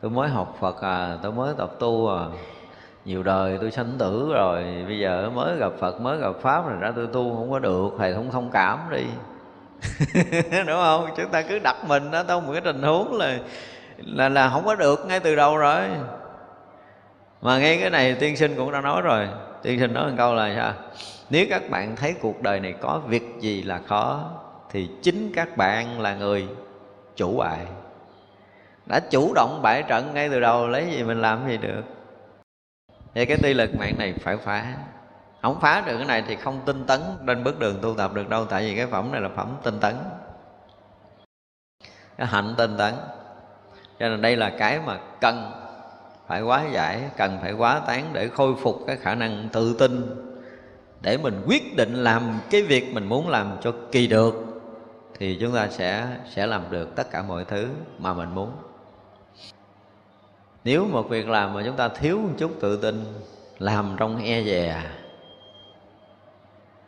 [0.00, 2.26] tôi mới học phật à tôi mới tập tu à.
[3.04, 6.78] Nhiều đời tôi sanh tử rồi bây giờ mới gặp phật mới gặp pháp rồi
[6.80, 9.04] ra tôi tu không có được thầy không thông cảm đi.
[10.66, 11.08] đúng không?
[11.16, 13.38] Chúng ta cứ đặt mình đó trong một cái tình huống là
[13.98, 15.82] là là không có được ngay từ đầu rồi.
[17.42, 19.28] Mà ngay cái này tiên sinh cũng đã nói rồi.
[19.62, 20.72] Tiên sinh nói một câu là sao?
[21.30, 24.30] Nếu các bạn thấy cuộc đời này có việc gì là khó,
[24.70, 26.46] thì chính các bạn là người
[27.16, 27.66] chủ bại.
[28.86, 31.82] Đã chủ động bại trận ngay từ đầu, lấy gì mình làm gì được?
[33.14, 34.64] Vậy cái ti lực mạng này phải phá
[35.42, 38.28] không phá được cái này thì không tinh tấn trên bước đường tu tập được
[38.28, 39.94] đâu, tại vì cái phẩm này là phẩm tinh tấn.
[42.18, 42.94] Cái hạnh tinh tấn.
[43.98, 45.52] Cho nên đây là cái mà cần
[46.26, 50.18] phải quá giải, cần phải quá tán để khôi phục cái khả năng tự tin
[51.00, 54.34] để mình quyết định làm cái việc mình muốn làm cho kỳ được,
[55.18, 58.52] thì chúng ta sẽ sẽ làm được tất cả mọi thứ mà mình muốn.
[60.64, 63.04] Nếu một việc làm mà chúng ta thiếu một chút tự tin,
[63.58, 64.82] làm trong e dè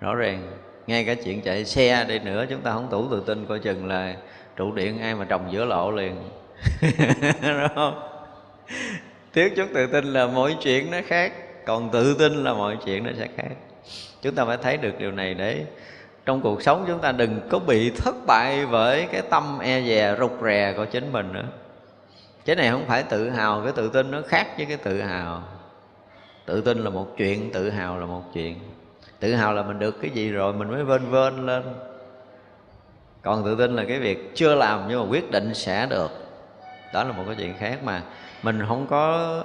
[0.04, 0.42] rõ ràng,
[0.86, 3.86] ngay cả chuyện chạy xe đi nữa, chúng ta không tủ tự tin coi chừng
[3.86, 4.14] là
[4.56, 6.14] trụ điện ai mà trồng giữa lộ liền.
[7.42, 8.08] Đúng không?
[9.32, 11.32] Thiếu chút tự tin là mọi chuyện nó khác,
[11.66, 13.54] còn tự tin là mọi chuyện nó sẽ khác.
[14.22, 15.64] Chúng ta phải thấy được điều này để
[16.26, 20.16] trong cuộc sống chúng ta đừng có bị thất bại với cái tâm e dè,
[20.18, 21.46] rụt rè của chính mình nữa.
[22.44, 25.42] Cái này không phải tự hào, cái tự tin nó khác với cái tự hào.
[26.46, 28.73] Tự tin là một chuyện, tự hào là một chuyện
[29.24, 31.62] tự hào là mình được cái gì rồi mình mới vên vên lên.
[33.22, 36.10] Còn tự tin là cái việc chưa làm nhưng mà quyết định sẽ được.
[36.92, 38.02] Đó là một cái chuyện khác mà
[38.42, 39.44] mình không có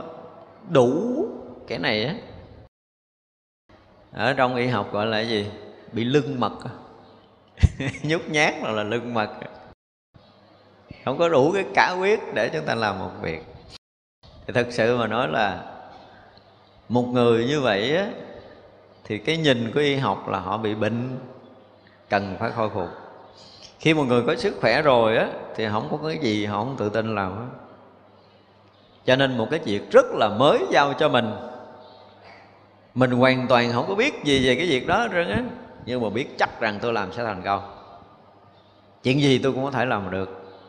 [0.69, 1.25] đủ
[1.67, 2.15] cái này á.
[4.13, 5.51] Ở trong y học gọi là cái gì?
[5.91, 6.53] Bị lưng mật
[8.03, 9.29] nhút nhát là, là lưng mật
[11.05, 13.41] không có đủ cái cả quyết để chúng ta làm một việc.
[14.23, 15.63] Thì thật sự mà nói là
[16.89, 18.09] một người như vậy á
[19.09, 21.17] thì cái nhìn của y học là họ bị bệnh,
[22.09, 22.89] cần phải khôi phục.
[23.79, 26.75] Khi một người có sức khỏe rồi á, thì không có cái gì, họ không
[26.77, 27.45] tự tin làm á
[29.09, 31.31] cho nên một cái việc rất là mới giao cho mình.
[32.93, 35.43] Mình hoàn toàn không có biết gì về cái việc đó hết á.
[35.85, 37.61] Nhưng mà biết chắc rằng tôi làm sẽ thành công.
[39.03, 40.59] Chuyện gì tôi cũng có thể làm được.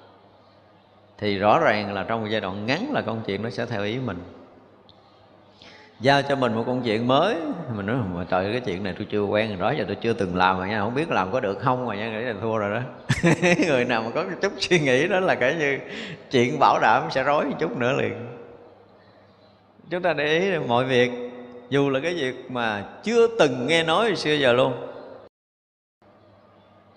[1.19, 3.83] Thì rõ ràng là trong một giai đoạn ngắn là công chuyện nó sẽ theo
[3.83, 4.19] ý mình
[6.01, 7.36] giao cho mình một công chuyện mới.
[7.74, 10.12] Mình nói, mà trời, cái chuyện này tôi chưa quen rồi đó, giờ tôi chưa
[10.12, 12.56] từng làm mà nha, không biết làm có được không mà nha, nghĩ là thua
[12.59, 12.81] rồi đó.
[13.66, 15.78] Người nào mà có chút suy nghĩ đó là cái như
[16.31, 18.12] chuyện bảo đảm sẽ rối một chút nữa liền.
[19.90, 21.10] Chúng ta để ý mọi việc,
[21.70, 24.72] dù là cái việc mà chưa từng nghe nói xưa giờ luôn,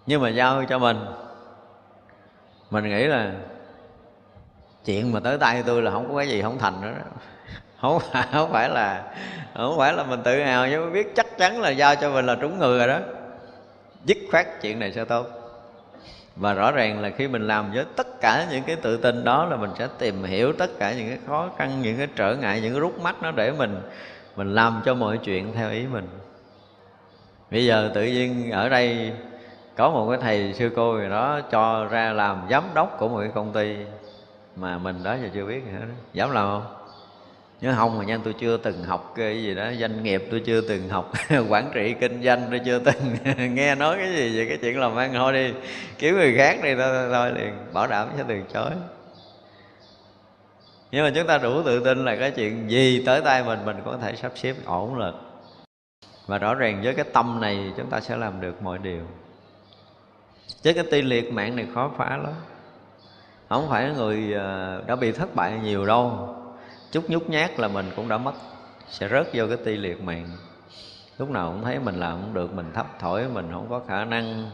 [0.05, 0.97] nhưng mà giao cho mình.
[2.71, 3.31] Mình nghĩ là
[4.85, 7.32] chuyện mà tới tay tôi là không có cái gì không thành nữa đó
[7.83, 9.03] không phải không phải là,
[9.55, 12.25] không phải là mình tự hào, nhưng mà biết chắc chắn là giao cho mình
[12.25, 12.99] là trúng người rồi đó.
[14.05, 15.27] Dứt khoát chuyện này sẽ tốt.
[16.35, 19.45] Và rõ ràng là khi mình làm với tất cả những cái tự tin đó
[19.45, 22.61] là mình sẽ tìm hiểu tất cả những cái khó khăn, những cái trở ngại,
[22.61, 23.81] những cái rút mắt nó để mình
[24.35, 26.07] mình làm cho mọi chuyện theo ý mình.
[27.51, 29.13] Bây giờ tự nhiên ở đây
[29.75, 33.19] có một cái thầy sư cô gì đó cho ra làm giám đốc của một
[33.19, 33.75] cái công ty
[34.55, 36.82] mà mình đó giờ chưa biết nữa dám làm không?
[37.63, 40.61] Nếu không mà nha tôi chưa từng học cái gì đó doanh nghiệp tôi chưa
[40.61, 41.11] từng học.
[41.49, 43.15] Quản trị kinh doanh tôi chưa từng
[43.55, 45.13] nghe nói cái gì về cái chuyện làm ăn.
[45.13, 45.53] Thôi đi
[45.97, 48.71] kiếm người khác đi thôi, thôi, liền bảo đảm sẽ từ chối.
[50.91, 53.77] Nhưng mà chúng ta đủ tự tin là cái chuyện gì tới tay mình mình
[53.85, 55.15] có thể sắp xếp ổn lực.
[56.27, 59.03] Và rõ ràng với cái tâm này chúng ta sẽ làm được mọi điều.
[60.61, 62.33] Chứ cái ti liệt mạng này khó phá lắm.
[63.49, 66.35] Không phải người à, đã bị thất bại nhiều đâu
[66.93, 68.33] chút nhút nhát là mình cũng đã mất.
[68.89, 70.29] Sẽ rớt vô cái ti liệt mạng.
[71.17, 74.05] Lúc nào cũng thấy mình làm không được, mình thấp thổi mình không có khả
[74.05, 74.49] năng,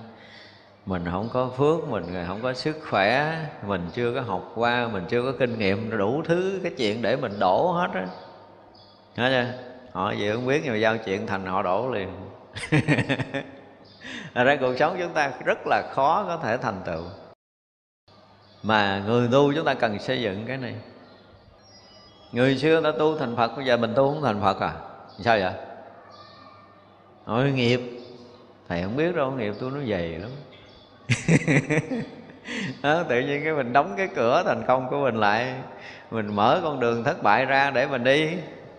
[0.85, 5.03] mình không có phước, mình không có sức khỏe, mình chưa có học qua, mình
[5.09, 8.07] chưa có kinh nghiệm, đủ thứ cái chuyện để mình đổ hết á.
[9.15, 9.53] Nghe chưa?
[9.91, 12.09] họ gì không biết, nhưng mà giao chuyện thành họ đổ liền.
[14.33, 17.03] Ra cuộc sống chúng ta rất là khó có thể thành tựu.
[18.63, 20.75] Mà người tu chúng ta cần xây dựng cái này
[22.31, 24.73] người xưa ta tu thành phật bây giờ mình tu không thành phật à?
[25.19, 25.53] Sao vậy?
[27.25, 27.81] Hỏi nghiệp.
[28.69, 30.29] Thầy không biết đâu nghiệp tôi nó dày lắm.
[32.83, 35.53] Đó, tự nhiên cái mình đóng cái cửa thành công của mình lại.
[36.11, 38.29] Mình mở con đường thất bại ra để mình đi.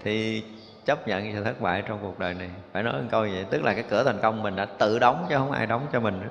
[0.04, 0.42] Thì
[0.84, 2.50] chấp nhận sự thất bại trong cuộc đời này.
[2.72, 5.26] Phải nói một câu vậy tức là cái cửa thành công mình đã tự đóng
[5.28, 6.28] chứ không ai đóng cho mình nữa.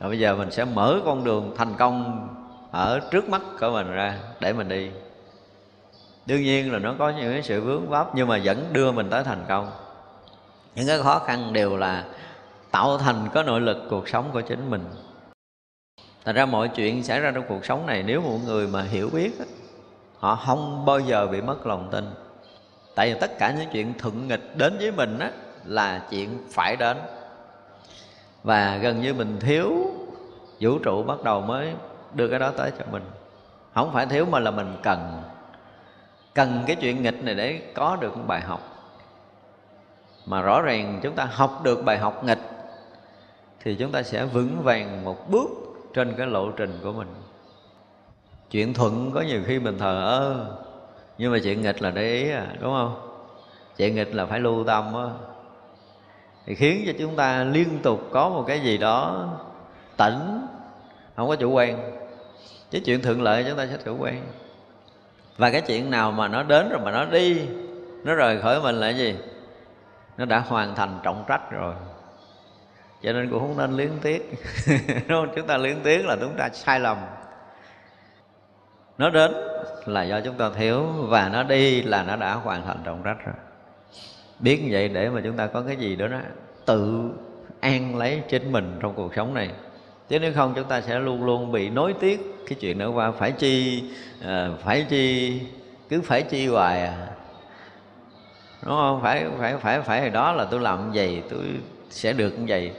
[0.00, 2.28] Rồi bây giờ mình sẽ mở con đường thành công
[2.70, 4.90] ở trước mắt của mình ra để mình đi
[6.26, 9.10] đương nhiên là nó có những cái sự vướng vấp nhưng mà vẫn đưa mình
[9.10, 9.70] tới thành công.
[10.74, 12.04] Những cái khó khăn đều là
[12.70, 14.84] tạo thành có nội lực cuộc sống của chính mình.
[16.24, 19.10] Thành ra mọi chuyện xảy ra trong cuộc sống này nếu một người mà hiểu
[19.12, 19.30] biết
[20.18, 22.04] họ không bao giờ bị mất lòng tin.
[22.94, 25.30] Tại vì tất cả những chuyện thuận nghịch đến với mình á,
[25.64, 26.96] là chuyện phải đến.
[28.42, 29.72] Và gần như mình thiếu
[30.60, 31.72] vũ trụ bắt đầu mới
[32.14, 33.02] đưa cái đó tới cho mình.
[33.74, 35.22] Không phải thiếu mà là mình cần
[36.34, 38.60] cần cái chuyện nghịch này để có được một bài học.
[40.26, 42.40] Mà rõ ràng chúng ta học được bài học nghịch,
[43.60, 45.50] thì chúng ta sẽ vững vàng một bước
[45.94, 47.08] trên cái lộ trình của mình.
[48.50, 50.56] Chuyện thuận có nhiều khi mình thờ ơ,
[51.18, 52.94] nhưng mà chuyện nghịch là để ý à đúng không?
[53.76, 55.08] Chuyện nghịch là phải lưu tâm á.
[56.46, 59.28] Thì khiến cho chúng ta liên tục có một cái gì đó
[59.96, 60.46] tỉnh,
[61.16, 61.90] không có chủ quan.
[62.70, 64.26] Chứ chuyện thuận lợi chúng ta sẽ chủ quan
[65.36, 67.46] và cái chuyện nào mà nó đến rồi mà nó đi,
[68.04, 69.16] nó rời khỏi mình là gì?
[70.16, 71.74] Nó đã hoàn thành trọng trách rồi.
[73.02, 74.30] Cho nên cũng không nên luyến tiếc.
[74.88, 75.28] Đúng không?
[75.36, 76.96] chúng ta luyến tiếc là chúng ta sai lầm.
[78.98, 79.32] Nó đến
[79.86, 83.24] là do chúng ta thiếu và nó đi là nó đã hoàn thành trọng trách
[83.24, 83.34] rồi.
[84.40, 86.18] Biết như vậy để mà chúng ta có cái gì đó nó
[86.66, 87.10] tự
[87.60, 89.50] an lấy chính mình trong cuộc sống này
[90.08, 92.88] chứ nếu không chúng ta sẽ luôn luôn bị nối tiếc cái chuyện nữa.
[92.88, 93.84] Qua phải chi
[94.24, 95.40] à, phải chi
[95.88, 97.06] cứ phải chi hoài à.
[98.62, 99.00] Đúng không?
[99.02, 101.40] Phải phải phải phải hồi đó là tôi làm vậy tôi
[101.90, 102.72] sẽ được như vậy.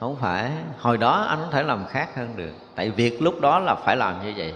[0.00, 0.50] Không phải.
[0.78, 2.52] Hồi đó anh không thể làm khác hơn được.
[2.74, 4.54] Tại việc lúc đó là phải làm như vậy.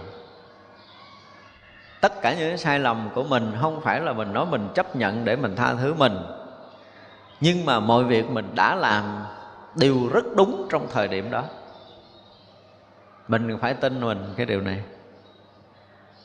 [2.01, 4.95] Tất cả những cái sai lầm của mình không phải là mình nói mình chấp
[4.95, 6.17] nhận để mình tha thứ mình.
[7.39, 9.03] Nhưng mà mọi việc mình đã làm
[9.75, 11.43] đều rất đúng trong thời điểm đó
[13.27, 14.79] mình phải tin mình, cái điều này.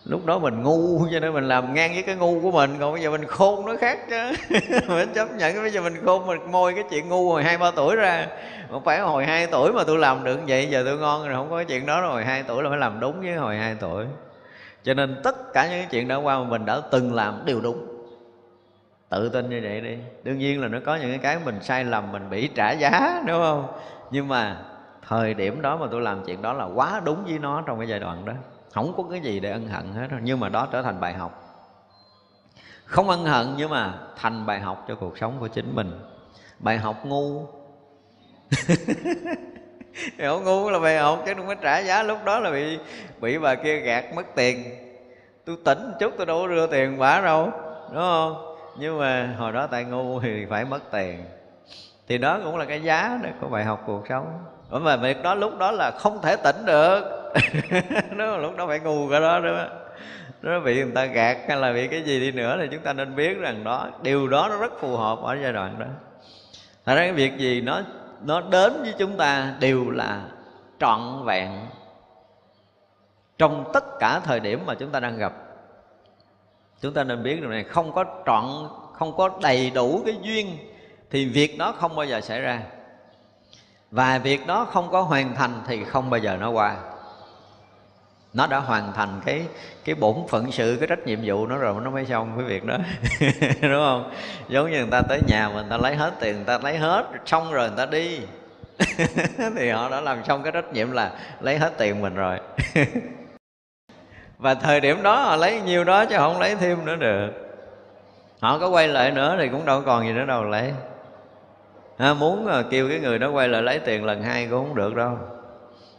[0.04, 2.92] Lúc đó mình ngu, cho nên mình làm ngang với cái ngu của mình, còn
[2.92, 4.32] bây giờ mình khôn nó khác chứ.
[4.88, 7.70] Mình chấp nhận bây giờ mình khôn, mình môi cái chuyện ngu hồi hai ba
[7.76, 8.26] tuổi ra.
[8.70, 11.50] Không phải hồi hai tuổi mà tôi làm được vậy, giờ tôi ngon rồi, không
[11.50, 12.24] có cái chuyện đó rồi.
[12.24, 14.04] Hai tuổi là phải làm đúng với hồi hai tuổi.
[14.82, 17.60] Cho nên tất cả những cái chuyện đã qua mà mình đã từng làm đều
[17.60, 17.86] đúng.
[19.08, 19.96] Tự tin như vậy đi.
[20.22, 23.40] Đương nhiên là nó có những cái mình sai lầm, mình bị trả giá, đúng
[23.40, 23.66] không?
[24.10, 24.56] Nhưng mà
[25.10, 27.88] thời điểm đó mà tôi làm chuyện đó là quá đúng với nó trong cái
[27.88, 28.32] giai đoạn đó.
[28.72, 31.42] Không có cái gì để ân hận hết nhưng mà đó trở thành bài học.
[32.84, 36.00] Không ân hận nhưng mà thành bài học cho cuộc sống của chính mình.
[36.58, 37.46] Bài học ngu.
[40.18, 42.02] Hiểu ngu là bài học, chứ không có trả giá.
[42.02, 42.78] Lúc đó là bị
[43.20, 44.64] bị bà kia gạt mất tiền.
[45.44, 47.50] Tôi tỉnh chút, tôi đâu có đưa tiền bả đâu,
[47.88, 48.56] đúng không?
[48.78, 51.24] Nhưng mà hồi đó tại ngu thì phải mất tiền.
[52.08, 54.44] Thì đó cũng là cái giá đó của bài học cuộc sống
[54.78, 57.32] mà việc đó lúc đó là không thể tỉnh được.
[58.10, 59.66] Nó lúc đó phải ngu cái đó đó
[60.42, 62.92] nó bị người ta gạt hay là bị cái gì đi nữa thì chúng ta
[62.92, 65.86] nên biết rằng đó, điều đó nó rất phù hợp ở giai đoạn đó.
[66.86, 67.82] Thật ra cái việc gì nó
[68.24, 70.20] nó đến với chúng ta đều là
[70.78, 71.50] trọn vẹn
[73.38, 75.32] trong tất cả thời điểm mà chúng ta đang gặp.
[76.80, 78.44] Chúng ta nên biết điều này, không có trọn,
[78.92, 80.58] không có đầy đủ cái duyên
[81.10, 82.62] thì việc đó không bao giờ xảy ra
[83.90, 86.76] và việc đó không có hoàn thành thì không bao giờ nó qua.
[88.32, 89.42] Nó đã hoàn thành cái
[89.84, 92.64] cái bổn phận sự, cái trách nhiệm vụ nó rồi, nó mới xong cái việc
[92.64, 92.76] đó.
[93.62, 94.10] Đúng không?
[94.48, 97.04] Giống như người ta tới nhà mình ta lấy hết tiền, người ta lấy hết,
[97.26, 98.20] xong rồi người ta đi.
[99.56, 102.38] Thì họ đã làm xong cái trách nhiệm là lấy hết tiền mình rồi.
[104.38, 107.30] Và thời điểm đó họ lấy nhiêu đó chứ không lấy thêm nữa được.
[108.40, 110.72] Họ có quay lại nữa thì cũng đâu còn gì nữa đâu, lấy
[112.00, 114.76] à, muốn ờ, kêu cái người đó quay lại lấy tiền lần hai cũng không
[114.76, 115.18] được đâu.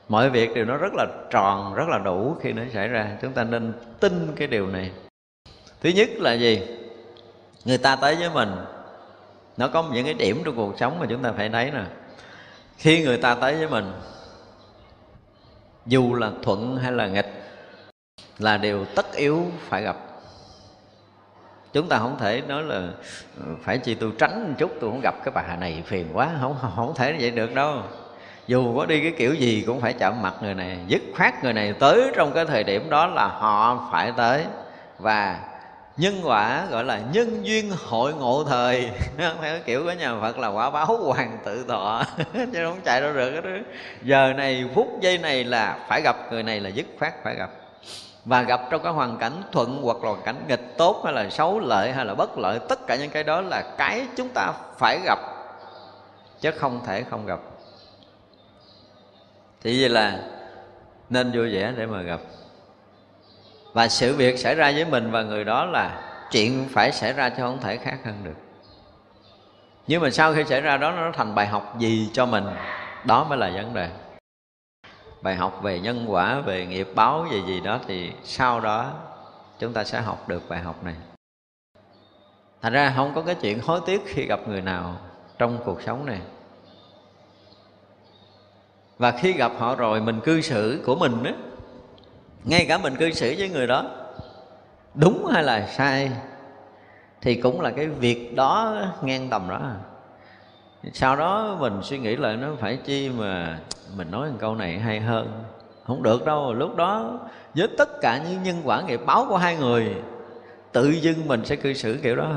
[0.10, 3.18] Mọi việc đều nó rất là tròn rất là đủ khi nó xảy ra.
[3.22, 4.92] Chúng ta nên tin cái điều này.
[5.82, 6.62] Thứ nhất là gì?
[7.66, 8.50] Người ta tới với mình
[9.58, 11.84] nó có những cái điểm trong cuộc sống mà chúng ta phải thấy nè.
[12.78, 13.92] Khi người ta tới với mình
[15.86, 17.32] dù là thuận hay là nghịch
[18.40, 20.11] là điều tất yếu phải gặp
[21.74, 22.76] chúng ta không thể nói là
[23.40, 26.30] ờ, phải chi tôi tránh một chút, tôi không gặp cái bà này phiền quá,
[26.42, 27.76] không không thể vậy được đâu.
[28.48, 31.54] Dù có đi cái kiểu gì cũng phải chạm mặt người này, dứt khoát người
[31.54, 34.46] này tới trong cái thời điểm đó là họ phải tới.
[35.00, 35.40] Và
[35.98, 40.48] nhân quả, gọi là nhân duyên hội ngộ thời theo kiểu của nhà phật là
[40.48, 42.04] quả báo hoàng tự thọ,
[42.34, 43.42] chứ không chạy đâu được
[44.04, 47.61] giờ này, phút giây này là phải gặp, người này là dứt khoát phải gặp
[48.26, 51.30] và gặp trong cái hoàn cảnh thuận hoặc là hoàn cảnh nghịch tốt hay là
[51.30, 54.54] xấu lợi hay là bất lợi, tất cả những cái đó là cái chúng ta
[54.78, 55.20] phải gặp,
[56.40, 57.40] chứ không thể không gặp.
[59.64, 60.20] Thì vậy là
[61.10, 62.20] nên vui vẻ để mà gặp.
[63.74, 67.30] Và sự việc xảy ra với mình và người đó là chuyện phải xảy ra
[67.30, 68.36] cho không thể khác hơn được.
[69.88, 72.46] Nhưng mà sau khi xảy ra đó, nó thành bài học gì cho mình?
[73.04, 73.90] Đó mới là vấn đề
[75.22, 78.94] bài học về nhân quả, về nghiệp báo gì gì đó thì sau đó
[79.60, 80.96] chúng ta sẽ học được bài học này.
[82.62, 84.96] Thành ra không có cái chuyện hối tiếc khi gặp người nào
[85.38, 86.22] trong cuộc sống này.
[88.98, 91.34] Và khi gặp họ rồi, mình cư xử của mình ấy
[92.44, 93.86] ngay cả mình cư xử với người đó,
[94.94, 96.12] đúng hay là sai,
[97.22, 99.76] thì cũng là cái việc đó ngang tầm đó à
[100.94, 103.60] sau đó mình suy nghĩ lại, nó phải chi mà
[103.96, 105.44] mình nói một câu này hay hơn.
[105.88, 107.20] Không được đâu, lúc đó
[107.56, 109.96] với tất cả những nhân quả nghiệp báo của hai người,
[110.72, 112.32] tự dưng mình sẽ cư xử kiểu đó.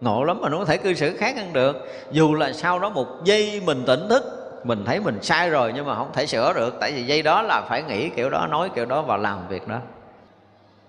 [0.00, 1.88] Ngộ lắm mà nó có thể cư xử khác hơn được.
[2.10, 4.24] Dù là sau đó một giây mình tỉnh thức,
[4.64, 7.42] mình thấy mình sai rồi nhưng mà không thể sửa được, tại vì giây đó
[7.42, 9.78] là phải nghĩ kiểu đó, nói kiểu đó và làm việc đó.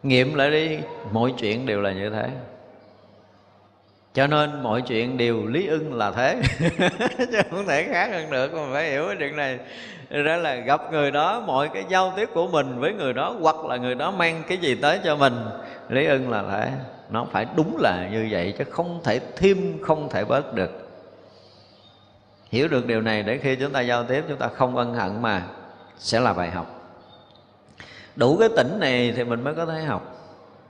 [0.04, 0.78] Nghiệm lại đi,
[1.12, 2.30] mọi chuyện đều là như thế
[4.18, 6.42] cho nên mọi chuyện đều lý ưng là thế.
[7.18, 9.60] Chứ không thể khác hơn được, mà phải hiểu cái chuyện này.
[10.10, 13.66] Đó là gặp người đó, mọi cái giao tiếp của mình với người đó, hoặc
[13.66, 15.34] là người đó mang cái gì tới cho mình,
[15.90, 16.72] lý ưng là thế.
[17.10, 20.90] Nó phải đúng là như vậy, chứ không thể thêm, không thể bớt được.
[22.52, 25.22] Hiểu được điều này, để khi chúng ta giao tiếp, chúng ta không ân hận
[25.22, 25.44] mà
[25.98, 26.92] sẽ là bài học.
[28.16, 30.14] Đủ cái tỉnh này thì mình mới có thể học.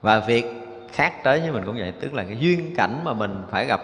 [0.01, 0.45] Và việc
[0.91, 3.81] khác tới với mình cũng vậy, tức là cái duyên cảnh mà mình phải gặp.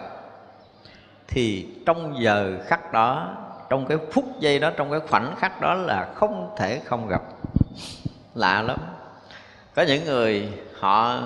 [1.28, 3.36] Thì trong giờ khắc đó,
[3.70, 7.22] trong cái phút giây đó, trong cái khoảnh khắc đó là không thể không gặp.
[8.34, 8.78] Lạ lắm.
[9.74, 10.48] Có những người
[10.78, 11.20] họ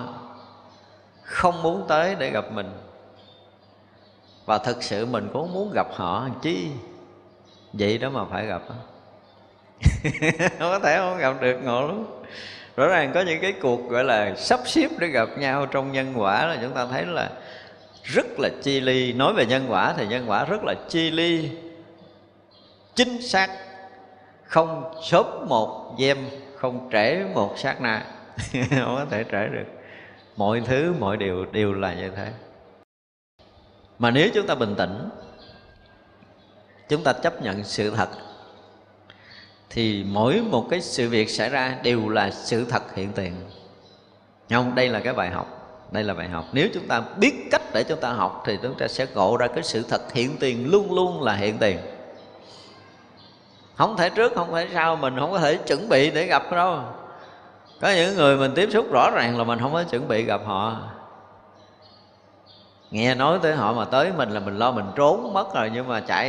[1.22, 2.72] không muốn tới để gặp mình.
[4.46, 6.70] Và thực sự mình cũng muốn gặp họ chi?
[7.72, 8.76] Vậy đó mà phải gặp không
[10.58, 12.04] có thể không gặp được, ngộ lắm
[12.78, 16.12] rõ ràng có những cái cuộc, gọi là, sắp xếp để gặp nhau trong nhân
[16.16, 17.30] quả là chúng ta thấy là
[18.02, 19.12] rất là chi ly.
[19.12, 21.50] Nói về nhân quả thì nhân quả rất là chi ly.
[22.94, 23.50] Chính xác,
[24.44, 26.18] không sớm một gem
[26.56, 28.04] không trễ một sát na.
[28.52, 29.64] Không có thể trễ được.
[30.36, 32.32] Mọi thứ, mọi điều, đều là như thế.
[33.98, 35.08] Mà nếu chúng ta bình tĩnh,
[36.88, 38.08] chúng ta chấp nhận sự thật
[39.70, 43.32] thì mỗi một cái sự việc xảy ra đều là sự thật hiện tiền.
[44.50, 45.46] Không đây là cái bài học,
[45.90, 46.44] đây là bài học.
[46.52, 49.46] Nếu chúng ta biết cách để chúng ta học thì chúng ta sẽ ngộ ra
[49.46, 51.78] cái sự thật hiện tiền, luôn luôn là hiện tiền.
[53.74, 56.80] Không thể trước, không thể sau, mình không có thể chuẩn bị để gặp đâu.
[57.80, 60.40] Có những người mình tiếp xúc rõ ràng là mình không có chuẩn bị gặp
[60.44, 60.80] họ
[62.90, 65.88] nghe nói tới họ mà tới mình là mình lo mình trốn mất rồi, nhưng
[65.88, 66.28] mà chạy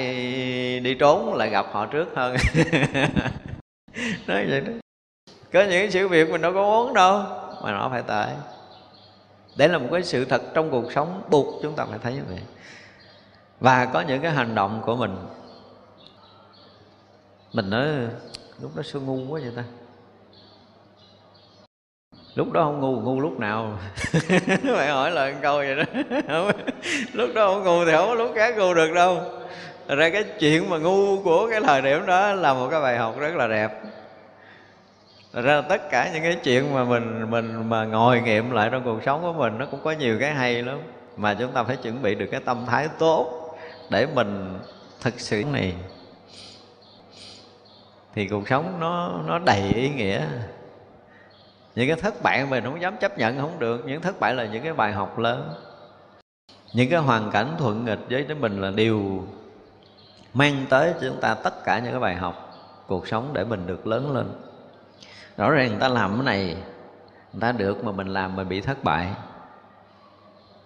[0.80, 2.36] đi trốn lại gặp họ trước hơn.
[4.27, 4.72] Nói vậy đó.
[5.53, 7.23] Có những sự việc mình đâu có muốn đâu,
[7.64, 8.34] mà nó phải tới.
[9.56, 12.22] Đấy là một cái sự thật trong cuộc sống buộc chúng ta phải thấy như
[12.30, 12.40] vậy.
[13.60, 15.18] Và có những cái hành động của mình
[17.53, 17.88] mình nói,
[18.61, 19.64] lúc đó sao ngu quá vậy ta
[22.39, 23.77] lúc đó không ngu ngu lúc nào.
[24.63, 25.83] Mày hỏi lại câu vậy đó.
[27.13, 29.21] Lúc đó không ngu thì không có lúc khác ngu được đâu.
[29.87, 33.19] Ra cái chuyện mà ngu của cái thời điểm đó là một cái bài học
[33.19, 33.81] rất là đẹp.
[35.33, 38.83] Thật ra tất cả những cái chuyện mà mình mình mà ngồi nghiệm lại trong
[38.83, 40.79] cuộc sống của mình, nó cũng có nhiều cái hay lắm.
[41.17, 43.57] Mà chúng ta phải chuẩn bị được cái tâm thái tốt
[43.89, 44.59] để mình
[45.01, 45.73] thực sự này.
[48.15, 50.21] Thì cuộc sống nó nó đầy ý nghĩa
[51.80, 53.84] những cái thất bại mình không dám chấp nhận không được.
[53.85, 55.49] Những thất bại là những cái bài học lớn.
[56.73, 59.23] Những cái hoàn cảnh thuận nghịch với đến mình là điều
[60.34, 62.57] mang tới cho chúng ta tất cả những cái bài học,
[62.88, 64.27] cuộc sống để mình được lớn lên.
[65.38, 66.45] Rõ ràng người ta làm cái này,
[67.34, 69.07] người ta được mà mình làm mình bị thất bại.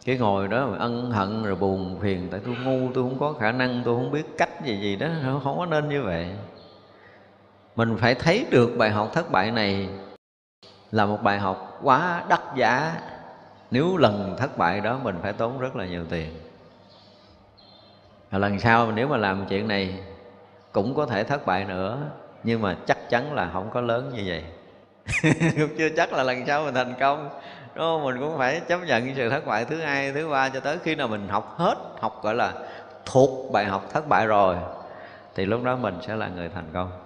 [0.06, 3.34] Cái ngồi đó mà ân hận rồi buồn phiền, tại tôi ngu, tôi không có
[3.40, 5.08] khả năng, tôi không biết cách gì gì đó,
[5.44, 6.30] không có nên như vậy.
[7.76, 9.90] Mình phải thấy được bài học thất bại này
[10.94, 12.96] là một bài học quá đắt giá.
[13.72, 16.30] Nếu lần thất bại đó mình phải tốn rất là nhiều tiền.
[18.32, 20.00] Và lần sau nếu mà làm chuyện này
[20.72, 21.98] cũng có thể thất bại nữa,
[22.44, 24.44] nhưng mà chắc chắn là không có lớn như vậy.
[25.58, 27.30] Cũng chưa chắc là lần sau mình thành công,
[27.76, 28.06] đúng không?
[28.06, 30.96] mình cũng phải chấp nhận sự thất bại thứ hai, thứ ba cho tới khi
[30.96, 32.54] nào mình học hết, học gọi là
[33.06, 34.56] thuộc bài học thất bại rồi,
[35.36, 37.03] thì lúc đó mình sẽ là người thành công.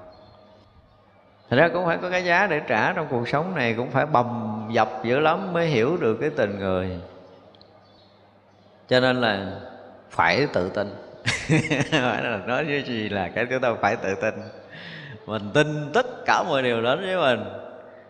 [1.49, 4.05] Thật ra cũng phải có cái giá để trả trong cuộc sống này, Cũng phải
[4.05, 6.99] bầm dập dữ lắm mới hiểu được cái tình người.
[8.87, 9.51] Cho nên là
[10.09, 10.95] phải tự tin.
[11.91, 14.33] Phải là nói với gì là cái chúng ta phải tự tin.
[15.25, 17.49] Mình tin tất cả mọi điều đến với mình.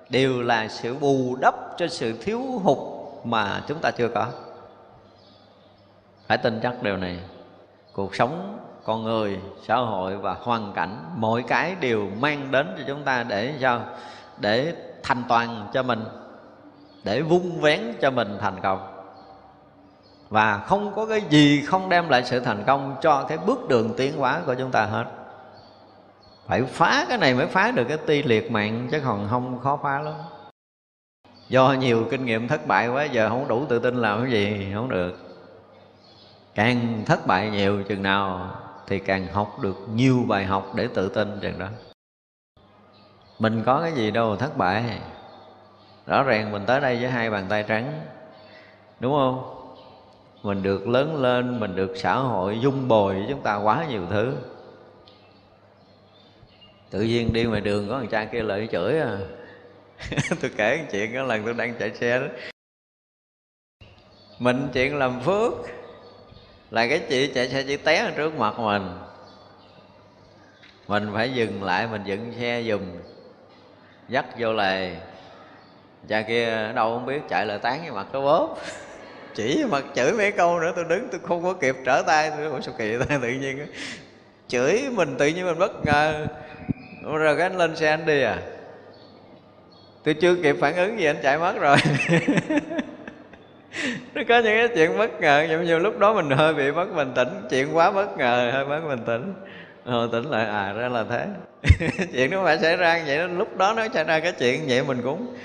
[0.09, 2.77] Đều là sự bù đắp cho sự thiếu hụt
[3.23, 4.27] mà chúng ta chưa có.
[6.27, 7.19] Phải tin chắc điều này.
[7.93, 12.83] Cuộc sống con người, xã hội và hoàn cảnh mọi cái đều mang đến cho
[12.87, 13.81] chúng ta để sao?
[14.37, 14.73] Để
[15.03, 16.03] thành toàn cho mình,
[17.03, 18.87] để vung vén cho mình thành công.
[20.29, 23.93] Và không có cái gì không đem lại sự thành công cho cái bước đường
[23.97, 25.05] tiến hóa của chúng ta hết.
[26.45, 29.79] Phải phá cái này mới phá được cái ti liệt mạng, chứ còn không khó
[29.83, 30.13] phá lắm.
[31.49, 34.71] Do nhiều kinh nghiệm thất bại quá, giờ không đủ tự tin làm cái gì,
[34.73, 35.17] không được.
[36.55, 38.49] Càng thất bại nhiều chừng nào
[38.87, 41.67] thì càng học được nhiều bài học để tự tin chừng đó.
[43.39, 44.99] Mình có cái gì đâu thất bại.
[46.05, 48.01] Rõ ràng mình tới đây với hai bàn tay trắng,
[48.99, 49.53] đúng không?
[50.43, 54.01] Mình được lớn lên, mình được xã hội dung bồi với chúng ta quá nhiều
[54.09, 54.33] thứ.
[56.89, 59.17] Tự nhiên đi ngoài đường có thằng cha kia lợi chửi à.
[60.41, 62.27] Tôi kể chuyện có lần tôi đang chạy xe đó.
[64.39, 65.53] Mình chuyện làm phước
[66.71, 68.89] là cái chị chạy xe chỉ té trước mặt mình.
[70.87, 72.81] Mình phải dừng lại, mình dựng xe dùm
[74.09, 74.95] dắt vô lề.
[76.07, 78.57] Cha kia, đâu không biết, chạy lại tán với mặt cái bóp.
[79.35, 82.31] Chỉ mặt chửi mấy câu nữa, tôi đứng, tôi không có kịp trở tay.
[82.37, 83.67] Tôi ủa, sao kỳ ta tự nhiên
[84.47, 86.27] chửi mình, tự nhiên mình bất ngờ.
[87.03, 88.37] Rồi cái anh lên xe anh đi à.
[90.03, 91.77] Tôi chưa kịp phản ứng gì, anh chạy mất rồi.
[94.13, 96.95] nó có những cái chuyện bất ngờ giống nhiều lúc đó mình hơi bị mất
[96.95, 99.33] bình tĩnh, chuyện quá bất ngờ, hơi mất bình tĩnh.
[99.85, 101.25] Hồi tỉnh lại à ra là thế.
[102.13, 104.83] Chuyện nó phải xảy ra vậy đó, lúc đó nó xảy ra cái chuyện vậy
[104.83, 105.35] mình cũng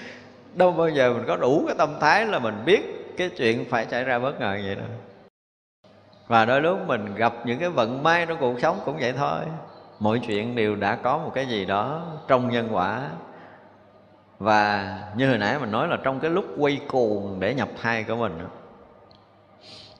[0.54, 2.80] đâu bao giờ mình có đủ cái tâm thái là mình biết
[3.16, 4.86] cái chuyện phải xảy ra bất ngờ vậy đâu.
[6.26, 9.40] Và đôi lúc mình gặp những cái vận may trong cuộc sống cũng vậy thôi.
[9.98, 13.02] Mọi chuyện đều đã có một cái gì đó trong nhân quả
[14.42, 18.04] và như hồi nãy mình nói là trong cái lúc quay cuồng để nhập thai
[18.04, 18.38] của mình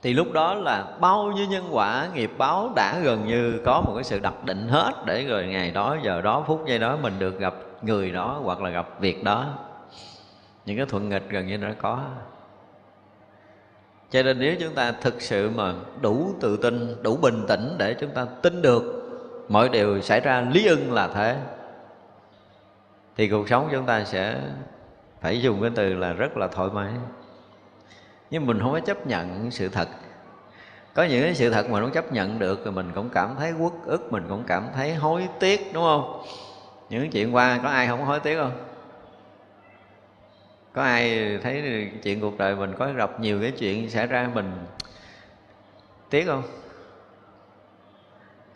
[0.03, 3.93] thì lúc đó là bao nhiêu nhân quả nghiệp báo đã gần như có một
[3.95, 7.19] cái sự đặc định hết để rồi ngày đó, giờ đó, phút giây đó mình
[7.19, 9.47] được gặp người đó hoặc là gặp việc đó.
[10.67, 12.01] Những cái thuận nghịch gần như đã có.
[14.11, 17.95] Cho nên nếu chúng ta thực sự mà đủ tự tin, đủ bình tĩnh để
[17.95, 18.83] chúng ta tin được,
[19.49, 21.37] mọi điều xảy ra lý ưng là thế
[23.17, 24.41] thì cuộc sống chúng ta sẽ
[25.21, 26.93] phải dùng cái từ là rất là thoải mái.
[28.31, 29.89] Nhưng mình không có chấp nhận sự thật.
[30.95, 33.53] Có những cái sự thật mà nó chấp nhận được rồi mình cũng cảm thấy
[33.59, 36.23] uất ức, mình cũng cảm thấy hối tiếc, đúng không?
[36.91, 38.65] Những chuyện qua có ai không hối tiếc không?
[40.73, 44.53] Có ai thấy chuyện cuộc đời mình có gặp nhiều cái chuyện xảy ra mình
[46.11, 46.43] tiếc không?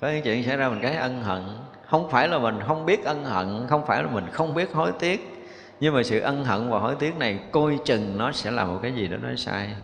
[0.00, 1.42] Có những chuyện xảy ra mình cái ân hận
[1.86, 4.92] không phải là mình không biết ân hận, không phải là mình không biết hối
[4.98, 5.32] tiếc.
[5.80, 8.78] Nhưng mà sự ân hận và hối tiếc này coi chừng nó sẽ là một
[8.82, 9.74] cái gì đó nói sai.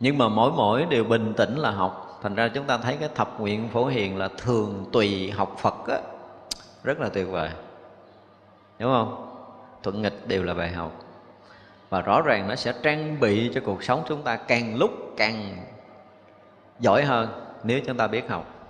[0.00, 2.18] Nhưng mà mỗi mỗi đều bình tĩnh là học.
[2.22, 5.88] Thành ra chúng ta thấy cái thập nguyện phổ hiền là thường tùy học phật
[5.88, 5.98] á.
[6.84, 7.50] Rất là tuyệt vời.
[8.78, 9.28] Đúng không?
[9.82, 10.92] Thuận nghịch đều là bài học.
[11.90, 15.56] Và rõ ràng nó sẽ trang bị cho cuộc sống chúng ta càng lúc càng
[16.80, 17.28] giỏi hơn
[17.64, 18.61] nếu chúng ta biết học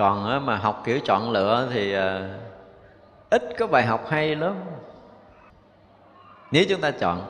[0.00, 2.28] còn mà học kiểu chọn lựa thì ờ,
[3.30, 4.54] ít có bài học hay lắm.
[6.50, 7.20] Nếu chúng ta chọn.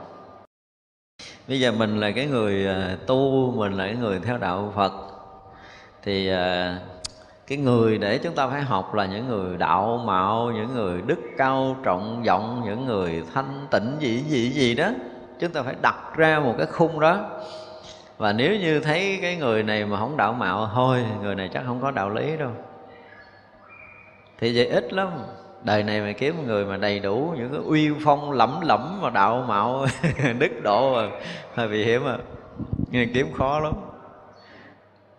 [1.49, 4.93] Bây giờ mình là cái người ờ, tu, mình là cái người theo đạo phật.
[6.03, 6.75] Thì ờ,
[7.47, 11.19] cái người để chúng ta phải học là những người đạo mạo, những người đức
[11.37, 14.91] cao, trọng vọng, những người thanh tịnh, gì gì gì đó.
[15.41, 17.41] Chúng ta phải đặt ra một cái khung đó
[18.21, 21.63] và nếu như thấy cái người này mà không đạo mạo, thôi, người này chắc
[21.67, 22.51] không có đạo lý đâu.
[24.39, 25.09] Thì vậy ít lắm.
[25.63, 29.11] Đời này mà kiếm người mà đầy đủ những cái uy phong lẫm lẫm và
[29.11, 29.87] đạo mạo,
[30.39, 31.11] đức độ mà
[31.55, 32.19] hơi bị hiểm à.
[33.15, 33.73] Kiếm khó lắm.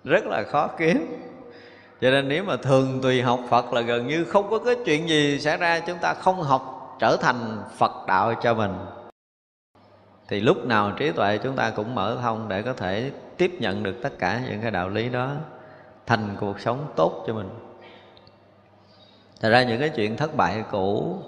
[0.03, 1.17] Rất là khó kiếm.
[2.01, 5.09] Cho nên nếu mà thường tùy học Phật là gần như không có cái chuyện
[5.09, 8.71] gì xảy ra, chúng ta không học trở thành Phật đạo cho mình
[10.31, 13.83] thì lúc nào trí tuệ chúng ta cũng mở thông để có thể tiếp nhận
[13.83, 15.35] được tất cả những cái đạo lý đó,
[16.05, 17.49] thành cuộc sống tốt cho mình.
[19.41, 21.19] Thật ra những cái chuyện thất bại cũ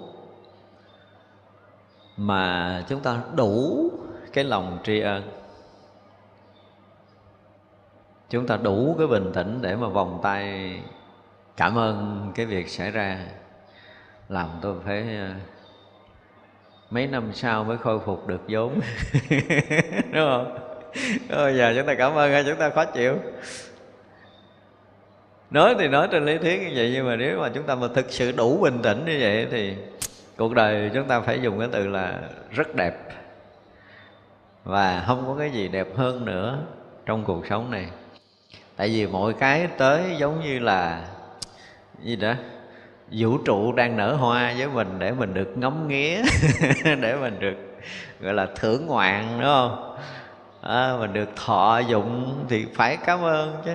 [2.16, 3.88] mà chúng ta đủ
[4.32, 5.22] cái lòng tri ân,
[8.30, 10.72] chúng ta đủ cái bình tĩnh để mà vòng tay
[11.56, 13.26] cảm ơn cái việc xảy ra,
[14.28, 15.06] làm tôi phải
[16.94, 18.72] mấy năm sau mới khôi phục được vốn.
[20.12, 20.58] Đúng không?
[21.28, 23.18] Bây giờ chúng ta cảm ơn ngay, chúng ta khó chịu.
[25.50, 27.88] Nói thì nói trên lý thuyết như vậy nhưng mà nếu mà chúng ta mà
[27.94, 29.76] thực sự đủ bình tĩnh như vậy thì
[30.36, 32.18] cuộc đời chúng ta phải dùng cái từ là
[32.50, 32.94] rất đẹp.
[34.64, 36.58] Và không có cái gì đẹp hơn nữa
[37.06, 37.86] trong cuộc sống này.
[38.76, 41.04] Tại vì mọi cái tới giống như là
[42.02, 42.34] gì đó?
[43.10, 46.22] Vũ trụ đang nở hoa với mình để mình được ngắm nghía
[46.84, 47.56] để mình được
[48.20, 49.96] gọi là thưởng ngoạn đúng không?
[50.60, 53.72] À, mình được thọ dụng thì phải cảm ơn chứ.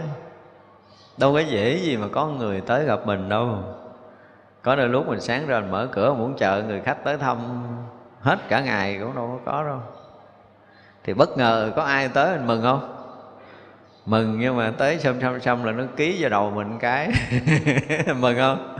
[1.17, 3.57] Đâu có dễ gì mà có người tới gặp mình đâu.
[4.61, 7.37] Có đôi lúc mình sáng ra mình mở cửa muốn chờ người khách tới thăm
[8.21, 9.79] hết cả ngày cũng đâu có có đâu.
[11.03, 12.95] Thì bất ngờ có ai tới mình mừng không?
[14.05, 17.11] Mừng nhưng mà tới xong xong xong là nó ký vào đầu mình cái.
[18.19, 18.78] Mừng không?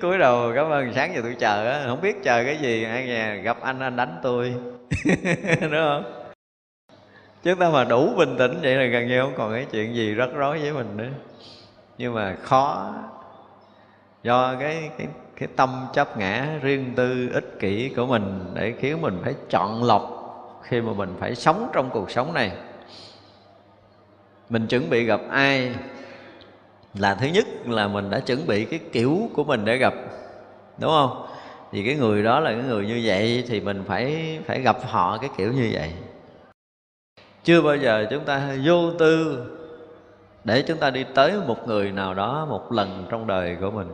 [0.00, 3.06] Cúi đầu cảm ơn, sáng giờ tôi chờ á, không biết chờ cái gì, ai
[3.06, 4.54] nghe, gặp anh anh đánh tôi.
[5.60, 6.04] Đúng không?
[7.42, 10.14] Chúng ta mà đủ bình tĩnh vậy là gần như không còn cái chuyện gì
[10.14, 11.08] rắc rối với mình nữa.
[11.98, 12.94] Nhưng mà khó.
[14.22, 15.06] Do cái cái
[15.36, 19.84] cái tâm chấp ngã riêng tư ích kỷ của mình để khiến mình phải chọn
[19.84, 20.14] lọc
[20.62, 22.52] khi mà mình phải sống trong cuộc sống này.
[24.48, 25.74] Mình chuẩn bị gặp ai?
[26.94, 29.94] Là thứ nhất là mình đã chuẩn bị cái kiểu của mình để gặp,
[30.78, 31.26] đúng không?
[31.72, 35.18] Thì cái người đó là cái người như vậy thì mình phải phải gặp họ
[35.18, 35.92] cái kiểu như vậy.
[37.44, 39.44] Chưa bao giờ chúng ta vô tư
[40.44, 43.88] để chúng ta đi tới một người nào đó một lần trong đời của mình.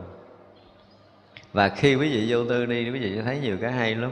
[1.53, 4.11] Và khi quý vị vô tư đi, quý vị thấy nhiều cái hay lắm.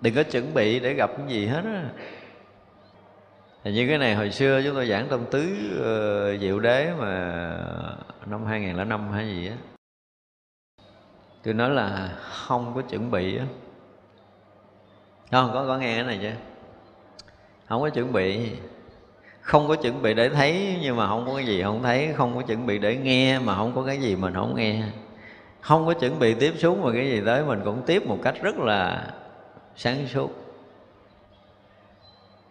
[0.00, 1.84] Đừng có chuẩn bị để gặp cái gì hết á
[3.66, 5.44] thì như cái này hồi xưa chúng tôi giảng trong tứ
[5.80, 7.36] uh, diệu đế mà
[8.26, 9.54] năm 2005 hay gì á.
[11.42, 13.44] Tôi nói là không có chuẩn bị á.
[15.30, 16.32] Không có có nghe cái này chưa
[17.68, 18.50] không có chuẩn bị.
[19.40, 22.12] Không có chuẩn bị để thấy nhưng mà không có cái gì không thấy.
[22.16, 24.82] Không có chuẩn bị để nghe mà không có cái gì mình không nghe.
[25.60, 28.34] Không có chuẩn bị tiếp xúc mà cái gì tới mình cũng tiếp một cách
[28.42, 29.10] rất là
[29.76, 30.45] sáng suốt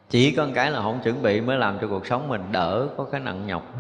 [0.10, 2.88] chỉ có một cái là không chuẩn bị mới làm cho cuộc sống mình đỡ
[2.98, 3.74] có cái nặng nhọc.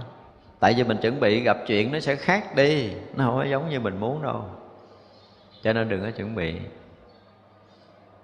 [0.59, 3.69] Tại vì mình chuẩn bị gặp chuyện nó sẽ khác đi, nó không có giống
[3.69, 4.45] như mình muốn đâu.
[5.63, 6.53] Cho nên đừng có chuẩn bị.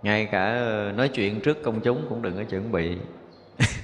[0.02, 2.98] Ngay cả ờ, nói chuyện trước công chúng cũng đừng có chuẩn bị.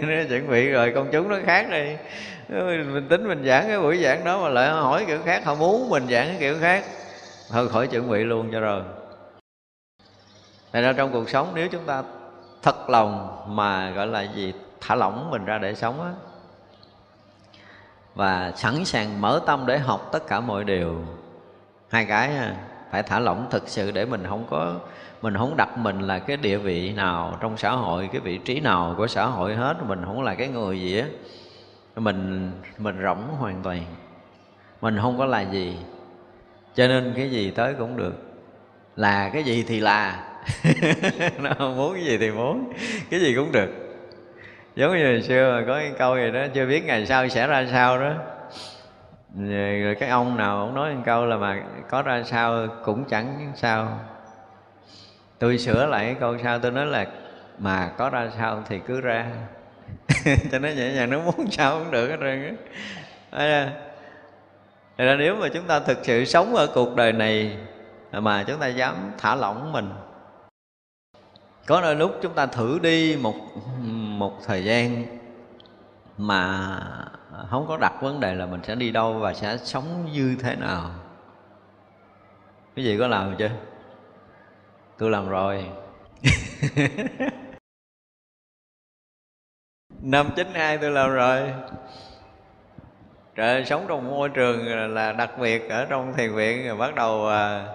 [0.00, 1.96] Nó chuẩn bị rồi công chúng nó khác đi.
[2.92, 5.88] Mình tính mình giảng cái buổi giảng đó mà lại hỏi kiểu khác, họ muốn
[5.88, 6.84] mình giảng cái kiểu khác.
[7.50, 8.82] Thôi khỏi chuẩn bị luôn cho rồi.
[10.72, 12.02] Thành ra trong cuộc sống nếu chúng ta
[12.62, 14.52] thật lòng mà gọi là gì?
[14.80, 16.12] Thả lỏng mình ra để sống á.
[18.14, 21.04] Và sẵn sàng mở tâm để học tất cả mọi điều.
[21.88, 22.32] Hai cái
[22.90, 24.74] phải thả lỏng thực sự để mình không có,
[25.22, 28.60] mình không đặt mình là cái địa vị nào trong xã hội, cái vị trí
[28.60, 29.76] nào của xã hội hết.
[29.86, 31.06] Mình không là cái người gì á.
[31.96, 33.84] Mình mình rỗng hoàn toàn.
[34.80, 35.76] Mình không có là gì.
[36.74, 38.14] Cho nên cái gì tới cũng được.
[38.96, 40.28] Là cái gì thì là.
[41.38, 42.72] nó không muốn cái gì thì muốn,
[43.10, 43.68] cái gì cũng được.
[44.76, 47.46] Giống như hồi xưa mà có cái câu gì đó, chưa biết ngày sau sẽ
[47.46, 48.14] ra sao đó.
[49.36, 53.52] Rồi cái ông nào ông nói một câu là mà có ra sao cũng chẳng
[53.56, 54.00] sao.
[55.38, 57.06] Tôi sửa lại cái câu sau, tôi nói là
[57.58, 59.26] mà có ra sao thì cứ ra.
[60.52, 62.56] Cho nó nhẹ nhàng, nó muốn sao cũng được hết trơn
[63.30, 63.70] á.
[64.96, 67.56] Ra nếu mà chúng ta thực sự sống ở cuộc đời này
[68.12, 69.90] mà chúng ta dám thả lỏng mình
[71.66, 73.34] có đôi lúc chúng ta thử đi một
[74.18, 75.04] một thời gian
[76.18, 76.68] mà
[77.50, 80.56] không có đặt vấn đề là mình sẽ đi đâu và sẽ sống như thế
[80.56, 80.90] nào.
[82.76, 83.50] Cái gì có làm chưa?
[84.98, 85.66] Tôi làm rồi.
[90.02, 91.52] Năm chín hai tôi làm rồi.
[93.34, 97.28] Trời sống trong môi trường là đặc biệt ở trong thiền viện rồi bắt đầu
[97.28, 97.66] à,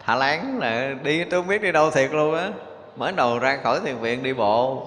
[0.00, 2.50] thả láng là đi tôi không biết đi đâu thiệt luôn á
[2.96, 4.86] mới đầu ra khỏi thiền viện đi bộ.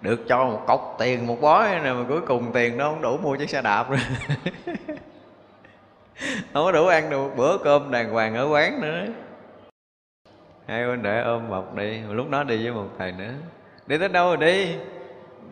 [0.00, 3.16] Được cho một cọc tiền, một bó này mà cuối cùng tiền nó không đủ
[3.16, 3.98] mua chiếc xe đạp rồi
[6.52, 9.04] không có đủ ăn được một bữa cơm đàng hoàng ở quán nữa.
[10.66, 13.32] Hai huynh đệ ôm bọc đi, lúc đó đi với một thầy nữa.
[13.86, 14.76] Đi tới đâu rồi đi?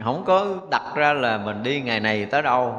[0.05, 2.75] Không có đặt ra là mình đi ngày này tới đâu.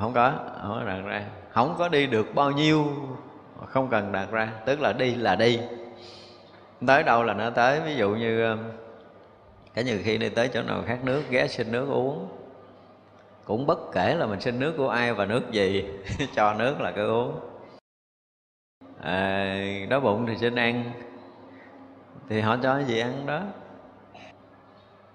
[0.00, 0.32] Không có
[0.62, 1.22] không có đặt ra.
[1.50, 2.86] Không có đi được bao nhiêu
[3.66, 4.48] không cần đặt ra.
[4.64, 5.60] Tức là đi là đi
[6.86, 7.80] tới đâu là nó tới?
[7.80, 8.58] Ví dụ như ờ,
[9.74, 12.28] cả nhiều khi đi tới chỗ nào khát nước ghé xin nước uống.
[13.44, 15.84] Cũng bất kể là mình xin nước của ai và nước gì
[16.34, 17.40] cho nước là cứ uống.
[19.00, 19.56] À,
[19.88, 20.92] đói bụng thì xin ăn.
[22.28, 23.42] Thì họ cho gì ăn đó.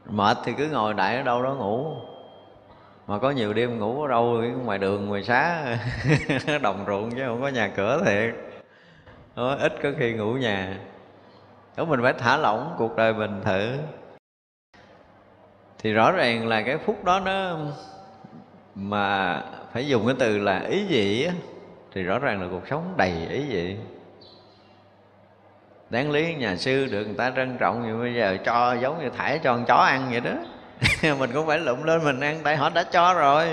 [0.09, 1.95] Mệt thì cứ ngồi đại ở đâu đó ngủ.
[3.07, 5.65] Mà có nhiều đêm ngủ ở đâu ngoài đường ngoài xá
[6.61, 8.35] đồng ruộng chứ không có nhà cửa thiệt.
[9.35, 10.77] Đó, ít có khi ngủ nhà
[11.75, 13.77] đó mình phải thả lỏng cuộc đời mình thử.
[15.79, 17.57] Thì rõ ràng là cái phút đó nó
[18.75, 19.41] mà
[19.73, 21.33] phải dùng cái từ là ý dị á,
[21.93, 23.77] thì rõ ràng là cuộc sống đầy ý dị
[25.89, 29.09] đáng lý nhà sư được người ta trân trọng như bây giờ cho giống như
[29.09, 30.31] thải cho con chó ăn vậy đó.
[31.19, 33.47] Mình cũng phải lụm lên mình ăn tại họ đã cho rồi.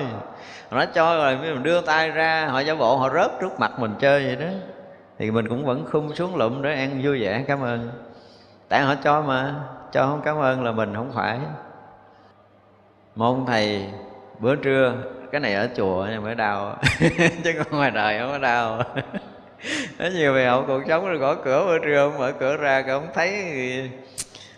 [0.69, 3.73] Họ đã cho rồi mình đưa tay ra họ giả bộ họ rớt trước mặt
[3.79, 4.53] mình chơi vậy đó.
[5.19, 7.91] Thì mình cũng vẫn khung xuống lụm để ăn vui vẻ cảm ơn
[8.73, 9.55] tại họ cho mà,
[9.93, 11.39] cho không cảm ơn là mình không phải.
[13.15, 13.87] Một thầy,
[14.39, 14.95] bữa trưa,
[15.33, 16.77] cái này ở chùa nhưng mới đau.
[17.45, 18.83] Chứ còn ngoài đời không có đau.
[19.99, 22.85] Có nhiều về hậu cuộc sống rồi gõ cửa bữa trưa ông mở cửa ra
[22.89, 23.33] ông thấy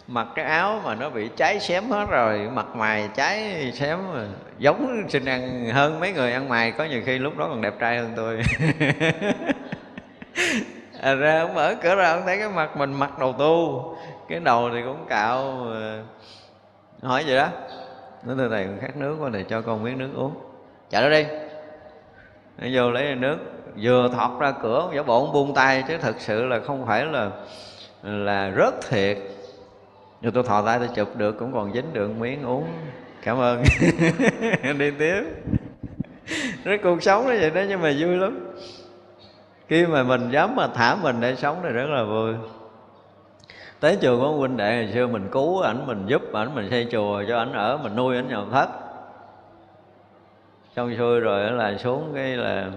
[0.06, 2.48] mặc cái áo mà nó bị cháy xém hết rồi.
[2.52, 4.24] Mặt mày cháy xém mà
[4.58, 7.74] giống xin ăn hơn mấy người ăn mày có nhiều khi lúc đó còn đẹp
[7.80, 8.40] trai hơn tôi.
[11.04, 13.96] à, ra ông mở cửa ra ông thấy cái mặt mình mặc đầu tu.
[14.28, 16.02] Cái đầu thì cũng cạo ờ,
[17.02, 17.48] hỏi vậy đó.
[18.24, 20.34] Nói thưa thầy khát nước quá thầy cho con miếng nước uống.
[20.90, 21.24] Chạy đó đi.
[22.58, 23.38] Nó vô lấy nước
[23.82, 27.30] vừa thọt ra cửa giả bộ buông tay chứ thực sự là không phải là
[28.02, 29.18] là rớt thiệt.
[30.20, 32.64] Nhưng tôi thò tay tôi chụp được cũng còn dính được miếng uống.
[33.22, 33.62] Cảm ơn.
[34.78, 35.22] Đi tiếp.
[36.64, 38.54] Nó cuộc sống nó vậy đó nhưng mà vui lắm
[39.68, 42.34] khi mà mình dám mà thả mình để sống thì rất là vui.
[43.80, 46.88] Tới chùa có huynh đệ ngày xưa mình cứu ảnh, mình giúp ảnh, mình xây
[46.92, 48.68] chùa cho ảnh ở, mình nuôi ảnh nhậu thất
[50.76, 52.70] xong xuôi rồi là xuống cái là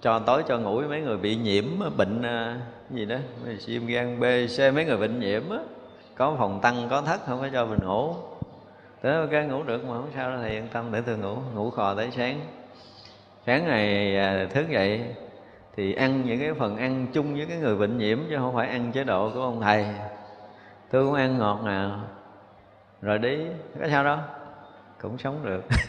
[0.00, 1.64] cho tối cho ngủ mấy người bị nhiễm,
[1.96, 2.56] bệnh à,
[2.90, 3.16] gì đó
[3.66, 4.24] viêm gan B,
[4.56, 5.58] C, mấy người bệnh nhiễm á.
[6.14, 8.14] Có phòng tăng, có thất, không có cho mình ngủ.
[9.02, 11.94] Tới cái ngủ được mà không sao đâu yên tâm, để tôi ngủ ngủ khò
[11.94, 12.40] tới sáng.
[13.46, 15.00] Sáng ngày à, thức dậy
[15.76, 18.68] thì ăn những cái phần ăn chung với cái người bệnh nhiễm chứ không phải
[18.68, 19.86] ăn chế độ của ông thầy.
[20.90, 22.00] Tôi cũng ăn ngọt nào
[23.02, 23.38] rồi đi.
[23.80, 24.18] Cái sao đó
[25.02, 25.64] cũng sống được.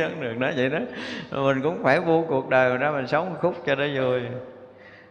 [0.00, 0.78] Sống được đó vậy đó.
[1.30, 4.20] Mình cũng phải vô cuộc đời ra mình sống một khúc cho nó vui.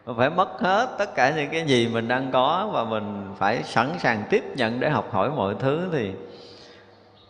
[0.05, 3.63] Mình phải mất hết tất cả những cái gì mình đang có và mình phải
[3.63, 6.13] sẵn sàng tiếp nhận để học hỏi mọi thứ thì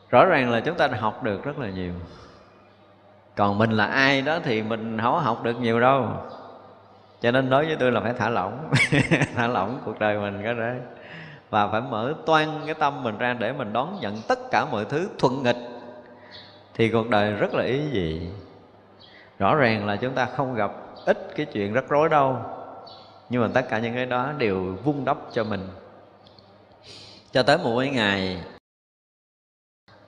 [0.09, 1.93] rõ ràng là chúng ta học được rất là nhiều.
[3.35, 6.09] Còn mình là ai đó thì mình không học được nhiều đâu
[7.21, 8.71] cho nên đối với tôi là phải thả lỏng.
[9.35, 10.77] Thả lỏng cuộc đời mình cái đấy.
[11.49, 14.85] Và phải mở toan cái tâm mình ra để mình đón nhận tất cả mọi
[14.85, 15.57] thứ thuận nghịch.
[16.73, 18.29] Thì cuộc đời rất là ý gì?
[19.39, 20.71] Rõ ràng là chúng ta không gặp
[21.05, 22.37] ít cái chuyện rắc rối đâu.
[23.29, 25.67] Nhưng mà tất cả những cái đó đều vung đắp cho mình.
[27.31, 28.43] Cho tới một cái ngày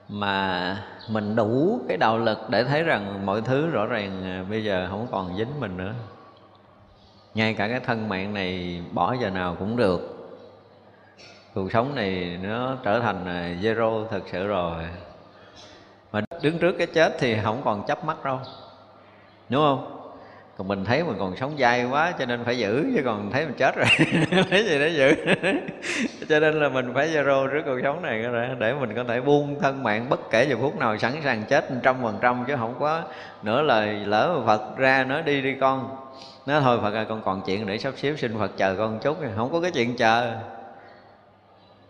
[0.08, 0.76] mà
[1.10, 4.86] mình đủ cái đạo lực để thấy rằng mọi thứ rõ ràng à, bây giờ
[4.90, 5.94] không còn dính mình nữa
[7.34, 10.16] ngay cả cái thân mạng này bỏ giờ nào cũng được.
[11.54, 14.84] Cuộc sống này nó trở thành à, zero thật sự rồi.
[16.12, 18.38] Mà đứng trước cái chết thì không còn chấp mắt đâu.
[19.48, 19.99] Đúng không?
[20.60, 23.46] Còn mình thấy mình còn sống dai quá, cho nên phải giữ, chứ còn thấy
[23.46, 23.86] mình chết rồi.
[24.50, 25.32] Lấy gì để giữ?
[26.28, 28.24] Cho nên là mình phải zero trước cuộc sống này
[28.58, 31.64] để mình có thể buông thân mạng bất kể giờ phút nào, sẵn sàng chết
[31.82, 33.02] trăm phần trăm, chứ không có
[33.42, 35.96] nữa lời lỡ mà phật ra nó đi đi con.
[36.46, 39.18] Nó thôi phật ơi, con còn chuyện để sắp xếp xin phật chờ con chút,
[39.36, 40.32] không có cái chuyện chờ.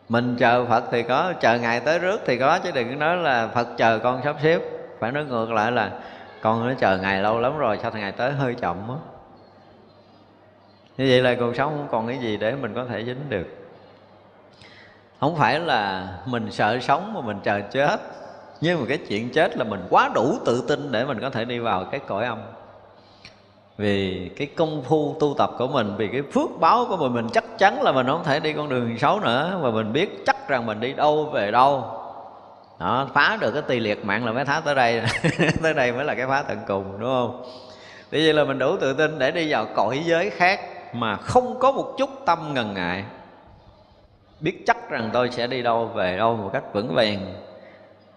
[0.08, 3.48] Mình chờ phật thì có, chờ ngày tới rước thì có, chứ đừng nói là
[3.48, 4.60] phật chờ con sắp xếp.
[5.00, 5.90] Phải nói ngược lại là
[6.40, 8.94] con nó chờ ngày lâu lắm rồi, sao ngày tới hơi chậm á
[10.98, 13.46] như vậy là cuộc sống không còn cái gì để mình có thể dính được.
[15.20, 18.00] Không phải là mình sợ sống mà mình chờ chết,
[18.60, 21.44] nhưng mà cái chuyện chết là mình quá đủ tự tin để mình có thể
[21.44, 22.38] đi vào cái cõi âm.
[23.78, 27.28] Vì cái công phu tu tập của mình, vì cái phước báo của mình mình
[27.32, 30.48] chắc chắn là mình không thể đi con đường xấu nữa, và mình biết chắc
[30.48, 31.99] rằng mình đi đâu về đâu
[32.80, 35.02] đó, phá được cái tỳ liệt mạng là mới tháo tới đây.
[35.62, 37.42] Tới đây mới là cái phá tận cùng, đúng không?
[38.10, 40.60] Vì vậy là mình đủ tự tin để đi vào cõi giới khác
[40.94, 43.04] mà không có một chút tâm ngần ngại.
[44.40, 47.34] Biết chắc rằng tôi sẽ đi đâu, về đâu một cách vững vàng.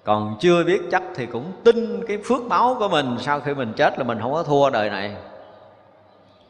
[0.04, 3.18] Còn chưa biết chắc thì cũng tin cái phước báo của mình.
[3.20, 5.16] Sau khi mình chết là mình không có thua đời này.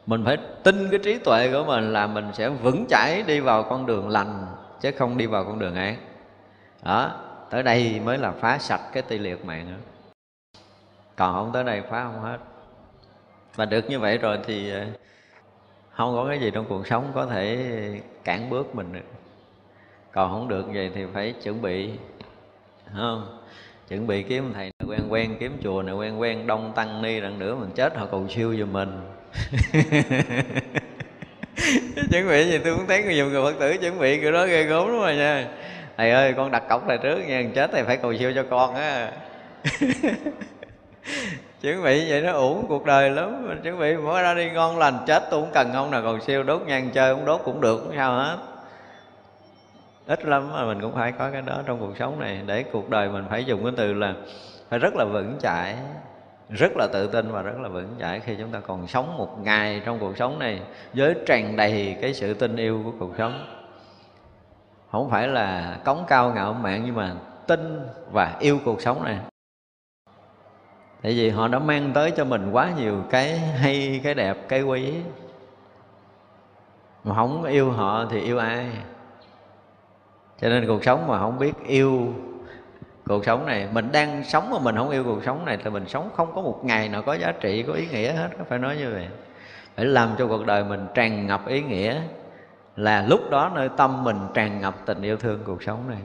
[0.06, 3.62] Mình phải tin cái trí tuệ của mình là mình sẽ vững chãi đi vào
[3.62, 4.46] con đường lành,
[4.80, 5.96] chứ không đi vào con đường ác
[6.82, 7.10] đó
[7.50, 9.78] tới đây mới là phá sạch cái tê liệt mạng nữa.
[11.16, 12.38] Còn không tới đây phá không hết.
[13.54, 14.86] Và được như vậy rồi thì ờ,
[15.90, 17.68] không có cái gì trong cuộc sống có thể
[18.24, 19.06] cản bước mình được.
[20.12, 21.90] Còn không được vậy thì phải chuẩn bị
[22.96, 23.38] không?
[23.88, 27.20] Chuẩn bị kiếm thầy này quen quen, kiếm chùa này quen quen, đông tăng ni
[27.20, 29.00] rằng nữa mình chết họ cầu siêu giùm mình.
[32.10, 34.62] Chuẩn bị gì tôi cũng thấy nhiều người phật tử chuẩn bị, kiểu đó ghê
[34.62, 35.48] gớm lắm rồi nha
[35.96, 38.74] thầy ơi con đặt cọc này trước nha chết thầy phải cầu siêu cho con
[38.74, 39.10] á.
[41.60, 43.48] Chuẩn bị vậy nó ổn cuộc đời lắm.
[43.48, 46.20] Mình chuẩn bị mỗi ra đi ngon lành chết tôi cũng cần ông nào cầu
[46.20, 48.36] siêu đốt nhang chơi không đốt cũng được sao hết.
[50.06, 52.90] Ít lắm mà mình cũng phải có cái đó trong cuộc sống này để cuộc
[52.90, 54.14] đời mình phải dùng cái từ là
[54.70, 55.76] phải rất là vững chãi
[56.50, 59.38] rất là tự tin và rất là vững chãi khi chúng ta còn sống một
[59.42, 60.60] ngày trong cuộc sống này
[60.94, 63.46] với tràn đầy cái sự tin yêu của cuộc sống
[64.94, 67.14] không phải là cống cao ngạo mạn, nhưng mà
[67.46, 67.80] tin
[68.12, 69.18] và yêu cuộc sống này.
[71.02, 74.62] Tại vì họ đã mang tới cho mình quá nhiều cái hay, cái đẹp, cái
[74.62, 74.94] quý.
[77.04, 78.66] Mà không yêu họ thì yêu ai?
[80.40, 82.14] Cho nên cuộc sống mà không biết yêu
[83.06, 85.88] cuộc sống này, mình đang sống mà mình không yêu cuộc sống này, thì mình
[85.88, 88.28] sống không có một ngày nào có giá trị, có ý nghĩa hết.
[88.48, 89.08] Phải nói như vậy.
[89.76, 92.00] Phải làm cho cuộc đời mình tràn ngập ý nghĩa
[92.76, 96.00] là lúc đó nơi tâm mình tràn ngập tình yêu thương cuộc sống này.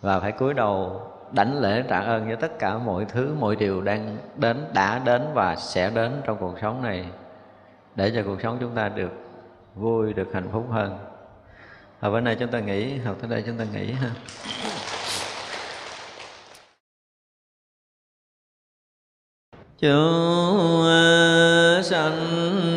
[0.00, 1.02] Và phải cúi đầu
[1.32, 5.22] đảnh lễ trả ơn với tất cả mọi thứ, mọi điều đang đến, đã đến
[5.34, 7.06] và sẽ đến trong cuộc sống này,
[7.94, 9.10] để cho cuộc sống chúng ta được
[9.74, 10.98] vui, được hạnh phúc hơn.
[12.00, 14.10] Và bữa nay chúng ta nghỉ, học tới đây chúng ta nghỉ ha.
[19.78, 20.84] Chúng
[21.82, 22.76] sanh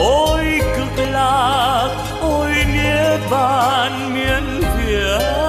[0.00, 1.88] ôi cực lạc,
[2.20, 5.40] ôi nghĩa bàn miên việt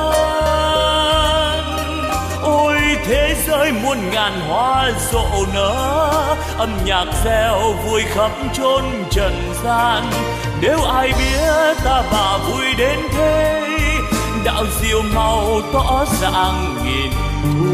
[3.12, 10.04] thế giới muôn ngàn hoa rộ nở, âm nhạc reo vui khắp chốn trần gian.
[10.62, 13.68] Nếu ai biết ta bà vui đến thế,
[14.46, 17.12] đạo diệu màu tỏ ràng nghìn
[17.44, 17.66] thu.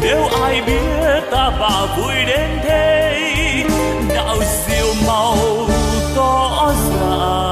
[0.00, 3.14] Nếu ai biết ta bà vui đến thế
[4.18, 5.68] 有笑無
[6.12, 7.47] 多愁。